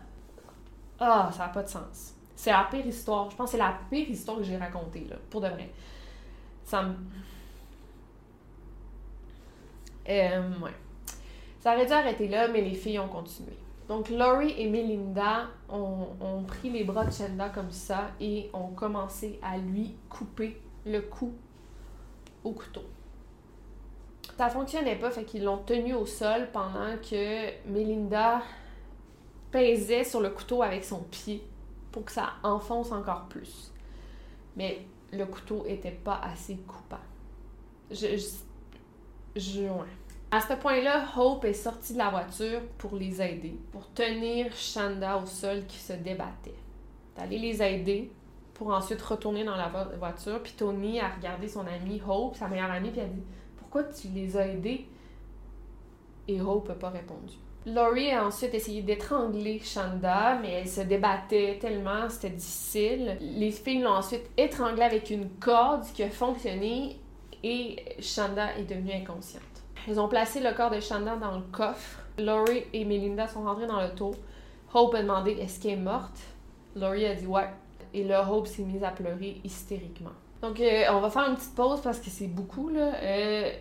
Ah, 0.99 1.29
ça 1.31 1.47
n'a 1.47 1.49
pas 1.49 1.63
de 1.63 1.69
sens. 1.69 2.13
C'est 2.35 2.51
la 2.51 2.67
pire 2.69 2.85
histoire. 2.85 3.29
Je 3.29 3.35
pense 3.35 3.51
que 3.51 3.57
c'est 3.57 3.63
la 3.63 3.77
pire 3.89 4.09
histoire 4.09 4.37
que 4.37 4.43
j'ai 4.43 4.57
racontée, 4.57 5.05
là, 5.09 5.15
pour 5.29 5.41
de 5.41 5.47
vrai. 5.47 5.69
Ça 6.63 6.83
me. 6.83 6.95
Euh, 10.09 10.49
ouais. 10.59 10.71
Ça 11.59 11.73
aurait 11.73 11.85
dû 11.85 11.93
arrêter 11.93 12.27
là, 12.27 12.47
mais 12.47 12.61
les 12.61 12.75
filles 12.75 12.99
ont 12.99 13.07
continué. 13.07 13.57
Donc, 13.87 14.09
Laurie 14.09 14.53
et 14.57 14.67
Melinda 14.67 15.47
ont, 15.69 16.43
pris 16.47 16.69
les 16.69 16.83
bras 16.83 17.05
de 17.05 17.11
Shanda 17.11 17.49
comme 17.49 17.71
ça 17.71 18.11
et 18.19 18.49
ont 18.53 18.69
commencé 18.69 19.39
à 19.43 19.57
lui 19.57 19.95
couper 20.09 20.59
le 20.85 21.01
cou 21.01 21.33
au 22.43 22.51
couteau. 22.51 22.83
Ça 24.37 24.49
fonctionnait 24.49 24.97
pas, 24.97 25.11
fait 25.11 25.23
qu'ils 25.23 25.43
l'ont 25.43 25.59
tenu 25.59 25.93
au 25.93 26.05
sol 26.05 26.49
pendant 26.51 26.97
que 26.97 27.67
Melinda 27.69 28.41
pesait 29.51 30.03
sur 30.03 30.19
le 30.19 30.29
couteau 30.29 30.61
avec 30.61 30.83
son 30.83 30.99
pied 31.03 31.41
pour 31.91 32.03
que 32.03 32.11
ça 32.11 32.33
enfonce 32.43 32.91
encore 32.91 33.27
plus. 33.29 33.71
Mais 34.57 34.79
le 35.13 35.25
couteau 35.25 35.63
était 35.67 35.91
pas 35.91 36.19
assez 36.21 36.57
coupant. 36.57 36.99
Je. 37.89 38.07
Je. 39.37 39.61
À 40.31 40.41
ce 40.41 40.53
point-là, 40.53 41.05
Hope 41.15 41.45
est 41.45 41.53
sortie 41.53 41.93
de 41.93 41.97
la 41.99 42.09
voiture 42.09 42.61
pour 42.77 42.95
les 42.95 43.21
aider, 43.21 43.57
pour 43.71 43.89
tenir 43.93 44.51
Shanda 44.53 45.17
au 45.17 45.25
sol 45.25 45.65
qui 45.65 45.77
se 45.77 45.93
débattait. 45.93 46.55
D'aller 47.15 47.37
les 47.39 47.61
aider 47.63 48.11
pour 48.53 48.69
ensuite 48.69 49.01
retourner 49.01 49.45
dans 49.45 49.55
la 49.55 49.69
vo- 49.69 49.97
voiture. 49.97 50.41
Puis 50.43 50.53
Tony 50.57 50.99
a 50.99 51.09
regardé 51.09 51.47
son 51.47 51.65
amie 51.67 52.01
Hope, 52.05 52.35
sa 52.35 52.47
meilleure 52.49 52.71
amie, 52.71 52.89
puis 52.91 52.99
a 53.01 53.05
dit 53.05 53.23
pourquoi 53.75 53.91
tu 53.91 54.07
les 54.07 54.37
as 54.37 54.47
aidés? 54.47 54.85
Et 56.29 56.39
Hope 56.39 56.69
n'a 56.69 56.75
pas 56.75 56.91
répondu. 56.91 57.33
Laurie 57.65 58.09
a 58.09 58.25
ensuite 58.25 58.53
essayé 58.53 58.81
d'étrangler 58.81 59.59
Shanda, 59.59 60.39
mais 60.41 60.51
elle 60.53 60.67
se 60.69 60.79
débattait 60.79 61.57
tellement, 61.59 62.09
c'était 62.09 62.29
difficile. 62.29 63.17
Les 63.19 63.51
filles 63.51 63.81
l'ont 63.81 63.95
ensuite 63.95 64.29
étranglée 64.37 64.83
avec 64.83 65.09
une 65.09 65.29
corde 65.41 65.83
qui 65.93 66.03
a 66.03 66.09
fonctionné 66.09 66.95
et 67.43 67.83
Shanda 67.99 68.55
est 68.57 68.63
devenue 68.63 68.93
inconsciente. 68.93 69.43
Ils 69.89 69.99
ont 69.99 70.07
placé 70.07 70.39
le 70.39 70.53
corps 70.53 70.71
de 70.71 70.79
Shanda 70.79 71.17
dans 71.17 71.35
le 71.35 71.43
coffre. 71.51 71.99
Laurie 72.17 72.63
et 72.71 72.85
Melinda 72.85 73.27
sont 73.27 73.43
rentrées 73.43 73.67
dans 73.67 73.81
l'auto. 73.81 74.11
Hope 74.73 74.95
a 74.95 75.01
demandé 75.01 75.31
est-ce 75.31 75.59
qu'elle 75.59 75.79
est 75.79 75.81
morte? 75.81 76.17
Laurie 76.77 77.07
a 77.07 77.13
dit 77.13 77.27
ouais. 77.27 77.49
Et 77.93 78.05
là, 78.05 78.25
Hope 78.31 78.47
s'est 78.47 78.63
mise 78.63 78.85
à 78.85 78.91
pleurer 78.91 79.41
hystériquement. 79.43 80.13
Donc, 80.41 80.59
euh, 80.59 80.83
on 80.91 80.99
va 80.99 81.09
faire 81.09 81.27
une 81.27 81.35
petite 81.35 81.55
pause 81.55 81.81
parce 81.81 81.99
que 81.99 82.09
c'est 82.09 82.27
beaucoup, 82.27 82.69
là. 82.69 82.93
Euh, 83.01 83.51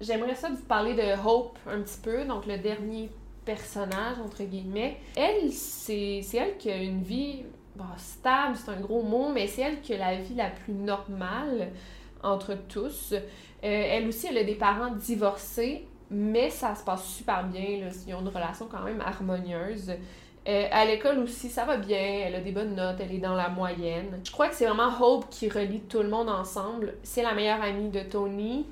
J'aimerais 0.00 0.34
ça 0.34 0.48
vous 0.48 0.62
parler 0.64 0.94
de 0.94 1.26
Hope 1.26 1.58
un 1.66 1.80
petit 1.80 1.98
peu, 2.02 2.24
donc 2.24 2.46
le 2.46 2.58
dernier 2.58 3.10
personnage, 3.44 4.18
entre 4.24 4.42
guillemets. 4.42 4.98
Elle, 5.16 5.52
c'est 5.52 6.24
elle 6.34 6.56
qui 6.56 6.70
a 6.70 6.76
une 6.76 7.02
vie 7.02 7.42
stable, 7.96 8.56
c'est 8.56 8.70
un 8.70 8.80
gros 8.80 9.02
mot, 9.02 9.32
mais 9.32 9.46
c'est 9.46 9.62
elle 9.62 9.80
qui 9.80 9.94
a 9.94 9.98
la 9.98 10.16
vie 10.16 10.34
la 10.34 10.50
plus 10.50 10.72
normale 10.72 11.70
entre 12.22 12.54
tous. 12.68 13.12
Euh, 13.12 13.18
elle 13.62 14.08
aussi, 14.08 14.26
elle 14.28 14.38
a 14.38 14.44
des 14.44 14.54
parents 14.54 14.90
divorcés, 14.90 15.86
mais 16.10 16.50
ça 16.50 16.74
se 16.74 16.84
passe 16.84 17.04
super 17.06 17.44
bien. 17.44 17.80
Là. 17.80 17.90
Ils 18.06 18.14
ont 18.14 18.20
une 18.20 18.28
relation 18.28 18.66
quand 18.70 18.82
même 18.82 19.00
harmonieuse. 19.00 19.92
Euh, 20.46 20.68
à 20.70 20.84
l'école 20.84 21.18
aussi, 21.20 21.48
ça 21.48 21.64
va 21.64 21.78
bien, 21.78 22.22
elle 22.26 22.34
a 22.34 22.40
des 22.40 22.52
bonnes 22.52 22.74
notes, 22.74 22.96
elle 23.00 23.12
est 23.12 23.18
dans 23.18 23.34
la 23.34 23.48
moyenne. 23.48 24.20
Je 24.22 24.30
crois 24.30 24.48
que 24.48 24.54
c'est 24.54 24.66
vraiment 24.66 24.92
Hope 25.00 25.30
qui 25.30 25.48
relie 25.48 25.80
tout 25.80 26.00
le 26.00 26.08
monde 26.08 26.28
ensemble. 26.28 26.94
C'est 27.02 27.22
la 27.22 27.34
meilleure 27.34 27.62
amie 27.62 27.88
de 27.88 28.00
Tony. 28.00 28.66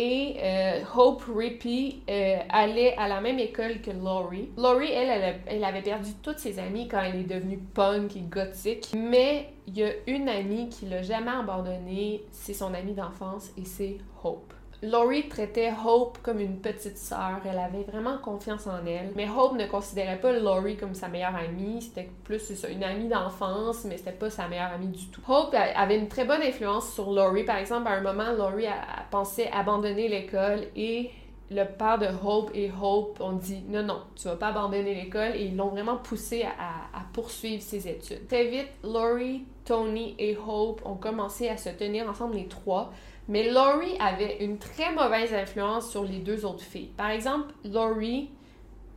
Et 0.00 0.36
euh, 0.38 0.80
Hope 0.96 1.24
Rippey 1.36 1.96
euh, 2.08 2.38
allait 2.50 2.96
à 2.96 3.08
la 3.08 3.20
même 3.20 3.40
école 3.40 3.80
que 3.80 3.90
Laurie. 3.90 4.48
Laurie, 4.56 4.92
elle, 4.92 5.40
elle, 5.44 5.64
avait 5.64 5.82
perdu 5.82 6.10
toutes 6.22 6.38
ses 6.38 6.60
amies 6.60 6.86
quand 6.86 7.00
elle 7.00 7.16
est 7.16 7.24
devenue 7.24 7.58
punk 7.74 8.16
et 8.16 8.20
gothique. 8.20 8.92
Mais 8.96 9.50
il 9.66 9.76
y 9.76 9.82
a 9.82 9.90
une 10.06 10.28
amie 10.28 10.68
qui 10.68 10.86
l'a 10.86 11.02
jamais 11.02 11.32
abandonnée, 11.32 12.22
c'est 12.30 12.54
son 12.54 12.74
amie 12.74 12.94
d'enfance 12.94 13.50
et 13.58 13.64
c'est 13.64 13.98
Hope. 14.22 14.54
Laurie 14.82 15.28
traitait 15.28 15.72
Hope 15.84 16.18
comme 16.22 16.38
une 16.38 16.60
petite 16.60 16.98
sœur. 16.98 17.40
Elle 17.44 17.58
avait 17.58 17.82
vraiment 17.82 18.18
confiance 18.18 18.66
en 18.68 18.86
elle. 18.86 19.10
Mais 19.16 19.28
Hope 19.28 19.56
ne 19.56 19.66
considérait 19.66 20.20
pas 20.20 20.32
Laurie 20.32 20.76
comme 20.76 20.94
sa 20.94 21.08
meilleure 21.08 21.34
amie. 21.34 21.82
C'était 21.82 22.08
plus 22.22 22.52
une 22.70 22.84
amie 22.84 23.08
d'enfance, 23.08 23.84
mais 23.84 23.96
c'était 23.96 24.12
pas 24.12 24.30
sa 24.30 24.46
meilleure 24.46 24.72
amie 24.72 24.88
du 24.88 25.06
tout. 25.08 25.20
Hope 25.26 25.54
avait 25.54 25.98
une 25.98 26.08
très 26.08 26.24
bonne 26.24 26.42
influence 26.42 26.92
sur 26.92 27.10
Laurie. 27.10 27.44
Par 27.44 27.56
exemple, 27.56 27.88
à 27.88 27.92
un 27.92 28.02
moment, 28.02 28.32
Laurie 28.32 28.68
a, 28.68 28.76
pensé 29.10 29.48
abandonner 29.52 30.08
l'école 30.08 30.60
et 30.76 31.10
le 31.50 31.64
père 31.64 31.98
de 31.98 32.06
Hope 32.24 32.50
et 32.54 32.70
Hope 32.70 33.20
ont 33.20 33.32
dit 33.32 33.64
non, 33.68 33.82
non, 33.82 34.02
tu 34.14 34.28
vas 34.28 34.36
pas 34.36 34.48
abandonner 34.48 34.94
l'école 34.94 35.34
et 35.34 35.46
ils 35.46 35.56
l'ont 35.56 35.70
vraiment 35.70 35.96
poussé 35.96 36.42
à, 36.42 36.96
à, 36.96 37.02
poursuivre 37.12 37.62
ses 37.62 37.88
études. 37.88 38.28
Très 38.28 38.46
vite, 38.46 38.68
Laurie, 38.84 39.44
Tony 39.64 40.14
et 40.18 40.36
Hope 40.36 40.82
ont 40.84 40.96
commencé 40.96 41.48
à 41.48 41.56
se 41.56 41.70
tenir 41.70 42.08
ensemble 42.08 42.36
les 42.36 42.46
trois 42.46 42.92
mais 43.28 43.50
Laurie 43.50 43.96
avait 44.00 44.42
une 44.42 44.58
très 44.58 44.92
mauvaise 44.92 45.32
influence 45.34 45.90
sur 45.90 46.02
les 46.02 46.18
deux 46.18 46.44
autres 46.44 46.64
filles. 46.64 46.90
Par 46.96 47.10
exemple, 47.10 47.52
Laurie 47.64 48.30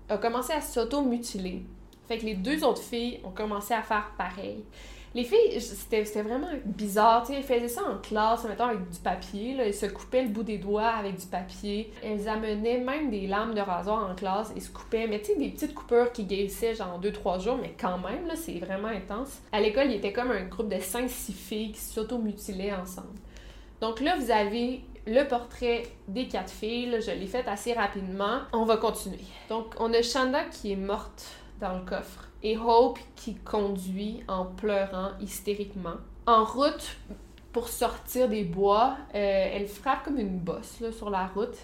a 0.09 0.17
commencé 0.17 0.53
à 0.53 0.61
s'auto-mutiler. 0.61 1.63
Fait 2.07 2.17
que 2.17 2.25
les 2.25 2.35
deux 2.35 2.63
autres 2.63 2.81
filles 2.81 3.19
ont 3.23 3.31
commencé 3.31 3.73
à 3.73 3.81
faire 3.81 4.11
pareil. 4.17 4.63
Les 5.13 5.25
filles, 5.25 5.59
c'était 5.59 6.03
vraiment 6.23 6.47
bizarre, 6.63 7.27
tu 7.27 7.33
elles 7.33 7.43
faisaient 7.43 7.67
ça 7.67 7.81
en 7.83 7.97
classe, 7.97 8.45
mettons, 8.45 8.63
avec 8.63 8.89
du 8.89 8.99
papier, 8.99 9.55
là, 9.55 9.65
elles 9.65 9.73
se 9.73 9.85
coupaient 9.85 10.23
le 10.23 10.29
bout 10.29 10.43
des 10.43 10.57
doigts 10.57 10.87
avec 10.87 11.17
du 11.17 11.25
papier. 11.25 11.91
Elles 12.01 12.29
amenaient 12.29 12.77
même 12.77 13.09
des 13.09 13.27
lames 13.27 13.53
de 13.53 13.59
rasoir 13.59 14.09
en 14.09 14.15
classe 14.15 14.53
et 14.55 14.61
se 14.61 14.69
coupaient, 14.69 15.07
mais 15.07 15.19
tu 15.19 15.33
sais, 15.33 15.35
des 15.35 15.49
petites 15.49 15.73
coupures 15.73 16.13
qui 16.13 16.23
guérissaient 16.23 16.75
genre 16.75 16.97
2-3 17.01 17.43
jours, 17.43 17.57
mais 17.61 17.75
quand 17.77 17.97
même, 17.97 18.29
c'est 18.35 18.59
vraiment 18.59 18.87
intense. 18.87 19.41
À 19.51 19.59
l'école, 19.59 19.87
il 19.87 19.95
était 19.95 20.13
comme 20.13 20.31
un 20.31 20.45
groupe 20.45 20.69
de 20.69 20.77
5-6 20.77 21.33
filles 21.33 21.71
qui 21.73 21.81
s'auto-mutilaient 21.81 22.73
ensemble. 22.73 23.19
Donc 23.81 23.99
là, 23.99 24.15
vous 24.15 24.31
avez 24.31 24.81
le 25.07 25.27
portrait 25.27 25.83
des 26.07 26.27
quatre 26.27 26.51
filles. 26.51 26.95
Je 27.01 27.11
l'ai 27.11 27.27
fait 27.27 27.47
assez 27.47 27.73
rapidement. 27.73 28.41
On 28.53 28.63
va 28.63 28.77
continuer. 28.77 29.17
Donc, 29.49 29.73
on 29.79 29.91
a 29.93 30.01
Shanda 30.01 30.45
qui 30.45 30.71
est 30.71 30.77
morte 30.77 31.25
dans 31.59 31.73
le 31.73 31.83
coffre 31.83 32.29
et 32.43 32.57
Hope 32.57 32.99
qui 33.15 33.35
conduit 33.35 34.23
en 34.27 34.45
pleurant 34.45 35.11
hystériquement. 35.19 35.95
En 36.27 36.43
route 36.43 36.97
pour 37.51 37.67
sortir 37.67 38.29
des 38.29 38.43
bois, 38.43 38.97
euh, 39.13 39.49
elle 39.53 39.67
frappe 39.67 40.05
comme 40.05 40.19
une 40.19 40.39
bosse 40.39 40.81
sur 40.91 41.09
la 41.09 41.27
route, 41.27 41.57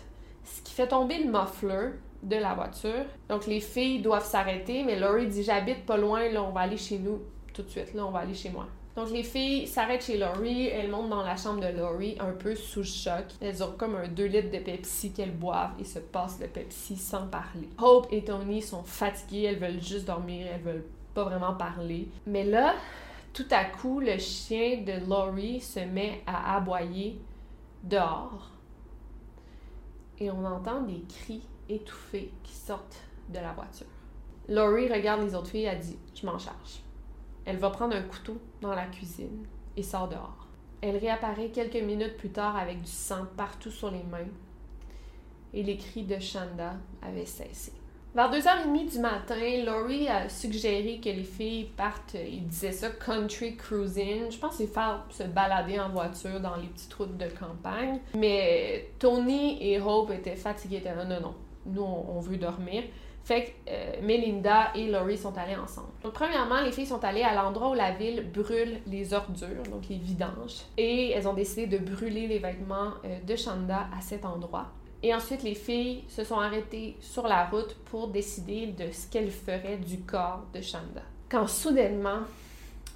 ce 0.43 0.61
qui 0.61 0.73
fait 0.73 0.87
tomber 0.87 1.23
le 1.23 1.31
muffler 1.31 1.91
de 2.23 2.35
la 2.35 2.53
voiture. 2.53 3.05
Donc 3.29 3.47
les 3.47 3.61
filles 3.61 4.01
doivent 4.01 4.25
s'arrêter, 4.25 4.83
mais 4.83 4.99
Laurie 4.99 5.27
dit 5.27 5.43
j'habite 5.43 5.85
pas 5.85 5.97
loin, 5.97 6.29
là 6.29 6.43
on 6.43 6.51
va 6.51 6.61
aller 6.61 6.77
chez 6.77 6.99
nous 6.99 7.21
tout 7.53 7.61
de 7.61 7.69
suite, 7.69 7.93
là 7.93 8.05
on 8.05 8.11
va 8.11 8.19
aller 8.19 8.33
chez 8.33 8.49
moi. 8.49 8.67
Donc 8.97 9.11
les 9.11 9.21
filles 9.21 9.67
s'arrêtent 9.67 10.05
chez 10.05 10.17
Laurie, 10.17 10.69
elles 10.69 10.89
montent 10.89 11.11
dans 11.11 11.21
la 11.21 11.37
chambre 11.37 11.59
de 11.59 11.67
Laurie 11.67 12.17
un 12.19 12.31
peu 12.31 12.55
sous 12.55 12.83
choc. 12.83 13.25
Elles 13.39 13.63
ont 13.63 13.73
comme 13.77 13.93
un 13.93 14.07
2 14.07 14.25
litres 14.25 14.49
de 14.49 14.57
Pepsi 14.57 15.13
qu'elles 15.13 15.37
boivent 15.37 15.75
et 15.79 15.83
se 15.83 15.99
passent 15.99 16.39
le 16.39 16.47
Pepsi 16.47 16.97
sans 16.97 17.27
parler. 17.27 17.69
Hope 17.77 18.07
et 18.09 18.23
Tony 18.23 18.59
sont 18.59 18.81
fatiguées, 18.81 19.43
elles 19.43 19.59
veulent 19.59 19.83
juste 19.83 20.05
dormir, 20.05 20.47
elles 20.51 20.61
veulent 20.61 20.87
pas 21.13 21.25
vraiment 21.25 21.53
parler. 21.53 22.07
Mais 22.25 22.43
là, 22.43 22.73
tout 23.33 23.45
à 23.51 23.65
coup, 23.65 23.99
le 23.99 24.17
chien 24.17 24.81
de 24.81 25.07
Laurie 25.07 25.61
se 25.61 25.81
met 25.81 26.23
à 26.25 26.55
aboyer 26.55 27.21
dehors. 27.83 28.49
Et 30.17 30.31
on 30.31 30.43
entend 30.43 30.81
des 30.81 31.03
cris 31.07 31.43
étouffés 31.69 32.31
qui 32.41 32.55
sortent 32.55 33.03
de 33.29 33.37
la 33.37 33.51
voiture. 33.51 33.85
Laurie 34.49 34.91
regarde 34.91 35.21
les 35.21 35.35
autres 35.35 35.49
filles 35.49 35.67
et 35.67 35.75
dit 35.75 35.99
Je 36.19 36.25
m'en 36.25 36.39
charge. 36.39 36.86
Elle 37.47 37.57
va 37.57 37.69
prendre 37.69 37.95
un 37.95 38.01
couteau 38.01 38.37
dans 38.59 38.75
la 38.75 38.87
cuisine 38.87 39.45
et 39.77 39.81
sort 39.81 40.09
dehors. 40.09 40.47
Elle 40.81 40.97
réapparaît 40.97 41.47
quelques 41.47 41.81
minutes 41.81 42.17
plus 42.17 42.29
tard 42.29 42.57
avec 42.57 42.81
du 42.81 42.91
sang 42.91 43.25
partout 43.37 43.71
sur 43.71 43.89
les 43.89 44.03
mains 44.03 44.27
et 45.53 45.63
les 45.63 45.77
cris 45.77 46.03
de 46.03 46.19
Shanda 46.19 46.73
avaient 47.01 47.25
cessé. 47.25 47.71
Vers 48.13 48.29
2h30 48.29 48.91
du 48.91 48.99
matin, 48.99 49.63
Laurie 49.65 50.09
a 50.09 50.27
suggéré 50.27 50.99
que 51.01 51.07
les 51.07 51.23
filles 51.23 51.69
partent, 51.77 52.15
il 52.15 52.47
disait 52.47 52.73
ça, 52.73 52.89
country 52.89 53.55
cruising. 53.55 54.29
Je 54.29 54.37
pense 54.37 54.55
c'est 54.55 54.67
faire 54.67 55.05
se 55.09 55.23
balader 55.23 55.79
en 55.79 55.89
voiture 55.89 56.41
dans 56.41 56.57
les 56.57 56.67
petites 56.67 56.93
routes 56.95 57.15
de 57.15 57.29
campagne. 57.29 58.01
Mais 58.13 58.89
Tony 58.99 59.57
et 59.61 59.79
Hope 59.79 60.11
étaient 60.11 60.35
fatigués. 60.35 60.81
Là, 60.81 61.05
non, 61.05 61.21
non, 61.21 61.35
nous 61.65 61.81
on 61.81 62.19
veut 62.19 62.37
dormir. 62.37 62.83
Fait 63.27 63.43
que 63.43 63.71
euh, 63.71 64.01
Melinda 64.03 64.71
et 64.73 64.87
Laurie 64.87 65.17
sont 65.17 65.37
allées 65.37 65.57
ensemble. 65.57 65.89
Premièrement, 66.13 66.61
les 66.61 66.71
filles 66.71 66.85
sont 66.85 67.03
allées 67.03 67.23
à 67.23 67.35
l'endroit 67.35 67.71
où 67.71 67.73
la 67.73 67.91
ville 67.91 68.31
brûle 68.31 68.79
les 68.87 69.13
ordures, 69.13 69.63
donc 69.69 69.89
les 69.89 69.97
vidanges, 69.97 70.61
et 70.77 71.11
elles 71.11 71.27
ont 71.27 71.33
décidé 71.33 71.67
de 71.67 71.77
brûler 71.77 72.27
les 72.27 72.39
vêtements 72.39 72.91
euh, 73.03 73.19
de 73.19 73.35
Shanda 73.35 73.89
à 73.93 73.99
cet 73.99 74.23
endroit. 74.23 74.67
Et 75.03 75.13
ensuite, 75.13 75.43
les 75.43 75.55
filles 75.55 76.05
se 76.07 76.23
sont 76.23 76.39
arrêtées 76.39 76.95
sur 77.01 77.27
la 77.27 77.47
route 77.47 77.75
pour 77.91 78.07
décider 78.07 78.67
de 78.67 78.89
ce 78.93 79.11
qu'elles 79.11 79.29
feraient 79.29 79.75
du 79.75 79.99
corps 79.99 80.45
de 80.53 80.61
Shanda. 80.61 81.01
Quand 81.27 81.47
soudainement, 81.47 82.19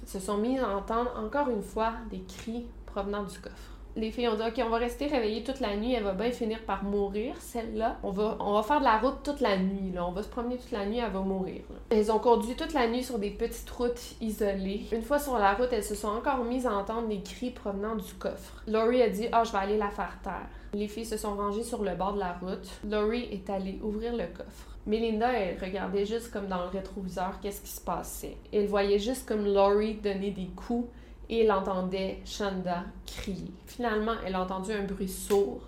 se 0.06 0.18
sont 0.18 0.38
mis 0.38 0.58
à 0.58 0.74
entendre 0.74 1.12
encore 1.14 1.50
une 1.50 1.62
fois 1.62 1.92
des 2.10 2.22
cris 2.22 2.64
provenant 2.86 3.24
du 3.24 3.38
coffre 3.38 3.71
les 3.96 4.10
filles 4.10 4.28
ont 4.28 4.36
dit 4.36 4.42
OK, 4.42 4.62
on 4.64 4.70
va 4.70 4.78
rester 4.78 5.06
réveillées 5.06 5.42
toute 5.42 5.60
la 5.60 5.76
nuit, 5.76 5.92
elle 5.92 6.04
va 6.04 6.12
bien 6.12 6.30
finir 6.30 6.60
par 6.64 6.84
mourir, 6.84 7.34
celle-là. 7.38 7.98
On 8.02 8.10
va, 8.10 8.36
on 8.40 8.54
va 8.54 8.62
faire 8.62 8.80
de 8.80 8.84
la 8.84 8.98
route 8.98 9.22
toute 9.22 9.40
la 9.40 9.56
nuit, 9.58 9.92
là. 9.92 10.06
On 10.06 10.12
va 10.12 10.22
se 10.22 10.28
promener 10.28 10.56
toute 10.56 10.72
la 10.72 10.86
nuit, 10.86 10.98
elle 10.98 11.12
va 11.12 11.20
mourir. 11.20 11.62
Elles 11.90 12.10
ont 12.10 12.18
conduit 12.18 12.54
toute 12.54 12.72
la 12.72 12.88
nuit 12.88 13.04
sur 13.04 13.18
des 13.18 13.30
petites 13.30 13.70
routes 13.70 14.14
isolées. 14.20 14.82
Une 14.92 15.02
fois 15.02 15.18
sur 15.18 15.38
la 15.38 15.54
route, 15.54 15.68
elles 15.72 15.84
se 15.84 15.94
sont 15.94 16.08
encore 16.08 16.44
mises 16.44 16.66
à 16.66 16.74
entendre 16.74 17.08
des 17.08 17.20
cris 17.20 17.50
provenant 17.50 17.96
du 17.96 18.14
coffre. 18.14 18.62
Laurie 18.66 19.02
a 19.02 19.08
dit 19.08 19.28
Ah, 19.32 19.44
je 19.44 19.52
vais 19.52 19.58
aller 19.58 19.78
la 19.78 19.90
faire 19.90 20.18
taire. 20.22 20.48
Les 20.74 20.88
filles 20.88 21.04
se 21.04 21.18
sont 21.18 21.36
rangées 21.36 21.64
sur 21.64 21.82
le 21.82 21.94
bord 21.94 22.14
de 22.14 22.20
la 22.20 22.32
route. 22.32 22.68
Laurie 22.88 23.28
est 23.30 23.50
allée 23.50 23.78
ouvrir 23.82 24.12
le 24.12 24.26
coffre. 24.26 24.72
Melinda, 24.86 25.32
elle 25.32 25.58
regardait 25.62 26.06
juste 26.06 26.32
comme 26.32 26.48
dans 26.48 26.62
le 26.62 26.68
rétroviseur 26.68 27.38
qu'est-ce 27.40 27.60
qui 27.60 27.70
se 27.70 27.80
passait. 27.80 28.36
Elle 28.52 28.66
voyait 28.66 28.98
juste 28.98 29.28
comme 29.28 29.44
Laurie 29.44 29.94
donnait 29.94 30.30
des 30.30 30.48
coups 30.56 30.88
et 31.32 31.44
elle 31.44 31.52
entendait 31.52 32.18
Shanda 32.26 32.84
crier. 33.06 33.50
Finalement, 33.66 34.12
elle 34.26 34.34
a 34.34 34.42
entendu 34.42 34.70
un 34.70 34.82
bruit 34.82 35.08
sourd. 35.08 35.62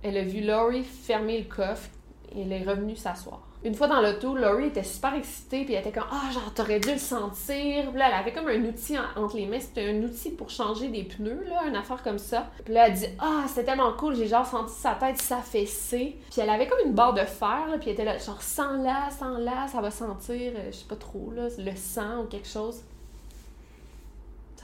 Elle 0.00 0.16
a 0.16 0.22
vu 0.22 0.42
Laurie 0.42 0.84
fermer 0.84 1.38
le 1.38 1.44
coffre 1.52 1.88
et 2.32 2.42
elle 2.42 2.52
est 2.52 2.62
revenue 2.62 2.94
s'asseoir. 2.94 3.40
Une 3.64 3.74
fois 3.74 3.88
dans 3.88 4.00
l'auto, 4.00 4.36
Laurie 4.36 4.66
était 4.66 4.84
super 4.84 5.14
excitée, 5.14 5.64
puis 5.64 5.74
elle 5.74 5.80
était 5.80 5.90
comme 5.90 6.08
Ah, 6.08 6.30
genre, 6.32 6.54
t'aurais 6.54 6.78
dû 6.78 6.92
le 6.92 6.98
sentir. 6.98 7.90
Puis 7.90 7.98
là, 7.98 8.08
elle 8.08 8.14
avait 8.14 8.32
comme 8.32 8.46
un 8.46 8.62
outil 8.64 8.96
entre 9.16 9.36
les 9.36 9.46
mains. 9.46 9.58
C'était 9.58 9.90
un 9.90 10.00
outil 10.02 10.30
pour 10.30 10.50
changer 10.50 10.86
des 10.88 11.02
pneus, 11.02 11.42
là, 11.48 11.64
une 11.66 11.74
affaire 11.74 12.02
comme 12.04 12.18
ça. 12.18 12.46
Puis 12.64 12.74
là, 12.74 12.86
elle 12.86 12.94
dit 12.94 13.06
Ah, 13.18 13.46
c'était 13.48 13.64
tellement 13.64 13.92
cool, 13.94 14.14
j'ai 14.14 14.28
genre 14.28 14.46
senti 14.46 14.74
sa 14.74 14.94
tête 14.94 15.20
s'affaisser. 15.20 16.16
Puis 16.30 16.40
elle 16.40 16.50
avait 16.50 16.68
comme 16.68 16.86
une 16.86 16.92
barre 16.92 17.14
de 17.14 17.24
fer, 17.24 17.66
là, 17.68 17.78
puis 17.78 17.88
elle 17.88 17.94
était 17.94 18.04
là, 18.04 18.18
genre, 18.18 18.40
sans 18.40 18.76
là, 18.76 19.10
sans 19.10 19.38
là, 19.38 19.66
ça 19.66 19.80
va 19.80 19.90
sentir, 19.90 20.52
euh, 20.54 20.70
je 20.70 20.76
sais 20.76 20.86
pas 20.88 20.96
trop, 20.96 21.32
là, 21.34 21.48
le 21.58 21.74
sang 21.74 22.20
ou 22.22 22.26
quelque 22.26 22.46
chose 22.46 22.82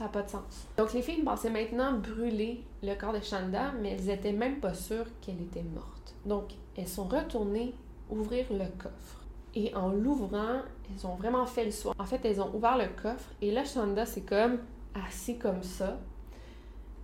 Pas 0.09 0.23
de 0.23 0.29
sens. 0.29 0.67
Donc 0.77 0.93
les 0.93 1.03
filles 1.03 1.21
pensaient 1.21 1.51
maintenant 1.51 1.93
brûler 1.93 2.63
le 2.81 2.95
corps 2.95 3.13
de 3.13 3.19
Shanda, 3.19 3.71
mais 3.79 3.91
elles 3.91 4.09
étaient 4.09 4.31
même 4.31 4.59
pas 4.59 4.73
sûres 4.73 5.05
qu'elle 5.21 5.39
était 5.41 5.63
morte. 5.63 6.15
Donc 6.25 6.53
elles 6.75 6.87
sont 6.87 7.03
retournées 7.03 7.75
ouvrir 8.09 8.45
le 8.51 8.65
coffre. 8.81 9.21
Et 9.53 9.73
en 9.75 9.89
l'ouvrant, 9.89 10.61
elles 10.89 11.05
ont 11.05 11.15
vraiment 11.15 11.45
fait 11.45 11.65
le 11.65 11.71
soin. 11.71 11.93
En 11.99 12.05
fait, 12.05 12.25
elles 12.25 12.41
ont 12.41 12.53
ouvert 12.55 12.77
le 12.77 12.87
coffre 13.01 13.29
et 13.41 13.51
là, 13.51 13.63
Shanda, 13.63 14.05
c'est 14.05 14.21
comme 14.21 14.59
assis 15.07 15.37
comme 15.37 15.61
ça. 15.61 15.99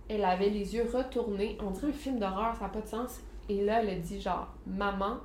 Elle 0.08 0.24
avait 0.24 0.50
les 0.50 0.74
yeux 0.74 0.88
retournés. 0.92 1.56
On 1.64 1.70
dirait 1.70 1.88
un 1.88 1.92
film 1.92 2.18
d'horreur, 2.18 2.56
ça 2.56 2.62
n'a 2.62 2.68
pas 2.70 2.80
de 2.80 2.88
sens. 2.88 3.20
Et 3.48 3.64
là, 3.64 3.80
elle 3.80 3.90
a 3.90 3.94
dit 3.94 4.20
genre, 4.20 4.48
maman, 4.66 5.18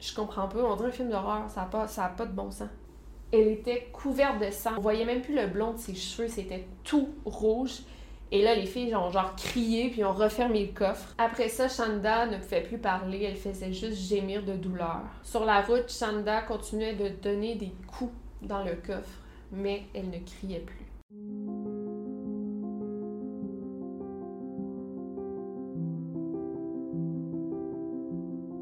je 0.00 0.14
comprends 0.14 0.48
pas, 0.48 0.62
on 0.62 0.76
dirait 0.76 0.88
un 0.88 0.92
film 0.92 1.10
d'horreur, 1.10 1.50
ça 1.50 1.62
n'a 1.62 1.66
pas, 1.66 1.86
ça 1.86 2.08
pas 2.08 2.26
de 2.26 2.32
bon 2.32 2.50
sens. 2.50 2.68
Elle 3.32 3.48
était 3.48 3.88
couverte 3.92 4.40
de 4.40 4.50
sang. 4.50 4.70
On 4.76 4.80
voyait 4.80 5.04
même 5.04 5.20
plus 5.20 5.34
le 5.34 5.46
blond 5.48 5.72
de 5.72 5.78
ses 5.78 5.94
cheveux, 5.94 6.28
c'était 6.28 6.64
tout 6.84 7.08
rouge. 7.24 7.80
Et 8.32 8.42
là, 8.42 8.54
les 8.54 8.66
filles 8.66 8.94
ont 8.94 9.10
genre 9.10 9.34
crié 9.36 9.90
puis 9.90 10.04
ont 10.04 10.12
refermé 10.12 10.66
le 10.66 10.72
coffre. 10.72 11.14
Après 11.18 11.48
ça, 11.48 11.68
Shanda 11.68 12.26
ne 12.26 12.38
pouvait 12.38 12.62
plus 12.62 12.78
parler, 12.78 13.22
elle 13.22 13.36
faisait 13.36 13.72
juste 13.72 14.08
gémir 14.08 14.44
de 14.44 14.54
douleur. 14.54 15.02
Sur 15.22 15.44
la 15.44 15.60
route, 15.60 15.88
Shanda 15.88 16.42
continuait 16.42 16.94
de 16.94 17.08
donner 17.08 17.54
des 17.54 17.72
coups 17.86 18.12
dans 18.42 18.64
le 18.64 18.74
coffre, 18.74 19.20
mais 19.52 19.82
elle 19.94 20.10
ne 20.10 20.18
criait 20.18 20.60
plus. 20.60 20.86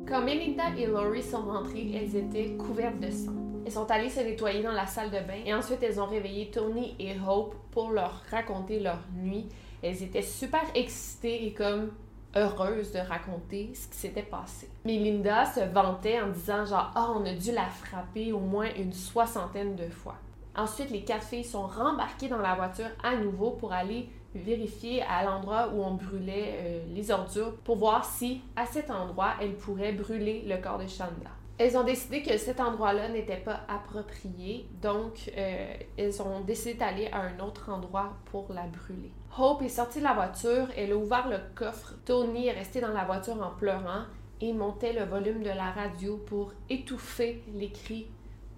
Quand 0.07 0.23
Melinda 0.23 0.65
et 0.79 0.87
Laurie 0.87 1.23
sont 1.23 1.43
rentrées, 1.43 1.91
elles 1.95 2.15
étaient 2.17 2.57
couvertes 2.57 3.01
de 3.01 3.11
sang. 3.11 3.44
Elles 3.65 3.73
sont 3.73 3.91
allées 3.91 4.11
se 4.11 4.21
nettoyer 4.21 4.63
dans 4.63 4.73
la 4.73 4.87
salle 4.87 5.11
de 5.11 5.19
bain 5.19 5.41
et 5.45 5.55
ensuite 5.55 5.83
elles 5.83 5.99
ont 5.99 6.07
réveillé 6.07 6.51
Tony 6.51 6.95
et 6.99 7.17
Hope 7.27 7.55
pour 7.71 7.91
leur 7.91 8.23
raconter 8.31 8.79
leur 8.79 8.99
nuit. 9.15 9.49
Elles 9.83 10.03
étaient 10.03 10.23
super 10.23 10.63
excitées 10.75 11.47
et 11.47 11.55
comme 11.55 11.91
heureuses 12.37 12.93
de 12.93 12.99
raconter 12.99 13.73
ce 13.75 13.89
qui 13.89 13.97
s'était 13.97 14.23
passé. 14.23 14.69
Melinda 14.85 15.47
se 15.47 15.61
vantait 15.61 16.21
en 16.21 16.29
disant 16.29 16.67
genre 16.67 16.93
ah 16.95 17.13
on 17.17 17.25
a 17.25 17.33
dû 17.33 17.53
la 17.53 17.67
frapper 17.67 18.33
au 18.33 18.41
moins 18.41 18.69
une 18.77 18.93
soixantaine 18.93 19.77
de 19.77 19.89
fois. 19.89 20.17
Ensuite 20.57 20.91
les 20.91 21.03
quatre 21.03 21.25
filles 21.25 21.45
sont 21.45 21.67
rembarquées 21.67 22.29
dans 22.29 22.39
la 22.39 22.55
voiture 22.55 22.91
à 23.03 23.17
nouveau 23.17 23.53
pour 23.53 23.73
aller 23.73 24.11
vérifier 24.35 25.03
à 25.03 25.25
l'endroit 25.25 25.71
où 25.75 25.83
on 25.83 25.95
brûlait 25.95 26.55
euh, 26.59 26.85
les 26.95 27.11
ordures 27.11 27.55
pour 27.65 27.77
voir 27.77 28.05
si 28.05 28.43
à 28.57 28.67
cet 28.67 28.91
endroit 28.91 29.35
elles 29.41 29.55
pourraient 29.55 29.93
brûler 29.93 30.45
le 30.47 30.57
corps 30.59 30.79
de 30.79 30.87
Shanda. 30.87 31.31
Elles 31.57 31.77
ont 31.77 31.85
décidé 31.85 32.23
que 32.23 32.37
cet 32.37 32.59
endroit-là 32.59 33.09
n'était 33.09 33.37
pas 33.37 33.61
approprié, 33.69 34.69
donc 34.83 35.31
euh, 35.37 35.77
elles 35.97 36.21
ont 36.21 36.41
décidé 36.41 36.75
d'aller 36.75 37.09
à 37.13 37.21
un 37.21 37.39
autre 37.39 37.71
endroit 37.71 38.15
pour 38.25 38.53
la 38.53 38.67
brûler. 38.67 39.13
Hope 39.39 39.63
est 39.63 39.69
sortie 39.69 40.01
de 40.01 40.05
la 40.05 40.15
voiture, 40.15 40.67
elle 40.77 40.93
a 40.93 40.97
ouvert 40.97 41.29
le 41.29 41.39
coffre. 41.55 41.95
Tony 42.05 42.49
est 42.49 42.53
resté 42.53 42.81
dans 42.81 42.93
la 42.93 43.05
voiture 43.05 43.41
en 43.41 43.51
pleurant 43.51 44.03
et 44.41 44.53
montait 44.53 44.93
le 44.93 45.05
volume 45.05 45.45
de 45.45 45.51
la 45.51 45.71
radio 45.71 46.17
pour 46.27 46.53
étouffer 46.69 47.45
les 47.55 47.71
cris 47.71 48.09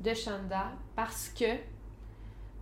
de 0.01 0.15
Shanda 0.15 0.73
parce 0.95 1.29
que, 1.29 1.57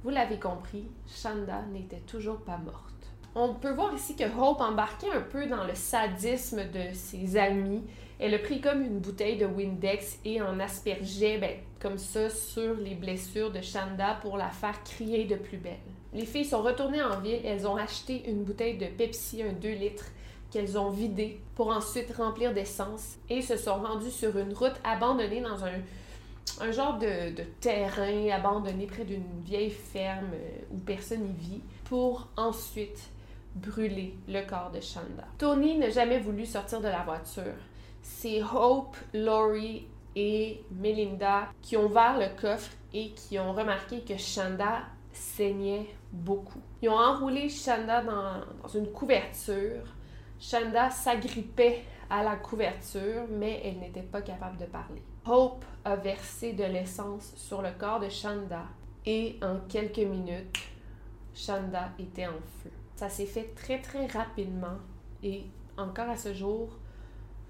vous 0.02 0.10
l'avez 0.10 0.40
compris, 0.40 0.88
Shanda 1.06 1.62
n'était 1.72 2.02
toujours 2.06 2.38
pas 2.38 2.58
morte. 2.58 2.94
On 3.36 3.54
peut 3.54 3.72
voir 3.72 3.94
ici 3.94 4.14
que 4.14 4.24
Hope 4.24 4.60
embarquait 4.60 5.10
un 5.10 5.20
peu 5.20 5.46
dans 5.46 5.64
le 5.64 5.74
sadisme 5.74 6.70
de 6.70 6.92
ses 6.92 7.36
amis. 7.36 7.84
Elle 8.20 8.34
a 8.34 8.38
pris 8.38 8.60
comme 8.60 8.82
une 8.82 9.00
bouteille 9.00 9.36
de 9.36 9.46
Windex 9.46 10.18
et 10.24 10.40
en 10.40 10.60
aspergeait 10.60 11.38
ben, 11.38 11.56
comme 11.80 11.98
ça 11.98 12.30
sur 12.30 12.74
les 12.74 12.94
blessures 12.94 13.50
de 13.50 13.60
Shanda 13.60 14.18
pour 14.22 14.36
la 14.36 14.50
faire 14.50 14.82
crier 14.84 15.24
de 15.24 15.34
plus 15.34 15.58
belle. 15.58 15.72
Les 16.12 16.24
filles 16.24 16.44
sont 16.44 16.62
retournées 16.62 17.02
en 17.02 17.20
ville, 17.20 17.40
elles 17.44 17.66
ont 17.66 17.76
acheté 17.76 18.28
une 18.28 18.44
bouteille 18.44 18.78
de 18.78 18.86
Pepsi, 18.86 19.42
un 19.42 19.52
2 19.52 19.68
litres, 19.70 20.06
qu'elles 20.54 20.78
ont 20.78 20.90
vidé 20.90 21.40
pour 21.56 21.68
ensuite 21.68 22.14
remplir 22.16 22.54
d'essence 22.54 23.16
et 23.28 23.42
se 23.42 23.56
sont 23.56 23.74
rendues 23.74 24.12
sur 24.12 24.38
une 24.38 24.54
route 24.54 24.80
abandonnée 24.84 25.40
dans 25.40 25.64
un, 25.64 25.80
un 26.60 26.70
genre 26.70 26.98
de, 26.98 27.34
de 27.34 27.42
terrain 27.60 28.28
abandonné 28.30 28.86
près 28.86 29.04
d'une 29.04 29.42
vieille 29.44 29.70
ferme 29.70 30.30
euh, 30.32 30.58
où 30.70 30.78
personne 30.78 31.22
n'y 31.22 31.32
vit 31.32 31.62
pour 31.86 32.28
ensuite 32.36 33.10
brûler 33.56 34.14
le 34.28 34.42
corps 34.48 34.70
de 34.72 34.80
Shanda. 34.80 35.24
Tony 35.38 35.76
n'a 35.76 35.90
jamais 35.90 36.20
voulu 36.20 36.46
sortir 36.46 36.80
de 36.80 36.88
la 36.88 37.02
voiture. 37.02 37.54
C'est 38.06 38.42
Hope, 38.42 38.96
Laurie 39.14 39.88
et 40.14 40.62
Melinda 40.70 41.48
qui 41.62 41.78
ont 41.78 41.86
ouvert 41.86 42.18
le 42.18 42.38
coffre 42.38 42.70
et 42.92 43.12
qui 43.12 43.38
ont 43.38 43.54
remarqué 43.54 44.02
que 44.02 44.18
Shanda 44.18 44.82
saignait 45.10 45.88
beaucoup. 46.12 46.60
Ils 46.82 46.90
ont 46.90 46.98
enroulé 46.98 47.48
Shanda 47.48 48.02
dans, 48.02 48.44
dans 48.62 48.68
une 48.68 48.92
couverture. 48.92 49.84
Shanda 50.38 50.90
s'agrippait 50.90 51.82
à 52.10 52.22
la 52.22 52.36
couverture, 52.36 53.24
mais 53.30 53.62
elle 53.64 53.78
n'était 53.78 54.02
pas 54.02 54.20
capable 54.20 54.58
de 54.58 54.66
parler. 54.66 55.02
Hope 55.26 55.64
a 55.86 55.96
versé 55.96 56.52
de 56.52 56.64
l'essence 56.64 57.32
sur 57.36 57.62
le 57.62 57.70
corps 57.78 58.00
de 58.00 58.10
Shanda 58.10 58.64
et 59.06 59.38
en 59.42 59.60
quelques 59.66 59.96
minutes, 59.96 60.58
Shanda 61.32 61.88
était 61.98 62.26
en 62.26 62.40
feu. 62.62 62.70
Ça 62.96 63.08
s'est 63.08 63.24
fait 63.24 63.54
très 63.56 63.80
très 63.80 64.06
rapidement 64.06 64.76
et 65.22 65.46
encore 65.78 66.10
à 66.10 66.18
ce 66.18 66.34
jour, 66.34 66.68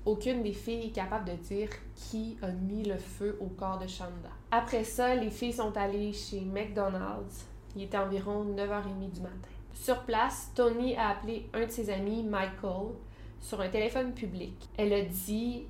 aucune 0.06 0.42
des 0.42 0.52
filles 0.52 0.88
est 0.88 0.94
capable 0.94 1.30
de 1.30 1.36
dire 1.36 1.70
qui 1.94 2.36
a 2.42 2.48
mis 2.48 2.84
le 2.84 2.98
feu 2.98 3.38
au 3.40 3.46
corps 3.46 3.78
de 3.78 3.86
Shanda. 3.86 4.30
Après 4.50 4.84
ça, 4.84 5.14
les 5.14 5.30
filles 5.30 5.52
sont 5.52 5.76
allées 5.76 6.12
chez 6.12 6.40
McDonald's. 6.40 7.46
Il 7.74 7.82
était 7.82 7.98
environ 7.98 8.44
9h30 8.44 9.10
du 9.10 9.20
matin. 9.20 9.48
Sur 9.72 10.02
place, 10.02 10.50
Tony 10.54 10.94
a 10.96 11.10
appelé 11.10 11.48
un 11.52 11.66
de 11.66 11.70
ses 11.70 11.90
amis, 11.90 12.22
Michael, 12.22 12.92
sur 13.40 13.60
un 13.60 13.68
téléphone 13.68 14.12
public. 14.12 14.54
Elle 14.76 14.92
a 14.92 15.02
dit 15.02 15.64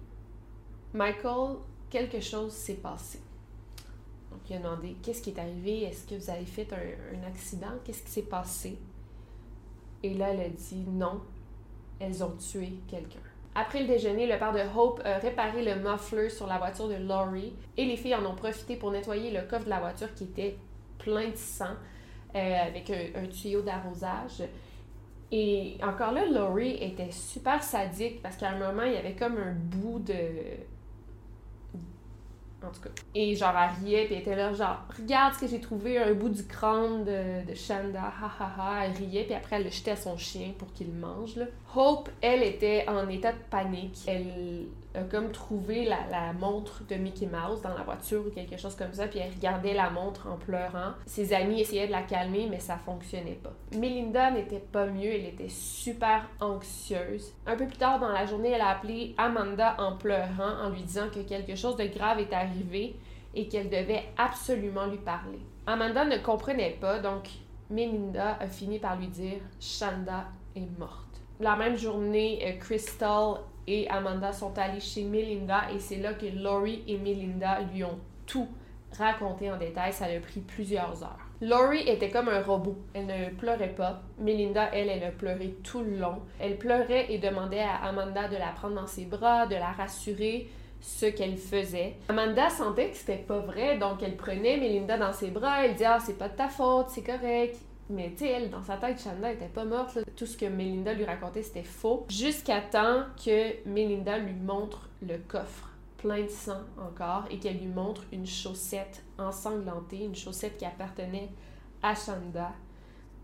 Michael, 0.93 1.57
quelque 1.89 2.20
chose 2.20 2.53
s'est 2.53 2.74
passé. 2.74 3.20
Donc, 4.30 4.41
il 4.51 4.57
a 4.57 4.59
demandé 4.59 4.97
Qu'est-ce 5.03 5.22
qui 5.22 5.30
est 5.30 5.39
arrivé? 5.39 5.85
Est-ce 5.85 6.07
que 6.07 6.16
vous 6.16 6.30
avez 6.30 6.45
fait 6.45 6.70
un, 6.72 7.18
un 7.18 7.26
accident? 7.26 7.72
Qu'est-ce 7.85 8.03
qui 8.03 8.11
s'est 8.11 8.22
passé? 8.22 8.78
Et 10.03 10.14
là, 10.14 10.30
elle 10.30 10.41
a 10.41 10.49
dit 10.49 10.85
Non, 10.87 11.22
elles 11.99 12.22
ont 12.22 12.37
tué 12.37 12.74
quelqu'un. 12.89 13.20
Après 13.55 13.80
le 13.80 13.86
déjeuner, 13.86 14.26
le 14.26 14.36
père 14.38 14.52
de 14.52 14.61
Hope 14.76 15.00
a 15.05 15.18
réparé 15.18 15.64
le 15.64 15.76
muffler 15.76 16.28
sur 16.28 16.46
la 16.46 16.59
voiture 16.59 16.88
de 16.88 16.96
Laurie 16.96 17.52
et 17.76 17.84
les 17.84 17.96
filles 17.96 18.16
en 18.16 18.26
ont 18.26 18.34
profité 18.34 18.76
pour 18.76 18.90
nettoyer 18.90 19.30
le 19.30 19.42
coffre 19.42 19.64
de 19.66 19.70
la 19.70 19.78
voiture 19.78 20.12
qui 20.14 20.24
était 20.24 20.57
plein 20.98 21.28
de 21.28 21.36
sang 21.36 21.76
euh, 22.34 22.57
avec 22.66 22.90
un, 22.90 23.22
un 23.22 23.26
tuyau 23.26 23.62
d'arrosage. 23.62 24.42
Et 25.30 25.76
encore 25.82 26.12
là, 26.12 26.26
Laurie 26.26 26.76
était 26.80 27.11
super 27.11 27.62
sadique 27.62 28.22
parce 28.22 28.36
qu'à 28.36 28.50
un 28.50 28.59
moment, 28.59 28.82
il 28.82 28.92
y 28.92 28.96
avait 28.96 29.14
comme 29.14 29.36
un 29.36 29.52
bout 29.52 30.00
de. 30.00 30.14
En 32.67 32.73
tout 32.73 32.81
cas. 32.81 32.91
Et 33.15 33.35
genre, 33.35 33.55
elle 33.57 33.85
riait, 33.85 34.05
puis 34.07 34.15
elle 34.15 34.21
était 34.23 34.37
là, 34.37 34.53
genre, 34.53 34.85
regarde 34.97 35.35
ce 35.35 35.41
que 35.41 35.47
j'ai 35.47 35.61
trouvé, 35.61 35.99
un 35.99 36.15
bout 36.15 36.29
du 36.29 36.47
crâne 36.47 37.05
de, 37.05 37.55
Shanda, 37.55 38.01
ha 38.01 38.31
ha. 38.39 38.85
Elle 38.85 38.93
riait, 38.93 39.25
puis 39.25 39.35
après, 39.35 39.57
elle 39.57 39.65
le 39.65 39.71
jetait 39.71 39.93
à 39.93 39.97
son 39.97 40.17
chien 40.17 40.53
pour 40.59 40.73
qu'il 40.73 40.93
mange, 40.93 41.37
là. 41.37 41.47
Hope, 41.75 42.09
elle, 42.21 42.43
était 42.43 42.85
en 42.89 43.09
état 43.09 43.33
de 43.33 43.39
panique. 43.51 43.99
Elle 44.07 44.67
a 44.95 45.03
comme 45.03 45.32
trouvé 45.32 45.84
la, 45.84 45.99
la 46.11 46.32
montre 46.32 46.82
de 46.88 46.95
Mickey 46.95 47.26
Mouse 47.26 47.61
dans 47.62 47.74
la 47.74 47.82
voiture 47.82 48.24
ou 48.26 48.30
quelque 48.30 48.57
chose 48.57 48.74
comme 48.74 48.92
ça, 48.92 49.09
puis 49.09 49.18
elle 49.18 49.32
regardait 49.32 49.74
la 49.74 49.90
montre 49.90 50.28
en 50.28 50.36
pleurant. 50.36 50.92
Ses 51.07 51.32
amis 51.32 51.61
essayaient 51.61 51.86
de 51.86 51.92
la 51.92 52.03
calmer, 52.03 52.47
mais 52.51 52.61
ça 52.61 52.76
fonctionnait 52.76 53.40
pas. 53.42 53.53
Melinda 53.76 54.30
n'était 54.30 54.61
pas 54.61 54.86
mieux, 54.86 55.12
elle 55.12 55.26
était 55.26 55.49
super 55.49 56.28
anxieuse. 56.40 57.32
Un 57.47 57.57
peu 57.57 57.66
plus 57.66 57.78
tard 57.78 57.99
dans 57.99 58.12
la 58.12 58.26
journée, 58.26 58.51
elle 58.51 58.61
a 58.61 58.70
appelé 58.70 59.14
Amanda 59.18 59.76
en 59.78 59.97
pleurant, 59.97 60.62
en 60.62 60.70
lui 60.70 60.82
disant 60.82 61.09
que 61.12 61.20
quelque 61.20 61.57
chose 61.57 61.76
de 61.76 61.86
grave 61.86 62.20
est 62.20 62.32
arrivé 62.32 62.97
et 63.34 63.49
qu'elle 63.49 63.68
devait 63.68 64.05
absolument 64.16 64.86
lui 64.86 64.99
parler. 64.99 65.40
Amanda 65.66 66.05
ne 66.05 66.18
comprenait 66.18 66.76
pas, 66.80 66.99
donc 66.99 67.28
Melinda 67.70 68.36
a 68.40 68.47
fini 68.47 68.78
par 68.78 68.97
lui 68.97 69.09
dire 69.09 69.40
Shanda 69.59 70.26
est 70.55 70.78
morte. 70.78 71.01
La 71.40 71.57
même 71.57 71.76
journée, 71.76 72.40
euh, 72.47 72.59
Crystal 72.61 73.38
et 73.67 73.89
Amanda 73.89 74.33
sont 74.33 74.59
allées 74.59 74.81
chez 74.81 75.03
Melinda 75.05 75.71
et 75.75 75.79
c'est 75.79 75.97
là 75.97 76.15
que 76.15 76.27
Laurie 76.27 76.83
et 76.87 76.99
Melinda 76.99 77.61
lui 77.73 77.85
ont 77.85 77.99
tout 78.27 78.49
raconté 78.99 79.51
en 79.51 79.57
détail. 79.57 79.93
Ça 79.93 80.07
a 80.07 80.21
pris 80.21 80.41
plusieurs 80.41 81.03
heures. 81.03 81.19
Laurie 81.41 81.89
était 81.89 82.11
comme 82.11 82.29
un 82.29 82.43
robot. 82.43 82.77
Elle 82.95 83.07
ne 83.07 83.31
pleurait 83.31 83.75
pas. 83.75 84.03
Melinda, 84.19 84.71
elle, 84.73 84.89
elle 84.89 85.05
a 85.05 85.11
pleuré 85.11 85.57
tout 85.62 85.81
le 85.81 85.97
long. 85.97 86.23
Elle 86.39 86.57
pleurait 86.57 87.07
et 87.12 87.19
demandait 87.19 87.61
à 87.61 87.77
Amanda 87.77 88.29
de 88.29 88.37
la 88.37 88.49
prendre 88.49 88.77
dans 88.77 88.87
ses 88.87 89.05
bras, 89.05 89.47
de 89.47 89.57
la 89.57 89.73
rassurer 89.73 90.49
ce 90.81 91.07
qu'elle 91.07 91.37
faisait. 91.37 91.95
Amanda 92.09 92.51
sentait 92.51 92.91
que 92.91 92.97
c'était 92.97 93.17
pas 93.17 93.39
vrai, 93.39 93.79
donc 93.79 94.03
elle 94.03 94.17
prenait 94.17 94.59
Melinda 94.59 94.99
dans 94.99 95.12
ses 95.12 95.31
bras, 95.31 95.65
elle 95.65 95.73
disait 95.73 95.87
Ah, 95.87 95.99
c'est 95.99 96.19
pas 96.19 96.29
de 96.29 96.37
ta 96.37 96.49
faute, 96.49 96.87
c'est 96.91 97.03
correct. 97.03 97.57
Mais 97.91 98.11
tu 98.12 98.24
sais, 98.24 98.28
elle, 98.30 98.51
dans 98.51 98.62
sa 98.62 98.76
tête, 98.78 99.01
Shanda 99.01 99.32
était 99.32 99.49
pas 99.49 99.64
morte. 99.64 99.99
Tout 100.16 100.26
ce 100.26 100.37
que 100.37 100.47
Melinda 100.47 100.95
lui 100.95 101.05
racontait, 101.05 101.43
c'était 101.43 101.62
faux. 101.62 102.07
Jusqu'à 102.09 102.61
temps 102.61 103.05
que 103.22 103.68
Melinda 103.68 104.18
lui 104.18 104.32
montre 104.32 104.89
le 105.03 105.18
coffre 105.18 105.70
plein 105.99 106.22
de 106.22 106.28
sang 106.28 106.61
encore 106.78 107.24
et 107.30 107.39
qu'elle 107.39 107.59
lui 107.59 107.66
montre 107.66 108.05
une 108.12 108.26
chaussette 108.26 109.03
ensanglantée, 109.18 110.05
une 110.05 110.14
chaussette 110.14 110.57
qui 110.57 110.64
appartenait 110.64 111.30
à 111.82 111.95
Shanda. 111.95 112.53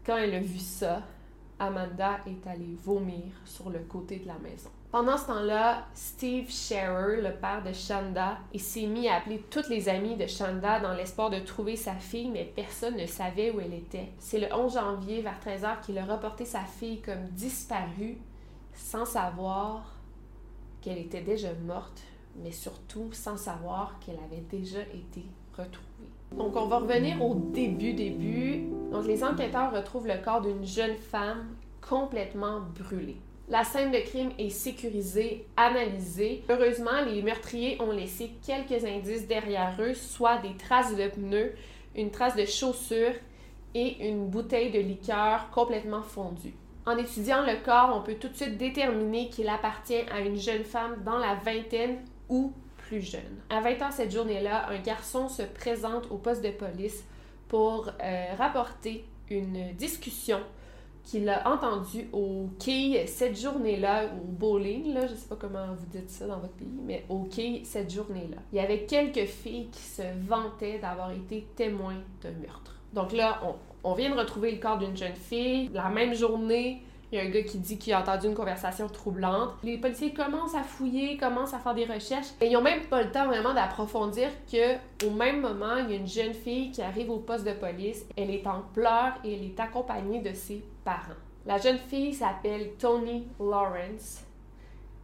quand 0.05 0.17
elle 0.17 0.35
a 0.35 0.41
vu 0.41 0.59
ça, 0.59 1.03
Amanda 1.59 2.21
est 2.27 2.47
allée 2.47 2.75
vomir 2.83 3.33
sur 3.45 3.69
le 3.69 3.81
côté 3.81 4.19
de 4.19 4.27
la 4.27 4.39
maison. 4.39 4.71
Pendant 4.91 5.17
ce 5.17 5.29
temps-là, 5.29 5.87
Steve 5.95 6.51
Scherer, 6.51 7.23
le 7.23 7.33
père 7.33 7.63
de 7.65 7.73
Shanda, 7.73 8.39
il 8.53 8.61
s'est 8.61 8.87
mis 8.87 9.07
à 9.07 9.19
appeler 9.19 9.41
toutes 9.49 9.69
les 9.69 9.89
amies 9.89 10.17
de 10.17 10.27
Shanda 10.27 10.81
dans 10.81 10.95
l'espoir 10.95 11.31
de 11.31 11.39
trouver 11.39 11.77
sa 11.77 11.95
fille, 11.95 12.29
mais 12.29 12.53
personne 12.57 12.97
ne 12.97 13.07
savait 13.07 13.53
où 13.53 13.61
elle 13.61 13.75
était. 13.75 14.09
C'est 14.19 14.41
le 14.41 14.53
11 14.53 14.75
janvier, 14.75 15.23
vers 15.23 15.39
13h, 15.47 15.83
qu'il 15.83 15.97
a 15.97 16.05
reporté 16.05 16.45
sa 16.45 16.63
fille 16.63 17.01
comme 17.03 17.29
disparue, 17.31 18.19
sans 18.75 19.05
savoir 19.05 19.95
qu'elle 20.81 20.99
était 20.99 21.23
déjà 21.23 21.51
morte, 21.65 22.03
mais 22.43 22.51
surtout 22.51 23.13
sans 23.13 23.37
savoir 23.37 23.97
qu'elle 24.01 24.19
avait 24.19 24.45
déjà 24.51 24.81
été 24.81 25.25
retrouvée. 25.57 26.11
Donc, 26.37 26.57
on 26.57 26.67
va 26.67 26.79
revenir 26.79 27.25
au 27.25 27.37
début, 27.37 27.93
début. 27.93 28.67
Donc, 28.91 29.07
les 29.07 29.23
enquêteurs 29.23 29.73
retrouvent 29.73 30.09
le 30.09 30.21
corps 30.25 30.41
d'une 30.41 30.65
jeune 30.65 30.97
femme 30.97 31.47
complètement 31.81 32.59
brûlée. 32.77 33.21
La 33.51 33.65
scène 33.65 33.91
de 33.91 33.99
crime 33.99 34.31
est 34.39 34.49
sécurisée, 34.49 35.45
analysée. 35.57 36.45
Heureusement, 36.49 37.05
les 37.05 37.21
meurtriers 37.21 37.83
ont 37.83 37.91
laissé 37.91 38.31
quelques 38.47 38.85
indices 38.85 39.27
derrière 39.27 39.75
eux, 39.81 39.93
soit 39.93 40.39
des 40.39 40.57
traces 40.57 40.95
de 40.95 41.09
pneus, 41.09 41.57
une 41.97 42.13
trace 42.13 42.37
de 42.37 42.45
chaussure 42.45 43.11
et 43.75 44.09
une 44.09 44.29
bouteille 44.29 44.71
de 44.71 44.79
liqueur 44.79 45.51
complètement 45.51 46.03
fondue. 46.03 46.55
En 46.87 46.97
étudiant 46.97 47.43
le 47.45 47.57
corps, 47.65 47.93
on 47.93 48.03
peut 48.03 48.15
tout 48.15 48.29
de 48.29 48.37
suite 48.37 48.57
déterminer 48.57 49.31
qu'il 49.31 49.49
appartient 49.49 50.07
à 50.13 50.21
une 50.21 50.37
jeune 50.37 50.65
femme 50.65 51.03
dans 51.05 51.19
la 51.19 51.35
vingtaine 51.35 51.99
ou 52.29 52.53
plus 52.77 53.03
jeune. 53.03 53.43
À 53.51 53.61
20 53.61 53.83
ans 53.83 53.91
cette 53.91 54.13
journée-là, 54.13 54.69
un 54.69 54.79
garçon 54.79 55.29
se 55.29 55.43
présente 55.43 56.07
au 56.13 56.19
poste 56.19 56.45
de 56.45 56.53
police 56.53 57.03
pour 57.49 57.91
euh, 58.01 58.27
rapporter 58.39 59.05
une 59.29 59.73
discussion 59.73 60.39
qu'il 61.05 61.29
a 61.29 61.49
entendue 61.51 62.09
au 62.13 62.49
quai 62.59 63.07
cette 63.07 63.41
journée-là, 63.41 64.07
au 64.07 64.27
bowling, 64.27 64.95
là, 64.95 65.07
je 65.07 65.15
sais 65.15 65.29
pas 65.29 65.37
comment 65.37 65.67
vous 65.75 65.87
dites 65.87 66.11
ça 66.11 66.27
dans 66.27 66.39
votre 66.39 66.55
pays, 66.55 66.81
mais 66.85 67.05
au 67.09 67.25
quai 67.25 67.63
cette 67.65 67.93
journée-là. 67.93 68.37
Il 68.53 68.57
y 68.57 68.61
avait 68.61 68.85
quelques 68.85 69.27
filles 69.27 69.69
qui 69.73 69.83
se 69.83 70.03
vantaient 70.27 70.79
d'avoir 70.79 71.11
été 71.13 71.47
témoins 71.57 72.03
de 72.23 72.29
meurtre. 72.41 72.77
Donc 72.93 73.13
là, 73.13 73.41
on, 73.45 73.91
on 73.91 73.95
vient 73.95 74.11
de 74.11 74.19
retrouver 74.19 74.53
le 74.53 74.59
corps 74.59 74.79
d'une 74.79 74.97
jeune 74.97 75.15
fille. 75.15 75.71
La 75.73 75.89
même 75.89 76.15
journée, 76.15 76.83
il 77.13 77.19
y 77.19 77.21
a 77.21 77.25
un 77.25 77.29
gars 77.29 77.43
qui 77.43 77.59
dit 77.59 77.77
qu'il 77.77 77.93
a 77.93 78.01
entendu 78.01 78.29
une 78.29 78.35
conversation 78.35 78.89
troublante. 78.89 79.51
Les 79.65 79.79
policiers 79.79 80.13
commencent 80.13 80.55
à 80.55 80.63
fouiller, 80.63 81.17
commencent 81.17 81.55
à 81.55 81.59
faire 81.59 81.75
des 81.75 81.85
recherches. 81.85 82.29
Et 82.41 82.47
ils 82.47 82.53
n'ont 82.53 82.63
même 82.63 82.83
pas 82.83 83.03
le 83.03 83.11
temps 83.11 83.27
vraiment 83.27 83.53
d'approfondir 83.53 84.29
que 84.51 84.77
au 85.05 85.11
même 85.11 85.41
moment, 85.41 85.77
il 85.79 85.91
y 85.91 85.93
a 85.95 85.97
une 85.97 86.07
jeune 86.07 86.35
fille 86.35 86.71
qui 86.71 86.83
arrive 86.83 87.11
au 87.11 87.19
poste 87.19 87.45
de 87.45 87.53
police. 87.53 88.07
Elle 88.17 88.31
est 88.31 88.47
en 88.47 88.63
pleurs 88.75 89.15
et 89.25 89.35
elle 89.35 89.45
est 89.45 89.59
accompagnée 89.59 90.21
de 90.21 90.33
ses 90.33 90.63
La 91.47 91.59
jeune 91.59 91.79
fille 91.79 92.15
s'appelle 92.15 92.73
Tony 92.79 93.29
Lawrence. 93.39 94.25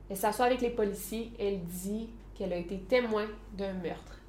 Elle 0.09 0.17
s'assoit 0.17 0.47
avec 0.47 0.61
les 0.61 0.71
policiers. 0.71 1.33
Elle 1.39 1.63
dit 1.65 2.09
qu'elle 2.35 2.53
a 2.53 2.57
été 2.57 2.79
témoin 2.79 3.27
d'un 3.53 3.73
meurtre 3.75 4.21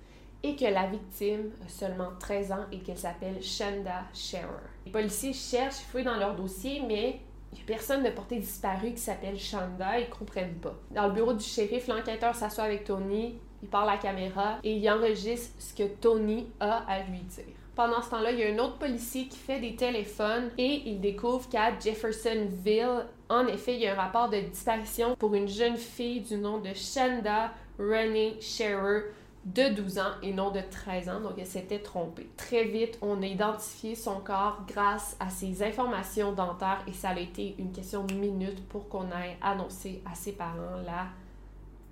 et 0.43 0.55
que 0.55 0.65
la 0.65 0.87
victime 0.87 1.51
a 1.65 1.69
seulement 1.69 2.11
13 2.19 2.51
ans 2.51 2.65
et 2.71 2.79
qu'elle 2.79 2.97
s'appelle 2.97 3.41
Shanda 3.41 4.05
Scherer. 4.13 4.47
Les 4.85 4.91
policiers 4.91 5.33
cherchent, 5.33 5.81
fouillent 5.91 6.03
dans 6.03 6.17
leur 6.17 6.35
dossier, 6.35 6.81
mais 6.87 7.19
il 7.51 7.57
n'y 7.57 7.63
a 7.63 7.65
personne 7.65 8.03
de 8.03 8.09
portée 8.09 8.37
disparue 8.39 8.91
qui 8.91 9.01
s'appelle 9.01 9.39
Shanda, 9.39 9.99
ils 9.99 10.09
comprennent 10.09 10.55
pas. 10.55 10.75
Dans 10.91 11.07
le 11.07 11.13
bureau 11.13 11.33
du 11.33 11.43
shérif, 11.43 11.87
l'enquêteur 11.87 12.35
s'assoit 12.35 12.65
avec 12.65 12.83
Tony, 12.83 13.39
il 13.63 13.67
parle 13.67 13.89
à 13.89 13.93
la 13.93 13.97
caméra 13.97 14.59
et 14.63 14.75
il 14.75 14.89
enregistre 14.89 15.55
ce 15.59 15.73
que 15.73 15.87
Tony 15.87 16.47
a 16.59 16.83
à 16.87 17.03
lui 17.03 17.19
dire. 17.19 17.56
Pendant 17.77 18.01
ce 18.01 18.09
temps-là, 18.09 18.31
il 18.31 18.39
y 18.39 18.43
a 18.43 18.47
un 18.47 18.57
autre 18.57 18.79
policier 18.79 19.27
qui 19.27 19.37
fait 19.37 19.59
des 19.59 19.75
téléphones 19.75 20.49
et 20.57 20.81
il 20.87 20.99
découvre 20.99 21.47
qu'à 21.47 21.77
Jeffersonville, 21.77 23.05
en 23.29 23.45
effet, 23.45 23.75
il 23.75 23.81
y 23.81 23.87
a 23.87 23.93
un 23.93 23.95
rapport 23.95 24.29
de 24.29 24.39
disparition 24.39 25.15
pour 25.15 25.35
une 25.35 25.47
jeune 25.47 25.77
fille 25.77 26.21
du 26.21 26.37
nom 26.37 26.57
de 26.57 26.73
Shanda 26.73 27.51
Renee 27.77 28.41
Scherer, 28.41 29.03
de 29.45 29.75
12 29.75 29.99
ans 29.99 30.13
et 30.23 30.33
non 30.33 30.49
de 30.49 30.61
13 30.71 31.07
ans, 31.07 31.19
donc 31.21 31.33
elle 31.37 31.45
s'était 31.45 31.77
trompée. 31.77 32.27
Très 32.35 32.63
vite, 32.63 32.97
on 33.03 33.21
a 33.21 33.27
identifié 33.27 33.93
son 33.93 34.21
corps 34.21 34.63
grâce 34.67 35.15
à 35.19 35.29
ses 35.29 35.61
informations 35.61 36.31
dentaires 36.31 36.83
et 36.87 36.93
ça 36.93 37.09
a 37.09 37.19
été 37.19 37.53
une 37.59 37.71
question 37.71 38.05
de 38.05 38.15
minutes 38.15 38.67
pour 38.69 38.89
qu'on 38.89 39.11
aille 39.11 39.37
annoncer 39.39 40.01
à 40.11 40.15
ses 40.15 40.31
parents 40.31 40.81
la 40.83 41.09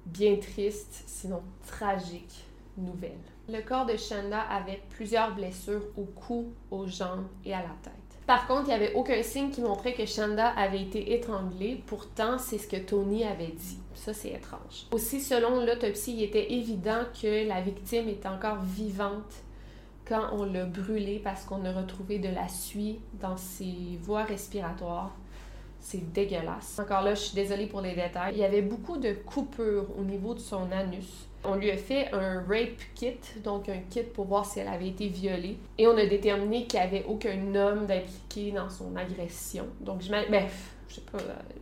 bien 0.08 0.38
triste, 0.38 1.04
sinon 1.06 1.44
tragique 1.68 2.44
nouvelle. 2.76 3.35
Le 3.48 3.62
corps 3.62 3.86
de 3.86 3.96
Shanda 3.96 4.42
avait 4.42 4.82
plusieurs 4.90 5.36
blessures 5.36 5.84
au 5.98 6.06
cou, 6.06 6.54
aux 6.72 6.88
jambes 6.88 7.28
et 7.44 7.54
à 7.54 7.60
la 7.60 7.76
tête. 7.84 7.94
Par 8.26 8.48
contre, 8.48 8.64
il 8.64 8.68
n'y 8.70 8.74
avait 8.74 8.94
aucun 8.96 9.22
signe 9.22 9.52
qui 9.52 9.62
montrait 9.62 9.94
que 9.94 10.08
Shanda 10.08 10.50
avait 10.58 10.82
été 10.82 11.14
étranglée. 11.14 11.84
Pourtant, 11.86 12.40
c'est 12.40 12.58
ce 12.58 12.68
que 12.68 12.78
Tony 12.78 13.24
avait 13.24 13.52
dit. 13.52 13.78
Ça, 13.94 14.16
c'est 14.16 14.32
étrange. 14.32 14.88
Aussi, 14.92 15.22
selon 15.22 15.64
l'autopsie, 15.64 16.16
il 16.18 16.24
était 16.24 16.54
évident 16.54 17.04
que 17.22 17.48
la 17.48 17.62
victime 17.62 18.10
était 18.10 18.28
encore 18.28 18.64
vivante 18.64 19.44
quand 20.08 20.30
on 20.32 20.46
l'a 20.46 20.66
brûlée 20.66 21.20
parce 21.24 21.46
qu'on 21.46 21.66
a 21.66 21.72
retrouvé 21.72 22.18
de 22.18 22.30
la 22.30 22.48
suie 22.48 23.00
dans 23.22 23.38
ses 23.38 24.00
voies 24.02 24.24
respiratoires. 24.24 25.16
C'est 25.80 26.12
dégueulasse. 26.14 26.80
Encore 26.80 27.04
là, 27.04 27.14
je 27.14 27.22
suis 27.22 27.36
désolée 27.36 27.68
pour 27.68 27.82
les 27.82 27.94
détails. 27.94 28.34
Il 28.34 28.40
y 28.40 28.44
avait 28.44 28.64
beaucoup 28.64 28.98
de 28.98 29.14
coupures 29.14 29.86
au 30.00 30.04
niveau 30.04 30.34
de 30.34 30.40
son 30.40 30.72
anus. 30.72 31.28
On 31.48 31.56
lui 31.56 31.72
a 31.72 31.78
fait 31.78 32.12
un 32.14 32.42
rape 32.42 32.82
kit, 32.96 33.18
donc 33.44 33.70
un 33.70 33.80
kit 33.90 34.04
pour 34.04 34.26
voir 34.26 34.46
si 34.46 34.60
elle 34.60 34.68
avait 34.68 34.90
été 34.90 35.08
violée. 35.08 35.58
Et 35.78 35.88
on 35.88 35.98
a 35.98 36.06
déterminé 36.06 36.66
qu'il 36.66 36.80
n'y 36.80 36.86
avait 36.86 37.06
aucun 37.06 37.56
homme 37.56 37.84
impliqué 37.84 38.52
dans 38.52 38.70
son 38.70 38.96
agression. 38.96 39.68
Donc, 39.82 40.02
je 40.02 40.10
ben, 40.10 40.48
je 40.88 40.96
sais 40.96 41.02
pas 41.02 41.18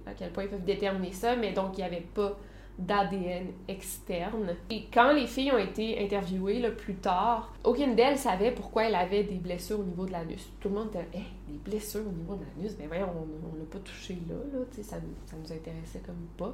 à 0.05 0.13
quel 0.13 0.31
point 0.31 0.43
ils 0.43 0.49
peuvent 0.49 0.65
déterminer 0.65 1.11
ça, 1.11 1.36
mais 1.36 1.53
donc 1.53 1.77
il 1.77 1.81
n'y 1.81 1.84
avait 1.84 2.05
pas 2.13 2.38
d'ADN 2.77 3.47
externe. 3.67 4.55
Et 4.69 4.86
quand 4.91 5.13
les 5.13 5.27
filles 5.27 5.51
ont 5.51 5.57
été 5.57 6.03
interviewées 6.03 6.61
plus 6.71 6.95
tard, 6.95 7.53
aucune 7.63 7.95
d'elles 7.95 8.17
savait 8.17 8.51
pourquoi 8.51 8.86
elle 8.86 8.95
avait 8.95 9.23
des 9.23 9.36
blessures 9.36 9.79
au 9.79 9.84
niveau 9.84 10.05
de 10.05 10.11
l'anus. 10.11 10.49
Tout 10.59 10.69
le 10.69 10.75
monde 10.75 10.88
était 10.88 11.17
hey, 11.17 11.25
des 11.47 11.57
blessures 11.57 12.01
au 12.07 12.11
niveau 12.11 12.36
de 12.36 12.43
l'anus, 12.43 12.75
ben 12.77 12.88
voyons, 12.88 13.09
on 13.09 13.57
l'a 13.57 13.65
pas 13.65 13.79
touché 13.79 14.17
là, 14.27 14.36
là 14.53 14.65
ça, 14.71 14.97
ça 15.25 15.36
nous 15.38 15.51
intéressait 15.51 16.01
comme 16.05 16.27
pas. 16.38 16.53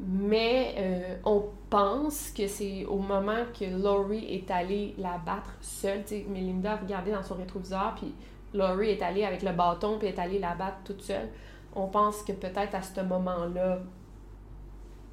Mais 0.00 0.74
euh, 0.78 1.16
on 1.24 1.44
pense 1.68 2.30
que 2.30 2.46
c'est 2.46 2.84
au 2.84 2.98
moment 2.98 3.44
que 3.58 3.64
Laurie 3.64 4.32
est 4.32 4.50
allée 4.50 4.94
la 4.96 5.18
battre 5.18 5.56
seule. 5.60 6.06
sais, 6.06 6.24
Melinda 6.28 6.76
regardait 6.76 7.10
dans 7.10 7.22
son 7.22 7.34
rétroviseur, 7.34 7.96
puis 7.96 8.14
Laurie 8.54 8.90
est 8.90 9.02
allée 9.02 9.24
avec 9.24 9.42
le 9.42 9.52
bâton, 9.52 9.98
puis 9.98 10.08
est 10.08 10.18
allée 10.18 10.38
la 10.38 10.54
battre 10.54 10.78
toute 10.84 11.02
seule. 11.02 11.28
On 11.74 11.88
pense 11.88 12.22
que 12.22 12.32
peut-être 12.32 12.74
à 12.74 12.82
ce 12.82 13.00
moment-là, 13.00 13.80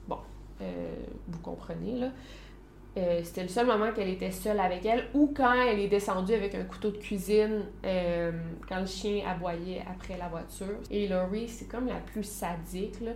bon, 0.08 0.20
euh, 0.62 0.96
vous 1.28 1.40
comprenez, 1.40 2.00
là, 2.00 2.08
euh, 2.98 3.22
c'était 3.24 3.44
le 3.44 3.50
seul 3.50 3.66
moment 3.66 3.92
qu'elle 3.92 4.10
était 4.10 4.32
seule 4.32 4.60
avec 4.60 4.86
elle, 4.86 5.06
ou 5.16 5.34
quand 5.36 5.54
elle 5.54 5.80
est 5.80 5.88
descendue 5.88 6.34
avec 6.34 6.54
un 6.54 6.64
couteau 6.64 6.92
de 6.92 6.98
cuisine, 6.98 7.64
quand 8.70 8.80
le 8.80 8.86
chien 8.86 9.26
aboyait 9.28 9.84
après 9.92 10.16
la 10.16 10.28
voiture. 10.28 10.78
Et 10.92 11.08
Laurie, 11.08 11.48
c'est 11.48 11.68
comme 11.68 11.88
la 11.88 11.96
plus 11.96 12.24
sadique, 12.24 13.02
là. 13.02 13.12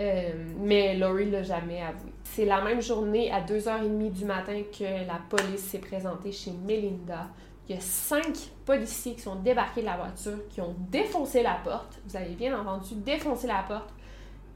Euh, 0.00 0.32
mais 0.58 0.96
Laurie 0.96 1.30
l'a 1.30 1.42
jamais 1.42 1.80
avoué. 1.82 2.12
C'est 2.24 2.44
la 2.44 2.60
même 2.60 2.82
journée, 2.82 3.30
à 3.30 3.40
2h30 3.40 4.12
du 4.12 4.24
matin, 4.24 4.62
que 4.78 4.84
la 4.84 5.20
police 5.28 5.60
s'est 5.60 5.78
présentée 5.78 6.32
chez 6.32 6.50
Melinda. 6.50 7.28
Il 7.68 7.74
y 7.74 7.78
a 7.78 7.80
cinq 7.80 8.50
policiers 8.64 9.14
qui 9.14 9.22
sont 9.22 9.36
débarqués 9.36 9.80
de 9.80 9.86
la 9.86 9.96
voiture, 9.96 10.46
qui 10.50 10.60
ont 10.60 10.76
défoncé 10.90 11.42
la 11.42 11.58
porte. 11.64 11.98
Vous 12.06 12.16
avez 12.16 12.34
bien 12.34 12.58
entendu, 12.58 12.94
défoncé 12.96 13.46
la 13.46 13.64
porte 13.66 13.92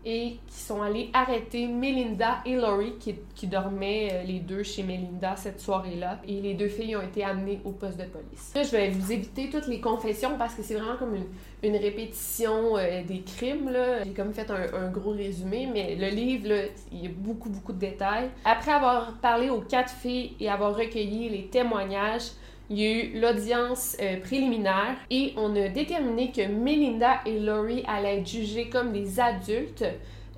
et 0.04 0.38
qui 0.46 0.58
sont 0.58 0.80
allés 0.82 1.10
arrêter 1.12 1.66
Melinda 1.66 2.38
et 2.46 2.56
Laurie 2.56 2.94
qui, 2.98 3.16
qui 3.34 3.46
dormaient 3.46 4.08
euh, 4.12 4.22
les 4.22 4.40
deux 4.40 4.62
chez 4.62 4.82
Melinda 4.82 5.36
cette 5.36 5.60
soirée-là. 5.60 6.20
Et 6.26 6.40
les 6.40 6.54
deux 6.54 6.68
filles 6.68 6.96
ont 6.96 7.02
été 7.02 7.22
amenées 7.22 7.60
au 7.64 7.72
poste 7.72 7.98
de 7.98 8.04
police. 8.04 8.52
Là, 8.54 8.62
je 8.62 8.70
vais 8.70 8.88
vous 8.88 9.12
éviter 9.12 9.50
toutes 9.50 9.66
les 9.66 9.80
confessions 9.80 10.38
parce 10.38 10.54
que 10.54 10.62
c'est 10.62 10.74
vraiment 10.74 10.96
comme 10.96 11.14
une, 11.14 11.26
une 11.62 11.76
répétition 11.76 12.78
euh, 12.78 13.02
des 13.04 13.20
crimes. 13.20 13.70
J'ai 14.04 14.12
comme 14.12 14.32
fait 14.32 14.50
un, 14.50 14.90
gros 14.90 15.12
résumé, 15.12 15.68
mais 15.72 15.96
le 15.96 16.08
livre, 16.08 16.48
il 16.90 17.04
y 17.04 17.06
a 17.06 17.10
beaucoup, 17.14 17.50
beaucoup 17.50 17.72
de 17.72 17.78
détails. 17.78 18.30
Après 18.44 18.72
avoir 18.72 19.18
parlé 19.18 19.50
aux 19.50 19.60
quatre 19.60 19.92
filles 19.92 20.34
et 20.40 20.48
avoir 20.48 20.74
recueilli 20.74 21.28
les 21.28 21.46
témoignages, 21.46 22.30
il 22.70 22.78
y 22.78 22.86
a 22.86 22.90
eu 22.92 23.20
l'audience 23.20 23.96
euh, 24.00 24.20
préliminaire 24.20 24.94
et 25.10 25.34
on 25.36 25.56
a 25.56 25.68
déterminé 25.68 26.30
que 26.30 26.46
Melinda 26.46 27.20
et 27.26 27.40
Laurie 27.40 27.84
allaient 27.88 28.20
être 28.20 28.28
jugées 28.28 28.68
comme 28.68 28.92
des 28.92 29.18
adultes, 29.18 29.84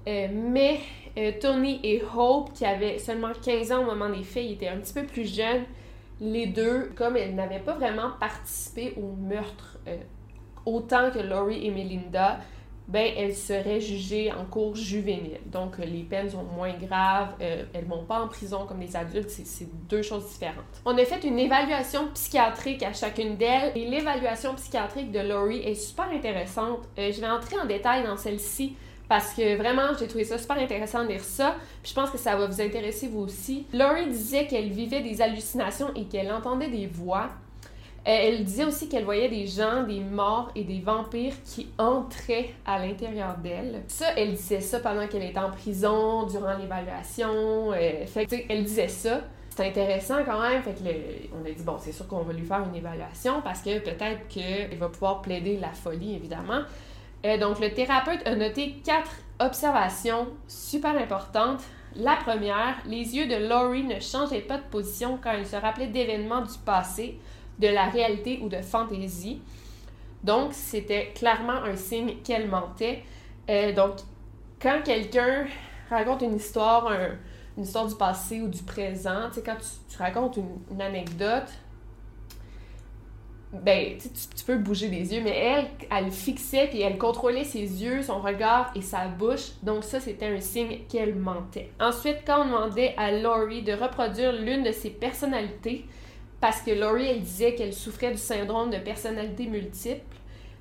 euh, 0.08 0.28
mais 0.32 0.80
euh, 1.18 1.32
Tony 1.38 1.78
et 1.84 2.02
Hope, 2.16 2.54
qui 2.54 2.64
avaient 2.64 2.98
seulement 2.98 3.32
15 3.44 3.72
ans 3.72 3.82
au 3.82 3.84
moment 3.84 4.08
des 4.08 4.22
faits, 4.22 4.50
étaient 4.50 4.68
un 4.68 4.78
petit 4.78 4.94
peu 4.94 5.04
plus 5.04 5.32
jeunes. 5.32 5.64
Les 6.22 6.46
deux, 6.46 6.90
comme 6.96 7.18
elles 7.18 7.34
n'avaient 7.34 7.58
pas 7.58 7.74
vraiment 7.74 8.12
participé 8.18 8.94
au 8.96 9.14
meurtre 9.14 9.78
autant 10.64 11.10
que 11.10 11.18
Laurie 11.18 11.66
et 11.66 11.70
Melinda, 11.70 12.38
ben 12.92 13.10
elle 13.16 13.34
serait 13.34 13.80
jugée 13.80 14.30
en 14.30 14.44
cours 14.44 14.76
juvénile. 14.76 15.40
Donc 15.46 15.78
les 15.78 16.02
peines 16.02 16.30
sont 16.30 16.44
moins 16.44 16.74
graves, 16.74 17.30
euh, 17.40 17.64
elles 17.72 17.86
vont 17.86 18.04
pas 18.04 18.20
en 18.20 18.28
prison 18.28 18.66
comme 18.66 18.80
les 18.80 18.94
adultes, 18.94 19.30
c'est 19.30 19.68
deux 19.88 20.02
choses 20.02 20.28
différentes. 20.28 20.64
On 20.84 20.96
a 20.96 21.04
fait 21.04 21.24
une 21.24 21.38
évaluation 21.38 22.08
psychiatrique 22.14 22.82
à 22.82 22.92
chacune 22.92 23.36
d'elles 23.36 23.72
et 23.74 23.88
l'évaluation 23.88 24.54
psychiatrique 24.54 25.10
de 25.10 25.20
Laurie 25.20 25.60
est 25.60 25.74
super 25.74 26.10
intéressante. 26.10 26.80
Euh, 26.98 27.10
je 27.10 27.20
vais 27.20 27.28
entrer 27.28 27.58
en 27.58 27.64
détail 27.64 28.04
dans 28.04 28.16
celle-ci 28.16 28.76
parce 29.08 29.34
que 29.34 29.56
vraiment, 29.56 29.94
j'ai 29.98 30.06
trouvé 30.08 30.24
ça 30.24 30.38
super 30.38 30.58
intéressant 30.58 31.04
de 31.04 31.08
lire 31.08 31.24
ça. 31.24 31.56
Puis 31.82 31.90
je 31.90 31.94
pense 31.94 32.10
que 32.10 32.18
ça 32.18 32.36
va 32.36 32.46
vous 32.46 32.60
intéresser 32.60 33.08
vous 33.08 33.20
aussi. 33.20 33.66
Laurie 33.72 34.06
disait 34.06 34.46
qu'elle 34.46 34.70
vivait 34.70 35.00
des 35.00 35.20
hallucinations 35.20 35.88
et 35.94 36.04
qu'elle 36.04 36.32
entendait 36.32 36.68
des 36.68 36.86
voix. 36.86 37.28
Euh, 38.04 38.10
elle 38.10 38.44
disait 38.44 38.64
aussi 38.64 38.88
qu'elle 38.88 39.04
voyait 39.04 39.28
des 39.28 39.46
gens, 39.46 39.84
des 39.84 40.00
morts 40.00 40.50
et 40.56 40.64
des 40.64 40.80
vampires 40.80 41.34
qui 41.44 41.68
entraient 41.78 42.50
à 42.66 42.84
l'intérieur 42.84 43.36
d'elle. 43.38 43.82
Ça, 43.86 44.06
elle 44.16 44.32
disait 44.32 44.60
ça 44.60 44.80
pendant 44.80 45.06
qu'elle 45.06 45.22
était 45.22 45.38
en 45.38 45.50
prison, 45.50 46.26
durant 46.26 46.56
l'évaluation. 46.56 47.72
Euh, 47.72 48.04
elle 48.48 48.64
disait 48.64 48.88
ça. 48.88 49.20
C'est 49.50 49.68
intéressant 49.68 50.24
quand 50.24 50.40
même. 50.40 50.62
Fait 50.62 50.72
que 50.72 50.80
on 51.32 51.46
a 51.46 51.50
dit, 51.50 51.62
bon, 51.62 51.76
c'est 51.78 51.92
sûr 51.92 52.08
qu'on 52.08 52.22
va 52.22 52.32
lui 52.32 52.44
faire 52.44 52.64
une 52.68 52.74
évaluation 52.74 53.40
parce 53.42 53.60
que 53.60 53.78
peut-être 53.78 54.26
qu'elle 54.28 54.76
va 54.78 54.88
pouvoir 54.88 55.22
plaider 55.22 55.58
la 55.58 55.70
folie, 55.70 56.16
évidemment. 56.16 56.62
Euh, 57.24 57.38
donc, 57.38 57.60
le 57.60 57.72
thérapeute 57.72 58.26
a 58.26 58.34
noté 58.34 58.76
quatre 58.84 59.12
observations 59.38 60.26
super 60.48 60.96
importantes. 60.96 61.60
La 61.94 62.16
première, 62.16 62.76
les 62.86 63.16
yeux 63.16 63.26
de 63.26 63.48
Laurie 63.48 63.84
ne 63.84 64.00
changeaient 64.00 64.40
pas 64.40 64.56
de 64.56 64.64
position 64.70 65.18
quand 65.22 65.32
elle 65.32 65.46
se 65.46 65.56
rappelait 65.56 65.88
d'événements 65.88 66.40
du 66.40 66.58
passé, 66.64 67.18
de 67.58 67.68
la 67.68 67.86
réalité 67.86 68.40
ou 68.42 68.48
de 68.48 68.60
fantaisie. 68.62 69.40
Donc, 70.24 70.52
c'était 70.52 71.12
clairement 71.14 71.62
un 71.64 71.76
signe 71.76 72.16
qu'elle 72.24 72.48
mentait. 72.48 73.02
Euh, 73.50 73.72
donc, 73.72 73.96
quand 74.60 74.80
quelqu'un 74.84 75.46
raconte 75.90 76.22
une 76.22 76.36
histoire, 76.36 76.90
une 77.56 77.64
histoire 77.64 77.86
du 77.86 77.94
passé 77.96 78.40
ou 78.40 78.48
du 78.48 78.62
présent, 78.62 79.28
tu 79.28 79.34
sais, 79.34 79.42
quand 79.42 79.56
tu, 79.88 79.96
racontes 79.98 80.38
une, 80.70 80.80
anecdote, 80.80 81.48
ben, 83.52 83.98
tu, 83.98 84.44
peux 84.44 84.56
bouger 84.56 84.88
les 84.88 85.12
yeux, 85.12 85.20
mais 85.22 85.36
elle, 85.36 85.66
elle 85.90 86.10
fixait 86.10 86.68
puis 86.68 86.80
elle 86.80 86.96
contrôlait 86.96 87.44
ses 87.44 87.60
yeux, 87.60 88.02
son 88.02 88.20
regard 88.20 88.72
et 88.74 88.80
sa 88.80 89.08
bouche. 89.08 89.50
Donc 89.62 89.84
ça, 89.84 90.00
c'était 90.00 90.26
un 90.26 90.40
signe 90.40 90.78
qu'elle 90.88 91.14
mentait. 91.14 91.70
Ensuite, 91.78 92.18
quand 92.26 92.42
on 92.42 92.46
demandait 92.46 92.94
à 92.96 93.12
Laurie 93.12 93.62
de 93.62 93.72
reproduire 93.72 94.32
l'une 94.32 94.62
de 94.62 94.72
ses 94.72 94.88
personnalités, 94.88 95.84
parce 96.42 96.60
que 96.60 96.72
Laurie, 96.72 97.06
elle 97.06 97.20
disait 97.20 97.54
qu'elle 97.54 97.72
souffrait 97.72 98.10
du 98.10 98.18
syndrome 98.18 98.70
de 98.70 98.78
personnalité 98.78 99.46
multiple. 99.46 100.16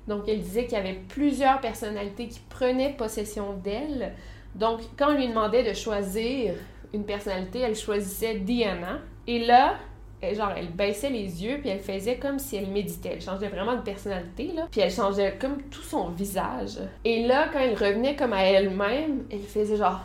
Donc, 0.06 0.28
elle 0.28 0.40
disait 0.40 0.66
qu'il 0.66 0.78
y 0.78 0.80
avait 0.80 1.00
plusieurs 1.08 1.60
personnalités 1.60 2.28
qui 2.28 2.38
prenaient 2.48 2.94
possession 2.96 3.54
d'elle. 3.54 4.12
Donc, 4.54 4.78
quand 4.96 5.10
on 5.10 5.16
lui 5.16 5.26
demandait 5.26 5.64
de 5.64 5.74
choisir 5.74 6.54
une 6.94 7.04
personnalité, 7.04 7.58
elle 7.58 7.74
choisissait 7.74 8.36
Diana. 8.36 9.00
Et 9.26 9.44
là, 9.44 9.74
genre, 10.22 10.52
elle 10.56 10.70
baissait 10.70 11.10
les 11.10 11.42
yeux, 11.44 11.58
puis 11.60 11.70
elle 11.70 11.80
faisait 11.80 12.16
comme 12.16 12.38
si 12.38 12.54
elle 12.54 12.68
méditait. 12.68 13.14
Elle 13.14 13.20
changeait 13.20 13.48
vraiment 13.48 13.74
de 13.74 13.82
personnalité, 13.82 14.52
là. 14.54 14.68
Puis 14.70 14.82
elle 14.82 14.92
changeait 14.92 15.36
comme 15.40 15.62
tout 15.62 15.82
son 15.82 16.10
visage. 16.10 16.78
Et 17.04 17.26
là, 17.26 17.48
quand 17.52 17.58
elle 17.58 17.74
revenait 17.74 18.14
comme 18.14 18.34
à 18.34 18.44
elle-même, 18.44 19.24
elle 19.32 19.40
faisait 19.40 19.76
genre... 19.76 20.02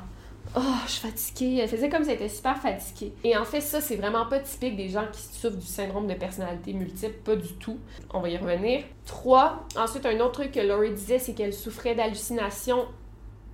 Oh, 0.55 0.61
je 0.85 0.91
suis 0.91 1.07
fatiguée. 1.07 1.59
Elle 1.61 1.69
faisait 1.69 1.89
comme 1.89 2.03
si 2.03 2.09
elle 2.09 2.15
était 2.15 2.29
super 2.29 2.57
fatiguée. 2.57 3.13
Et 3.23 3.37
en 3.37 3.45
fait, 3.45 3.61
ça, 3.61 3.81
c'est 3.81 3.95
vraiment 3.95 4.25
pas 4.25 4.39
typique 4.39 4.75
des 4.75 4.89
gens 4.89 5.05
qui 5.11 5.21
souffrent 5.21 5.57
du 5.57 5.65
syndrome 5.65 6.07
de 6.07 6.13
personnalité 6.13 6.73
multiple. 6.73 7.13
Pas 7.23 7.35
du 7.35 7.53
tout. 7.53 7.77
On 8.13 8.21
va 8.21 8.29
y 8.29 8.37
revenir. 8.37 8.83
Trois. 9.05 9.67
Ensuite, 9.75 10.05
un 10.05 10.19
autre 10.19 10.41
truc 10.41 10.51
que 10.51 10.59
Laurie 10.59 10.93
disait, 10.93 11.19
c'est 11.19 11.33
qu'elle 11.33 11.53
souffrait 11.53 11.95
d'hallucinations 11.95 12.85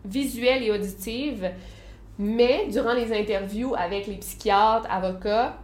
visuelles 0.05 0.63
et 0.63 0.71
auditives. 0.71 1.51
Mais 2.19 2.67
durant 2.69 2.93
les 2.93 3.11
interviews 3.11 3.73
avec 3.75 4.07
les 4.07 4.17
psychiatres, 4.17 4.87
avocats, 4.89 5.57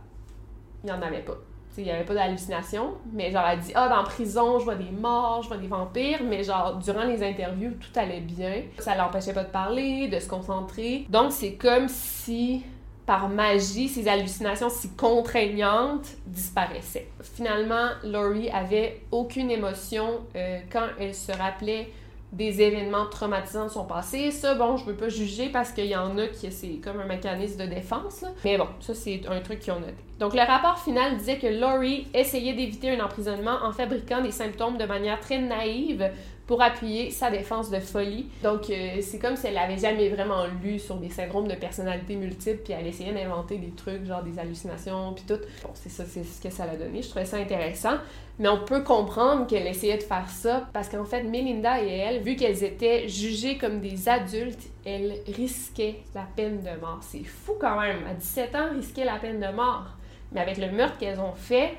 il 0.83 0.87
n'y 0.87 0.91
en 0.91 1.01
avait 1.01 1.21
pas. 1.21 1.37
Il 1.79 1.85
n'y 1.85 1.91
avait 1.91 2.05
pas 2.05 2.13
d'hallucination, 2.13 2.95
mais 3.11 3.31
genre 3.31 3.45
elle 3.49 3.59
dit 3.59 3.71
Ah, 3.75 3.89
dans 3.89 4.03
prison, 4.03 4.59
je 4.59 4.65
vois 4.65 4.75
des 4.75 4.91
morts, 4.91 5.41
je 5.43 5.47
vois 5.47 5.57
des 5.57 5.67
vampires, 5.67 6.23
mais 6.23 6.43
genre 6.43 6.75
durant 6.75 7.03
les 7.03 7.23
interviews, 7.23 7.71
tout 7.71 7.99
allait 7.99 8.21
bien. 8.21 8.63
Ça 8.79 8.95
l'empêchait 8.95 9.33
pas 9.33 9.43
de 9.43 9.49
parler, 9.49 10.07
de 10.07 10.19
se 10.19 10.27
concentrer. 10.27 11.05
Donc 11.09 11.31
c'est 11.31 11.53
comme 11.53 11.87
si 11.87 12.63
par 13.09 13.27
magie, 13.27 13.87
ces 13.87 14.07
hallucinations 14.07 14.69
si 14.69 14.89
contraignantes 14.89 16.09
disparaissaient. 16.27 17.07
Finalement, 17.21 17.89
Laurie 18.03 18.51
avait 18.51 19.01
aucune 19.09 19.49
émotion 19.49 20.19
euh, 20.35 20.59
quand 20.71 20.85
elle 20.99 21.15
se 21.15 21.31
rappelait 21.31 21.89
des 22.31 22.61
événements 22.61 23.07
traumatisants 23.07 23.65
de 23.65 23.71
son 23.71 23.85
passé. 23.85 24.31
Ça, 24.31 24.53
bon, 24.55 24.77
je 24.77 24.85
veux 24.85 24.95
pas 24.95 25.09
juger 25.09 25.49
parce 25.49 25.71
qu'il 25.71 25.85
y 25.85 25.95
en 25.95 26.17
a 26.17 26.27
qui 26.27 26.51
c'est 26.51 26.79
comme 26.83 26.99
un 26.99 27.05
mécanisme 27.05 27.59
de 27.59 27.65
défense. 27.65 28.23
Mais 28.45 28.57
bon, 28.57 28.67
ça, 28.79 28.93
c'est 28.93 29.21
un 29.27 29.39
truc 29.41 29.59
qu'ils 29.59 29.73
ont 29.73 29.79
noté. 29.79 29.95
Donc, 30.19 30.33
le 30.33 30.41
rapport 30.41 30.79
final 30.79 31.17
disait 31.17 31.37
que 31.37 31.47
Laurie 31.47 32.07
essayait 32.13 32.53
d'éviter 32.53 32.91
un 32.91 33.03
emprisonnement 33.03 33.57
en 33.63 33.71
fabriquant 33.71 34.21
des 34.21 34.31
symptômes 34.31 34.77
de 34.77 34.85
manière 34.85 35.19
très 35.19 35.39
naïve 35.39 36.11
pour 36.49 36.63
appuyer 36.63 37.11
sa 37.11 37.29
défense 37.29 37.69
de 37.69 37.79
folie. 37.79 38.25
Donc, 38.41 38.71
euh, 38.71 39.01
c'est 39.03 39.19
comme 39.19 39.35
si 39.35 39.45
elle 39.45 39.57
avait 39.59 39.77
jamais 39.77 40.09
vraiment 40.09 40.45
lu 40.63 40.79
sur 40.79 40.95
des 40.95 41.11
syndromes 41.11 41.47
de 41.47 41.53
personnalité 41.53 42.15
multiples, 42.15 42.61
puis 42.63 42.73
elle 42.73 42.87
essayait 42.87 43.13
d'inventer 43.13 43.59
des 43.59 43.69
trucs, 43.69 44.03
genre 44.03 44.23
des 44.23 44.39
hallucinations, 44.39 45.13
puis 45.13 45.25
tout. 45.27 45.39
Bon, 45.61 45.69
c'est 45.75 45.89
ça, 45.89 46.05
c'est 46.05 46.23
ce 46.23 46.41
que 46.41 46.49
ça 46.49 46.65
l'a 46.65 46.75
donné. 46.75 47.03
Je 47.03 47.09
trouvais 47.09 47.25
ça 47.25 47.37
intéressant. 47.37 47.97
Mais 48.39 48.49
on 48.49 48.65
peut 48.65 48.81
comprendre 48.81 49.45
qu'elle 49.45 49.67
essayait 49.67 49.99
de 49.99 50.03
faire 50.03 50.27
ça 50.27 50.67
parce 50.73 50.89
qu'en 50.89 51.05
fait, 51.05 51.21
Melinda 51.21 51.83
et 51.83 51.97
elle, 51.97 52.23
vu 52.23 52.35
qu'elles 52.35 52.63
étaient 52.63 53.07
jugées 53.07 53.59
comme 53.59 53.79
des 53.79 54.09
adultes, 54.09 54.71
elles 54.83 55.19
risquaient 55.27 55.97
la 56.15 56.25
peine 56.35 56.61
de 56.61 56.81
mort. 56.81 56.97
C'est 57.01 57.25
fou 57.25 57.53
quand 57.61 57.79
même. 57.79 57.99
À 58.09 58.15
17 58.15 58.55
ans, 58.55 58.69
risquer 58.75 59.03
la 59.03 59.17
peine 59.19 59.39
de 59.39 59.55
mort. 59.55 59.85
Mais 60.31 60.41
avec 60.41 60.57
le 60.57 60.71
meurtre 60.71 60.97
qu'elles 60.97 61.19
ont 61.19 61.35
fait, 61.35 61.77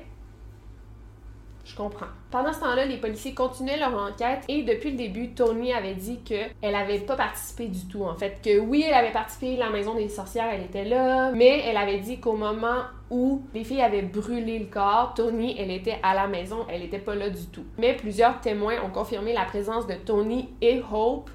je 1.63 1.75
comprends. 1.75 2.07
Pendant 2.31 2.53
ce 2.53 2.59
temps-là, 2.61 2.85
les 2.85 2.97
policiers 2.97 3.33
continuaient 3.33 3.77
leur 3.77 3.95
enquête 3.95 4.43
et 4.47 4.63
depuis 4.63 4.91
le 4.91 4.97
début, 4.97 5.29
Tony 5.29 5.73
avait 5.73 5.93
dit 5.93 6.19
qu'elle 6.23 6.75
avait 6.75 6.99
pas 6.99 7.15
participé 7.15 7.67
du 7.67 7.85
tout. 7.85 8.03
En 8.03 8.15
fait, 8.15 8.39
que 8.43 8.59
oui, 8.59 8.83
elle 8.87 8.93
avait 8.93 9.11
participé, 9.11 9.57
la 9.57 9.69
maison 9.69 9.95
des 9.95 10.09
sorcières, 10.09 10.47
elle 10.51 10.63
était 10.63 10.85
là, 10.85 11.31
mais 11.31 11.63
elle 11.65 11.77
avait 11.77 11.99
dit 11.99 12.19
qu'au 12.19 12.33
moment 12.33 12.83
où 13.09 13.43
les 13.53 13.63
filles 13.63 13.81
avaient 13.81 14.01
brûlé 14.01 14.59
le 14.59 14.65
corps, 14.65 15.13
Tony, 15.15 15.55
elle 15.59 15.71
était 15.71 15.99
à 16.01 16.15
la 16.15 16.27
maison, 16.27 16.65
elle 16.69 16.83
était 16.83 16.99
pas 16.99 17.15
là 17.15 17.29
du 17.29 17.45
tout. 17.47 17.65
Mais 17.77 17.95
plusieurs 17.95 18.39
témoins 18.41 18.81
ont 18.83 18.89
confirmé 18.89 19.33
la 19.33 19.45
présence 19.45 19.85
de 19.87 19.95
Tony 19.95 20.49
et 20.61 20.81
Hope 20.91 21.29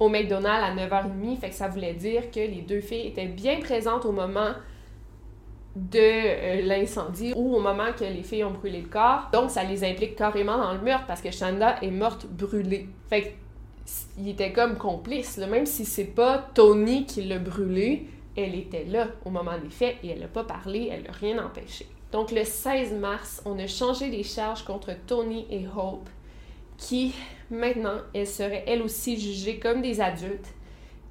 au 0.00 0.08
McDonald's 0.08 0.64
à 0.64 0.74
9h30, 0.74 1.38
fait 1.40 1.48
que 1.50 1.54
ça 1.54 1.68
voulait 1.68 1.94
dire 1.94 2.30
que 2.30 2.40
les 2.40 2.62
deux 2.66 2.80
filles 2.80 3.08
étaient 3.08 3.26
bien 3.26 3.58
présentes 3.60 4.04
au 4.04 4.12
moment 4.12 4.52
de 5.76 5.98
euh, 5.98 6.62
l'incendie 6.62 7.32
ou 7.36 7.56
au 7.56 7.60
moment 7.60 7.92
que 7.96 8.04
les 8.04 8.22
filles 8.22 8.44
ont 8.44 8.50
brûlé 8.50 8.80
le 8.80 8.88
corps. 8.88 9.28
Donc, 9.32 9.50
ça 9.50 9.62
les 9.64 9.84
implique 9.84 10.16
carrément 10.16 10.58
dans 10.58 10.72
le 10.72 10.80
meurtre 10.80 11.06
parce 11.06 11.20
que 11.20 11.30
Shanda 11.30 11.76
est 11.82 11.90
morte 11.90 12.26
brûlée. 12.26 12.88
Fait 13.08 13.36
il 14.18 14.28
était 14.28 14.52
comme 14.52 14.76
complice, 14.76 15.38
même 15.38 15.66
si 15.66 15.84
c'est 15.84 16.04
pas 16.04 16.46
Tony 16.54 17.06
qui 17.06 17.22
l'a 17.22 17.38
brûlé, 17.38 18.06
elle 18.36 18.54
était 18.54 18.84
là 18.84 19.08
au 19.24 19.30
moment 19.30 19.56
des 19.58 19.70
faits 19.70 19.96
et 20.02 20.08
elle 20.08 20.20
n'a 20.20 20.28
pas 20.28 20.44
parlé, 20.44 20.90
elle 20.92 21.04
n'a 21.04 21.12
rien 21.12 21.42
empêché. 21.42 21.86
Donc, 22.12 22.30
le 22.30 22.44
16 22.44 22.94
mars, 22.94 23.42
on 23.44 23.58
a 23.58 23.66
changé 23.66 24.08
les 24.08 24.22
charges 24.22 24.64
contre 24.64 24.92
Tony 25.06 25.46
et 25.50 25.66
Hope 25.66 26.08
qui, 26.76 27.14
maintenant, 27.50 27.98
elles 28.14 28.26
seraient 28.26 28.64
elles 28.66 28.82
aussi 28.82 29.18
jugées 29.18 29.58
comme 29.58 29.82
des 29.82 30.00
adultes 30.00 30.54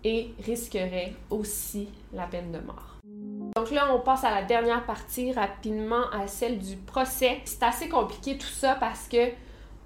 et 0.04 0.30
risqueraient 0.44 1.14
aussi 1.30 1.90
la 2.14 2.26
peine 2.26 2.52
de 2.52 2.60
mort. 2.60 2.97
Donc 3.58 3.72
là, 3.72 3.88
on 3.92 4.00
passe 4.00 4.24
à 4.24 4.30
la 4.30 4.44
dernière 4.44 4.86
partie 4.86 5.34
rapidement, 5.34 6.04
à 6.14 6.28
celle 6.28 6.60
du 6.60 6.76
procès. 6.76 7.40
C'est 7.44 7.64
assez 7.64 7.90
compliqué 7.90 8.38
tout 8.38 8.46
ça 8.46 8.76
parce 8.76 9.08
que 9.08 9.32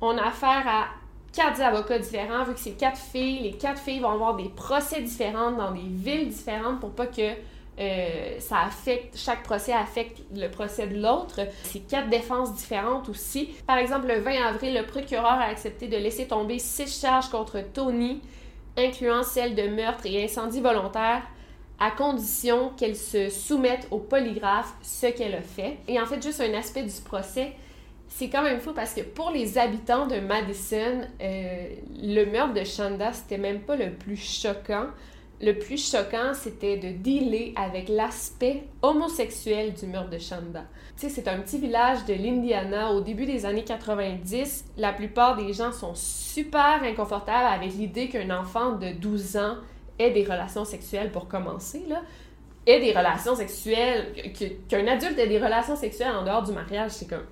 on 0.01 0.17
a 0.17 0.23
affaire 0.23 0.67
à 0.67 0.87
quatre 1.31 1.61
avocats 1.61 1.97
différents, 1.99 2.43
vu 2.43 2.53
que 2.53 2.59
c'est 2.59 2.77
quatre 2.77 2.99
filles. 2.99 3.39
Les 3.39 3.53
quatre 3.53 3.79
filles 3.79 4.01
vont 4.01 4.09
avoir 4.09 4.35
des 4.35 4.49
procès 4.49 5.01
différents 5.01 5.51
dans 5.51 5.71
des 5.71 5.87
villes 5.87 6.27
différentes 6.27 6.81
pour 6.81 6.91
pas 6.91 7.07
que 7.07 7.31
euh, 7.79 8.39
ça 8.39 8.59
affecte, 8.59 9.17
chaque 9.17 9.43
procès 9.43 9.71
affecte 9.71 10.21
le 10.35 10.49
procès 10.49 10.87
de 10.87 11.01
l'autre. 11.01 11.39
C'est 11.63 11.87
quatre 11.87 12.09
défenses 12.09 12.53
différentes 12.53 13.07
aussi. 13.07 13.51
Par 13.65 13.77
exemple, 13.77 14.07
le 14.07 14.19
20 14.19 14.47
avril, 14.49 14.73
le 14.73 14.85
procureur 14.85 15.31
a 15.31 15.45
accepté 15.45 15.87
de 15.87 15.95
laisser 15.95 16.27
tomber 16.27 16.59
six 16.59 16.99
charges 16.99 17.29
contre 17.29 17.61
Tony, 17.73 18.21
incluant 18.77 19.23
celle 19.23 19.55
de 19.55 19.63
meurtre 19.69 20.05
et 20.07 20.25
incendie 20.25 20.59
volontaire 20.59 21.21
à 21.81 21.89
condition 21.89 22.69
qu'elle 22.77 22.95
se 22.95 23.29
soumette 23.29 23.87
au 23.89 23.97
polygraphe, 23.97 24.71
ce 24.83 25.07
qu'elle 25.07 25.33
a 25.33 25.41
fait. 25.41 25.79
Et 25.87 25.99
en 25.99 26.05
fait, 26.05 26.21
juste 26.21 26.39
un 26.39 26.53
aspect 26.53 26.83
du 26.83 27.01
procès, 27.03 27.53
c'est 28.07 28.29
quand 28.29 28.43
même 28.43 28.59
fou 28.59 28.71
parce 28.71 28.93
que 28.93 29.01
pour 29.01 29.31
les 29.31 29.57
habitants 29.57 30.05
de 30.05 30.19
Madison, 30.19 31.01
euh, 31.19 31.69
le 32.03 32.25
meurtre 32.25 32.53
de 32.53 32.63
Shanda, 32.63 33.13
c'était 33.13 33.39
même 33.39 33.61
pas 33.61 33.75
le 33.75 33.91
plus 33.93 34.15
choquant. 34.15 34.87
le 35.41 35.57
plus 35.57 35.89
choquant, 35.91 36.35
c'était 36.35 36.77
de 36.77 36.89
dealer 36.89 37.53
avec 37.55 37.89
l'aspect 37.89 38.61
homosexuel 38.83 39.73
du 39.73 39.87
meurtre 39.87 40.11
de 40.11 40.19
Shanda. 40.19 40.65
Tu 40.99 41.07
sais, 41.07 41.09
c'est 41.09 41.27
un 41.27 41.39
petit 41.39 41.57
village 41.57 42.05
de 42.05 42.13
l'Indiana 42.13 42.91
au 42.91 43.01
début 43.01 43.25
des 43.25 43.43
années 43.47 43.63
90. 43.63 44.65
La 44.77 44.93
plupart 44.93 45.35
des 45.35 45.51
gens 45.51 45.71
sont 45.71 45.95
super 45.95 46.83
inconfortables 46.83 47.47
avec 47.47 47.73
l'idée 47.73 48.07
qu'un 48.07 48.29
enfant 48.29 48.73
de 48.73 48.91
12 48.91 49.37
ans 49.37 49.55
ait 50.01 50.11
des 50.11 50.23
relations 50.23 50.65
sexuelles 50.65 51.11
pour 51.11 51.27
commencer, 51.27 51.83
là. 51.87 52.01
Ait 52.65 52.79
des 52.79 52.91
relations 52.91 53.35
sexuelles, 53.35 54.13
qu'un 54.67 54.85
adulte 54.87 55.17
ait 55.17 55.27
des 55.27 55.39
relations 55.39 55.75
sexuelles 55.75 56.15
en 56.15 56.23
dehors 56.23 56.43
du 56.43 56.51
mariage, 56.51 56.91
c'est 56.91 57.07
comme... 57.07 57.25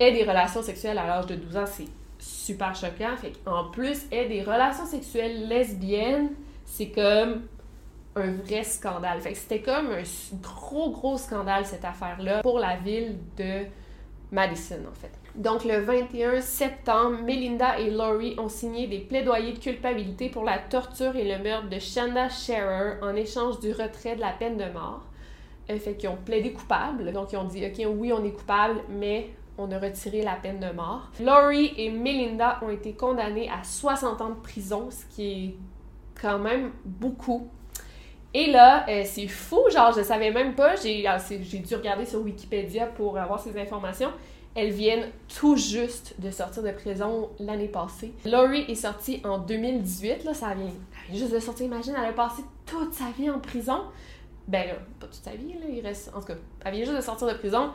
Ait 0.00 0.12
des 0.12 0.24
relations 0.24 0.62
sexuelles 0.62 0.98
à 0.98 1.06
l'âge 1.06 1.26
de 1.26 1.36
12 1.36 1.56
ans, 1.56 1.66
c'est 1.66 1.88
super 2.18 2.74
choquant. 2.74 3.16
Fait 3.16 3.32
en 3.46 3.70
plus, 3.70 4.06
ait 4.10 4.26
des 4.26 4.42
relations 4.42 4.86
sexuelles 4.86 5.46
lesbiennes, 5.48 6.30
c'est 6.64 6.88
comme 6.88 7.42
un 8.16 8.32
vrai 8.32 8.64
scandale. 8.64 9.20
Fait 9.20 9.34
c'était 9.34 9.60
comme 9.60 9.90
un 9.90 10.02
gros, 10.42 10.90
gros 10.90 11.18
scandale, 11.18 11.64
cette 11.64 11.84
affaire-là, 11.84 12.42
pour 12.42 12.58
la 12.58 12.76
ville 12.76 13.16
de 13.36 13.64
Madison, 14.30 14.80
en 14.90 14.94
fait. 14.94 15.12
Donc, 15.34 15.64
le 15.64 15.80
21 15.80 16.42
septembre, 16.42 17.22
Melinda 17.22 17.78
et 17.78 17.90
Laurie 17.90 18.34
ont 18.38 18.50
signé 18.50 18.86
des 18.86 18.98
plaidoyers 18.98 19.54
de 19.54 19.58
culpabilité 19.58 20.28
pour 20.28 20.44
la 20.44 20.58
torture 20.58 21.16
et 21.16 21.24
le 21.24 21.42
meurtre 21.42 21.70
de 21.70 21.78
Shanda 21.78 22.28
Scherer 22.28 22.98
en 23.00 23.16
échange 23.16 23.58
du 23.60 23.72
retrait 23.72 24.16
de 24.16 24.20
la 24.20 24.32
peine 24.32 24.58
de 24.58 24.70
mort. 24.70 25.06
Euh, 25.70 25.78
fait 25.78 25.94
qu'ils 25.94 26.10
ont 26.10 26.18
plaidé 26.22 26.52
coupable. 26.52 27.12
Donc, 27.12 27.32
ils 27.32 27.38
ont 27.38 27.44
dit, 27.44 27.64
OK, 27.64 27.86
oui, 27.96 28.12
on 28.12 28.22
est 28.24 28.32
coupable, 28.32 28.80
mais 28.90 29.30
on 29.56 29.70
a 29.70 29.78
retiré 29.78 30.20
la 30.20 30.34
peine 30.34 30.60
de 30.60 30.70
mort. 30.70 31.10
Laurie 31.18 31.72
et 31.78 31.90
Melinda 31.90 32.58
ont 32.60 32.70
été 32.70 32.92
condamnés 32.92 33.48
à 33.48 33.64
60 33.64 34.20
ans 34.20 34.30
de 34.30 34.40
prison, 34.40 34.90
ce 34.90 35.06
qui 35.14 35.32
est 35.32 35.54
quand 36.20 36.38
même 36.38 36.72
beaucoup. 36.84 37.48
Et 38.34 38.50
là, 38.50 38.84
euh, 38.88 39.02
c'est 39.06 39.28
fou, 39.28 39.60
genre, 39.70 39.92
je 39.96 40.02
savais 40.02 40.30
même 40.30 40.54
pas, 40.54 40.74
ah, 40.74 40.76
j'ai 40.76 41.58
dû 41.58 41.74
regarder 41.74 42.04
sur 42.04 42.20
Wikipédia 42.20 42.86
pour 42.86 43.18
avoir 43.18 43.40
ces 43.40 43.58
informations. 43.58 44.10
Elles 44.54 44.72
viennent 44.72 45.08
tout 45.28 45.56
juste 45.56 46.14
de 46.18 46.30
sortir 46.30 46.62
de 46.62 46.70
prison 46.72 47.30
l'année 47.38 47.68
passée. 47.68 48.12
Laurie 48.24 48.64
est 48.68 48.74
sortie 48.74 49.20
en 49.24 49.38
2018, 49.38 50.24
là, 50.24 50.34
ça 50.34 50.54
vient, 50.54 50.72
juste 51.12 51.32
de 51.32 51.38
sortir, 51.38 51.66
imagine, 51.66 51.94
elle 51.98 52.10
a 52.10 52.12
passé 52.12 52.42
toute 52.66 52.92
sa 52.92 53.10
vie 53.16 53.30
en 53.30 53.38
prison. 53.38 53.82
Ben 54.48 54.66
là, 54.66 54.74
pas 55.00 55.06
toute 55.06 55.22
sa 55.22 55.30
vie, 55.30 55.54
là, 55.54 55.66
il 55.70 55.80
reste, 55.80 56.10
en 56.14 56.20
tout 56.20 56.26
cas, 56.26 56.34
elle 56.64 56.74
vient 56.74 56.84
juste 56.84 56.96
de 56.96 57.02
sortir 57.02 57.28
de 57.28 57.34
prison. 57.34 57.70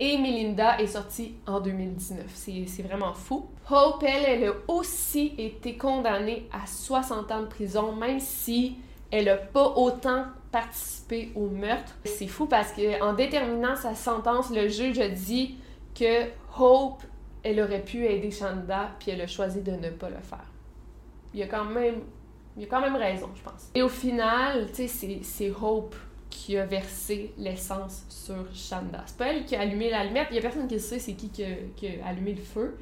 Et 0.00 0.18
Melinda 0.18 0.80
est 0.80 0.86
sortie 0.86 1.34
en 1.46 1.60
2019. 1.60 2.24
C'est 2.34 2.64
c'est 2.66 2.82
vraiment 2.82 3.12
fou. 3.12 3.46
Hope, 3.70 4.02
elle, 4.02 4.24
elle 4.26 4.48
a 4.48 4.52
aussi 4.66 5.34
été 5.38 5.76
condamnée 5.76 6.48
à 6.50 6.66
60 6.66 7.30
ans 7.30 7.42
de 7.42 7.46
prison, 7.46 7.94
même 7.94 8.18
si 8.18 8.78
elle 9.10 9.26
n'a 9.26 9.36
pas 9.36 9.74
autant 9.76 10.24
participé 10.50 11.30
au 11.36 11.48
meurtre. 11.48 11.92
C'est 12.04 12.26
fou 12.26 12.46
parce 12.46 12.72
que 12.72 13.02
en 13.02 13.12
déterminant 13.12 13.76
sa 13.76 13.94
sentence, 13.94 14.50
le 14.50 14.68
juge 14.68 14.98
a 14.98 15.08
dit 15.08 15.56
que 15.94 16.24
Hope, 16.58 17.02
elle 17.42 17.60
aurait 17.60 17.82
pu 17.82 18.06
aider 18.06 18.30
Shanda, 18.30 18.90
puis 18.98 19.10
elle 19.10 19.20
a 19.20 19.26
choisi 19.26 19.62
de 19.62 19.72
ne 19.72 19.90
pas 19.90 20.08
le 20.08 20.20
faire. 20.20 20.44
Il 21.34 21.40
y 21.40 21.42
a 21.42 21.46
quand 21.46 21.64
même, 21.64 22.00
il 22.56 22.62
y 22.62 22.66
a 22.66 22.68
quand 22.68 22.80
même 22.80 22.96
raison, 22.96 23.28
je 23.34 23.42
pense. 23.42 23.70
Et 23.74 23.82
au 23.82 23.88
final, 23.88 24.68
tu 24.72 24.86
sais, 24.88 25.20
c'est- 25.22 25.50
Hope 25.50 25.94
qui 26.30 26.56
a 26.56 26.64
versé 26.64 27.32
l'essence 27.36 28.04
sur 28.08 28.46
Shanda. 28.54 29.02
C'est 29.06 29.16
pas 29.16 29.28
elle 29.28 29.44
qui 29.44 29.54
a 29.54 29.60
allumé 29.60 29.90
l'allumette, 29.90 30.28
il 30.30 30.36
y 30.36 30.38
a 30.38 30.42
personne 30.42 30.66
qui 30.66 30.80
sait 30.80 30.98
c'est 30.98 31.12
qui 31.12 31.28
qui 31.28 31.44
a, 31.44 32.06
allumé 32.06 32.32
le 32.32 32.40
feu, 32.40 32.78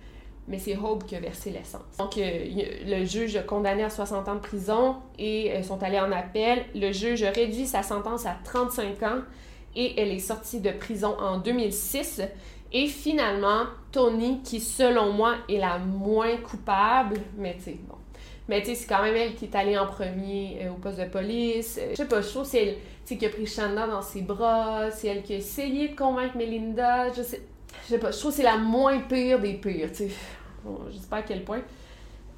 mais 0.47 0.59
c'est 0.59 0.77
Hope 0.77 1.05
qui 1.05 1.17
a 1.17 1.21
versé 1.21 1.51
l'essence. 1.51 1.97
Donc 1.99 2.17
euh, 2.17 2.45
le 2.87 3.05
juge 3.05 3.37
a 3.37 3.43
condamné 3.43 3.83
à 3.83 3.91
60 3.91 4.29
ans 4.29 4.37
de 4.37 4.41
prison 4.41 4.97
et 5.19 5.53
euh, 5.53 5.63
sont 5.63 5.83
allés 5.83 5.99
en 5.99 6.13
appel. 6.13 6.65
Le 6.75 6.93
juge 6.93 7.23
a 7.25 7.31
réduit 7.31 7.67
sa 7.67 7.83
sentence 7.83 8.25
à 8.25 8.37
35 8.45 9.03
ans 9.03 9.21
et 9.75 10.01
elle 10.01 10.11
est 10.11 10.19
sortie 10.21 10.61
de 10.61 10.71
prison 10.71 11.17
en 11.19 11.39
2006. 11.39 12.23
Et 12.73 12.87
finalement, 12.87 13.65
Tony, 13.91 14.41
qui 14.43 14.61
selon 14.61 15.13
moi 15.13 15.37
est 15.49 15.59
la 15.59 15.79
moins 15.79 16.37
coupable, 16.37 17.17
mais 17.37 17.57
tu 17.57 17.65
sais, 17.65 17.77
bon. 17.89 17.97
Mais 18.49 18.61
tu 18.63 18.69
sais, 18.71 18.75
c'est 18.75 18.87
quand 18.87 19.03
même 19.03 19.15
elle 19.15 19.35
qui 19.35 19.45
est 19.45 19.55
allée 19.55 19.79
en 19.79 19.87
premier 19.87 20.59
euh, 20.63 20.71
au 20.71 20.75
poste 20.75 20.99
de 20.99 21.05
police. 21.05 21.79
Euh, 21.81 21.91
je 21.91 21.97
sais 21.97 22.07
pas, 22.07 22.21
je 22.21 22.29
trouve 22.29 22.45
c'est 22.45 22.79
elle 23.11 23.19
qui 23.19 23.27
a 23.27 23.29
pris 23.29 23.47
Shanda 23.47 23.87
dans 23.87 24.03
ses 24.03 24.23
bras, 24.23 24.91
c'est 24.91 25.09
elle 25.09 25.23
qui 25.23 25.35
a 25.35 25.37
essayé 25.37 25.89
de 25.89 25.97
convaincre 25.97 26.37
Melinda. 26.37 27.13
Je 27.13 27.23
sais, 27.23 27.43
je 27.85 27.89
sais 27.89 27.99
pas, 27.99 28.11
je 28.11 28.19
trouve 28.19 28.31
que 28.31 28.37
c'est 28.37 28.43
la 28.43 28.57
moins 28.57 29.01
pire 29.01 29.41
des 29.41 29.55
pires, 29.55 29.91
tu 29.91 30.09
sais. 30.09 30.11
Bon, 30.65 30.79
je 30.91 30.97
sais 30.99 31.09
pas 31.09 31.19
à 31.19 31.23
quel 31.23 31.45
point. 31.45 31.63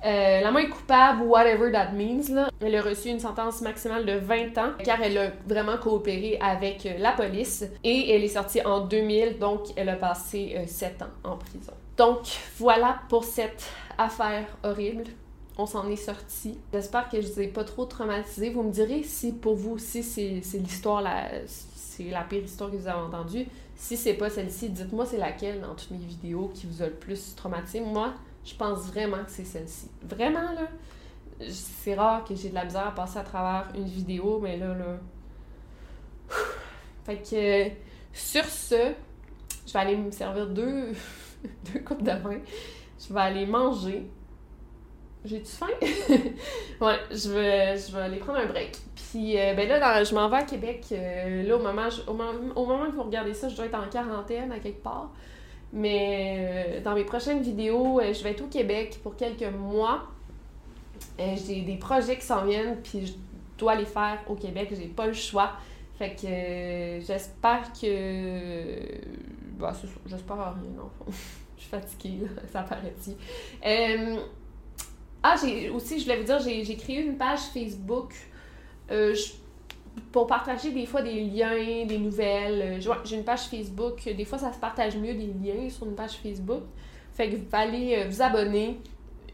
Euh, 0.05 0.41
la 0.41 0.51
moins 0.51 0.67
coupable, 0.67 1.23
whatever 1.23 1.71
that 1.71 1.93
means, 1.93 2.49
elle 2.61 2.75
a 2.75 2.83
reçu 2.83 3.09
une 3.09 3.21
sentence 3.21 3.61
maximale 3.61 4.05
de 4.05 4.15
20 4.15 4.59
ans 4.59 4.73
car 4.83 5.01
elle 5.01 5.17
a 5.17 5.31
vraiment 5.47 5.79
coopéré 5.79 6.39
avec 6.41 6.87
euh, 6.87 6.99
la 6.99 7.13
police 7.13 7.65
et 7.85 8.13
elle 8.13 8.25
est 8.25 8.29
sortie 8.29 8.65
en 8.65 8.81
2000, 8.81 9.39
donc 9.39 9.61
elle 9.77 9.89
a 9.89 9.97
passé 9.97 10.55
euh, 10.57 10.67
7 10.67 11.03
ans 11.03 11.07
en 11.23 11.37
prison. 11.37 11.73
Donc 11.97 12.21
voilà 12.59 13.01
pour 13.09 13.23
cette 13.23 13.65
affaire 13.97 14.47
horrible. 14.65 15.05
On 15.57 15.67
s'en 15.67 15.89
est 15.89 15.97
sorti. 15.97 16.59
J'espère 16.73 17.09
que 17.09 17.21
je 17.21 17.29
vous 17.29 17.41
ai 17.41 17.47
pas 17.47 17.63
trop 17.63 17.85
traumatisé. 17.85 18.51
Vous 18.51 18.63
me 18.63 18.73
direz 18.73 19.03
si 19.03 19.33
pour 19.33 19.55
vous 19.55 19.73
aussi 19.73 20.03
c'est 20.03 20.59
l'histoire, 20.59 21.05
c'est 21.47 22.05
la 22.05 22.23
pire 22.23 22.43
histoire 22.43 22.71
que 22.71 22.77
vous 22.77 22.89
avez 22.89 22.99
entendue. 22.99 23.47
Si 23.77 23.97
c'est 23.97 24.15
pas 24.15 24.31
celle-ci, 24.31 24.71
dites-moi 24.71 25.07
c'est 25.07 25.19
laquelle 25.19 25.61
dans 25.61 25.75
toutes 25.75 25.91
mes 25.91 25.99
vidéos 25.99 26.51
qui 26.55 26.67
vous 26.67 26.83
a 26.83 26.87
le 26.87 26.93
plus 26.93 27.35
traumatisé. 27.37 27.81
Moi, 27.81 28.15
je 28.45 28.55
pense 28.55 28.81
vraiment 28.87 29.25
que 29.25 29.31
c'est 29.31 29.45
celle-ci. 29.45 29.89
Vraiment, 30.03 30.53
là, 30.53 30.69
c'est 31.49 31.95
rare 31.95 32.25
que 32.25 32.35
j'ai 32.35 32.51
de 32.51 32.55
la 32.55 32.65
misère 32.65 32.87
à 32.89 32.93
passer 32.95 33.19
à 33.19 33.23
travers 33.25 33.69
une 33.75 33.87
vidéo, 33.87 34.39
mais 34.43 34.57
là, 34.57 34.75
là... 34.75 34.97
Fait 37.05 37.17
que, 37.19 37.71
sur 38.13 38.45
ce, 38.45 38.93
je 39.67 39.73
vais 39.73 39.79
aller 39.79 39.97
me 39.97 40.11
servir 40.11 40.47
deux, 40.49 40.93
deux 41.73 41.81
coupes 41.81 42.03
de 42.03 42.13
vin. 42.13 42.39
Je 43.09 43.13
vais 43.13 43.21
aller 43.21 43.47
manger. 43.47 44.09
J'ai-tu 45.25 45.53
faim? 45.53 45.67
ouais, 46.81 46.99
je 47.11 47.31
vais, 47.31 47.77
je 47.79 47.93
vais 47.93 48.03
aller 48.03 48.19
prendre 48.19 48.39
un 48.41 48.47
break. 48.47 48.77
Puis, 48.95 49.39
euh, 49.39 49.55
ben 49.55 49.69
là, 49.69 50.03
je 50.05 50.15
m'en 50.15 50.29
vais 50.29 50.39
à 50.39 50.43
Québec. 50.43 50.85
euh, 50.93 51.43
là, 51.45 51.57
au 51.57 51.61
moment, 51.61 51.89
je- 51.91 52.03
au 52.09 52.15
moment 52.67 52.87
que 52.91 52.95
vous 52.97 53.03
regardez 53.05 53.35
ça, 53.35 53.49
je 53.49 53.55
dois 53.57 53.67
être 53.67 53.75
en 53.79 53.89
quarantaine 53.89 54.51
à 54.53 54.59
quelque 54.59 54.83
part. 54.83 55.11
Mais 55.73 56.37
euh, 56.39 56.81
dans 56.83 56.95
mes 56.95 57.05
prochaines 57.05 57.41
vidéos, 57.41 57.99
euh, 57.99 58.13
je 58.13 58.23
vais 58.23 58.33
être 58.33 58.43
au 58.43 58.49
Québec 58.49 59.01
pour 59.03 59.17
quelques 59.17 59.51
mois. 59.55 60.05
Euh, 61.19 61.35
j'ai 61.47 61.63
des 61.63 61.77
projets 61.77 62.17
qui 62.17 62.27
s'en 62.27 62.45
viennent, 62.45 62.77
puis 62.83 63.07
je 63.07 63.13
dois 63.57 63.75
les 63.75 63.87
faire 63.87 64.19
au 64.29 64.35
Québec. 64.35 64.69
J'ai 64.71 64.89
pas 64.89 65.07
le 65.07 65.15
choix. 65.15 65.53
Fait 65.99 66.15
que 66.15 67.05
j'espère 67.07 67.73
que. 67.73 68.83
Bah, 69.59 69.73
ça, 69.73 69.89
j'espère 70.07 70.37
rien, 70.37 70.71
non. 70.77 70.91
je 71.57 71.63
suis 71.63 71.71
fatiguée, 71.71 72.19
là, 72.23 72.43
ça 72.53 72.63
paraît-il. 72.63 73.17
Ah, 75.23 75.37
j'ai 75.41 75.71
aussi, 75.71 76.01
je 76.01 76.05
voulais 76.05 76.19
vous 76.19 76.25
dire, 76.25 76.41
j'ai 76.41 76.77
créé 76.77 77.01
une 77.01 77.17
page 77.17 77.41
Facebook 77.55 78.13
pour 80.11 80.27
partager 80.27 80.71
des 80.71 80.87
fois 80.87 81.03
des 81.03 81.23
liens, 81.25 81.87
des 81.87 81.99
nouvelles. 81.99 82.81
Euh, 82.87 82.95
J'ai 83.05 83.17
une 83.17 83.25
page 83.25 83.43
Facebook, 83.49 84.05
des 84.05 84.25
fois 84.25 84.39
ça 84.39 84.53
se 84.53 84.59
partage 84.59 84.97
mieux 84.97 85.15
des 85.15 85.27
liens 85.27 85.69
sur 85.69 85.87
une 85.87 85.95
page 85.95 86.17
Facebook. 86.23 86.63
Fait 87.15 87.31
que 87.31 87.37
vous 87.37 87.45
allez 87.53 87.97
euh, 87.97 88.09
vous 88.09 88.23
abonner. 88.23 88.79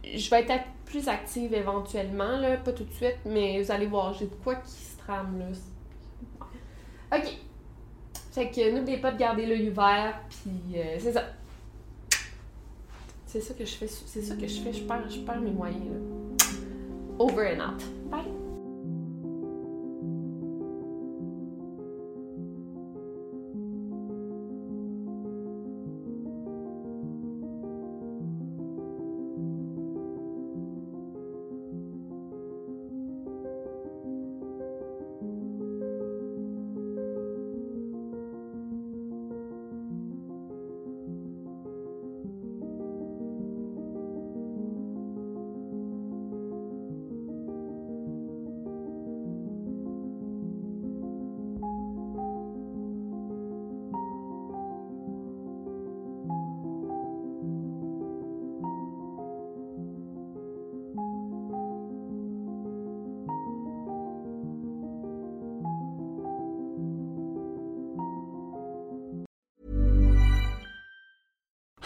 Je 0.04 0.30
vais 0.30 0.40
être 0.42 0.64
plus 0.84 1.06
active 1.08 1.52
éventuellement, 1.52 2.38
là, 2.38 2.56
pas 2.56 2.72
tout 2.72 2.84
de 2.84 2.92
suite, 2.92 3.18
mais 3.26 3.62
vous 3.62 3.70
allez 3.70 3.86
voir, 3.86 4.14
j'ai 4.14 4.26
de 4.26 4.34
quoi 4.42 4.56
qui 4.56 4.70
se 4.70 4.96
trame 4.98 5.38
là. 5.38 7.16
Ok. 7.16 7.38
Fait 8.32 8.50
que 8.50 8.70
n'oubliez 8.74 8.98
pas 8.98 9.10
de 9.10 9.18
garder 9.18 9.46
l'œil 9.46 9.70
ouvert, 9.70 10.20
puis 10.28 10.78
euh, 10.78 10.96
c'est 10.98 11.12
ça. 11.12 11.24
C'est 13.26 13.40
ça 13.40 13.52
que 13.52 13.64
je 13.64 13.74
fais, 13.74 13.88
c'est 13.88 14.22
ça 14.22 14.34
que 14.36 14.46
je 14.46 14.60
fais, 14.60 14.72
je 14.72 14.84
perds, 14.84 15.10
je 15.10 15.20
perds 15.20 15.40
mes 15.40 15.50
moyens. 15.50 15.84
Over 17.18 17.54
and 17.54 17.60
out. 17.60 17.82
Bye! 18.10 18.37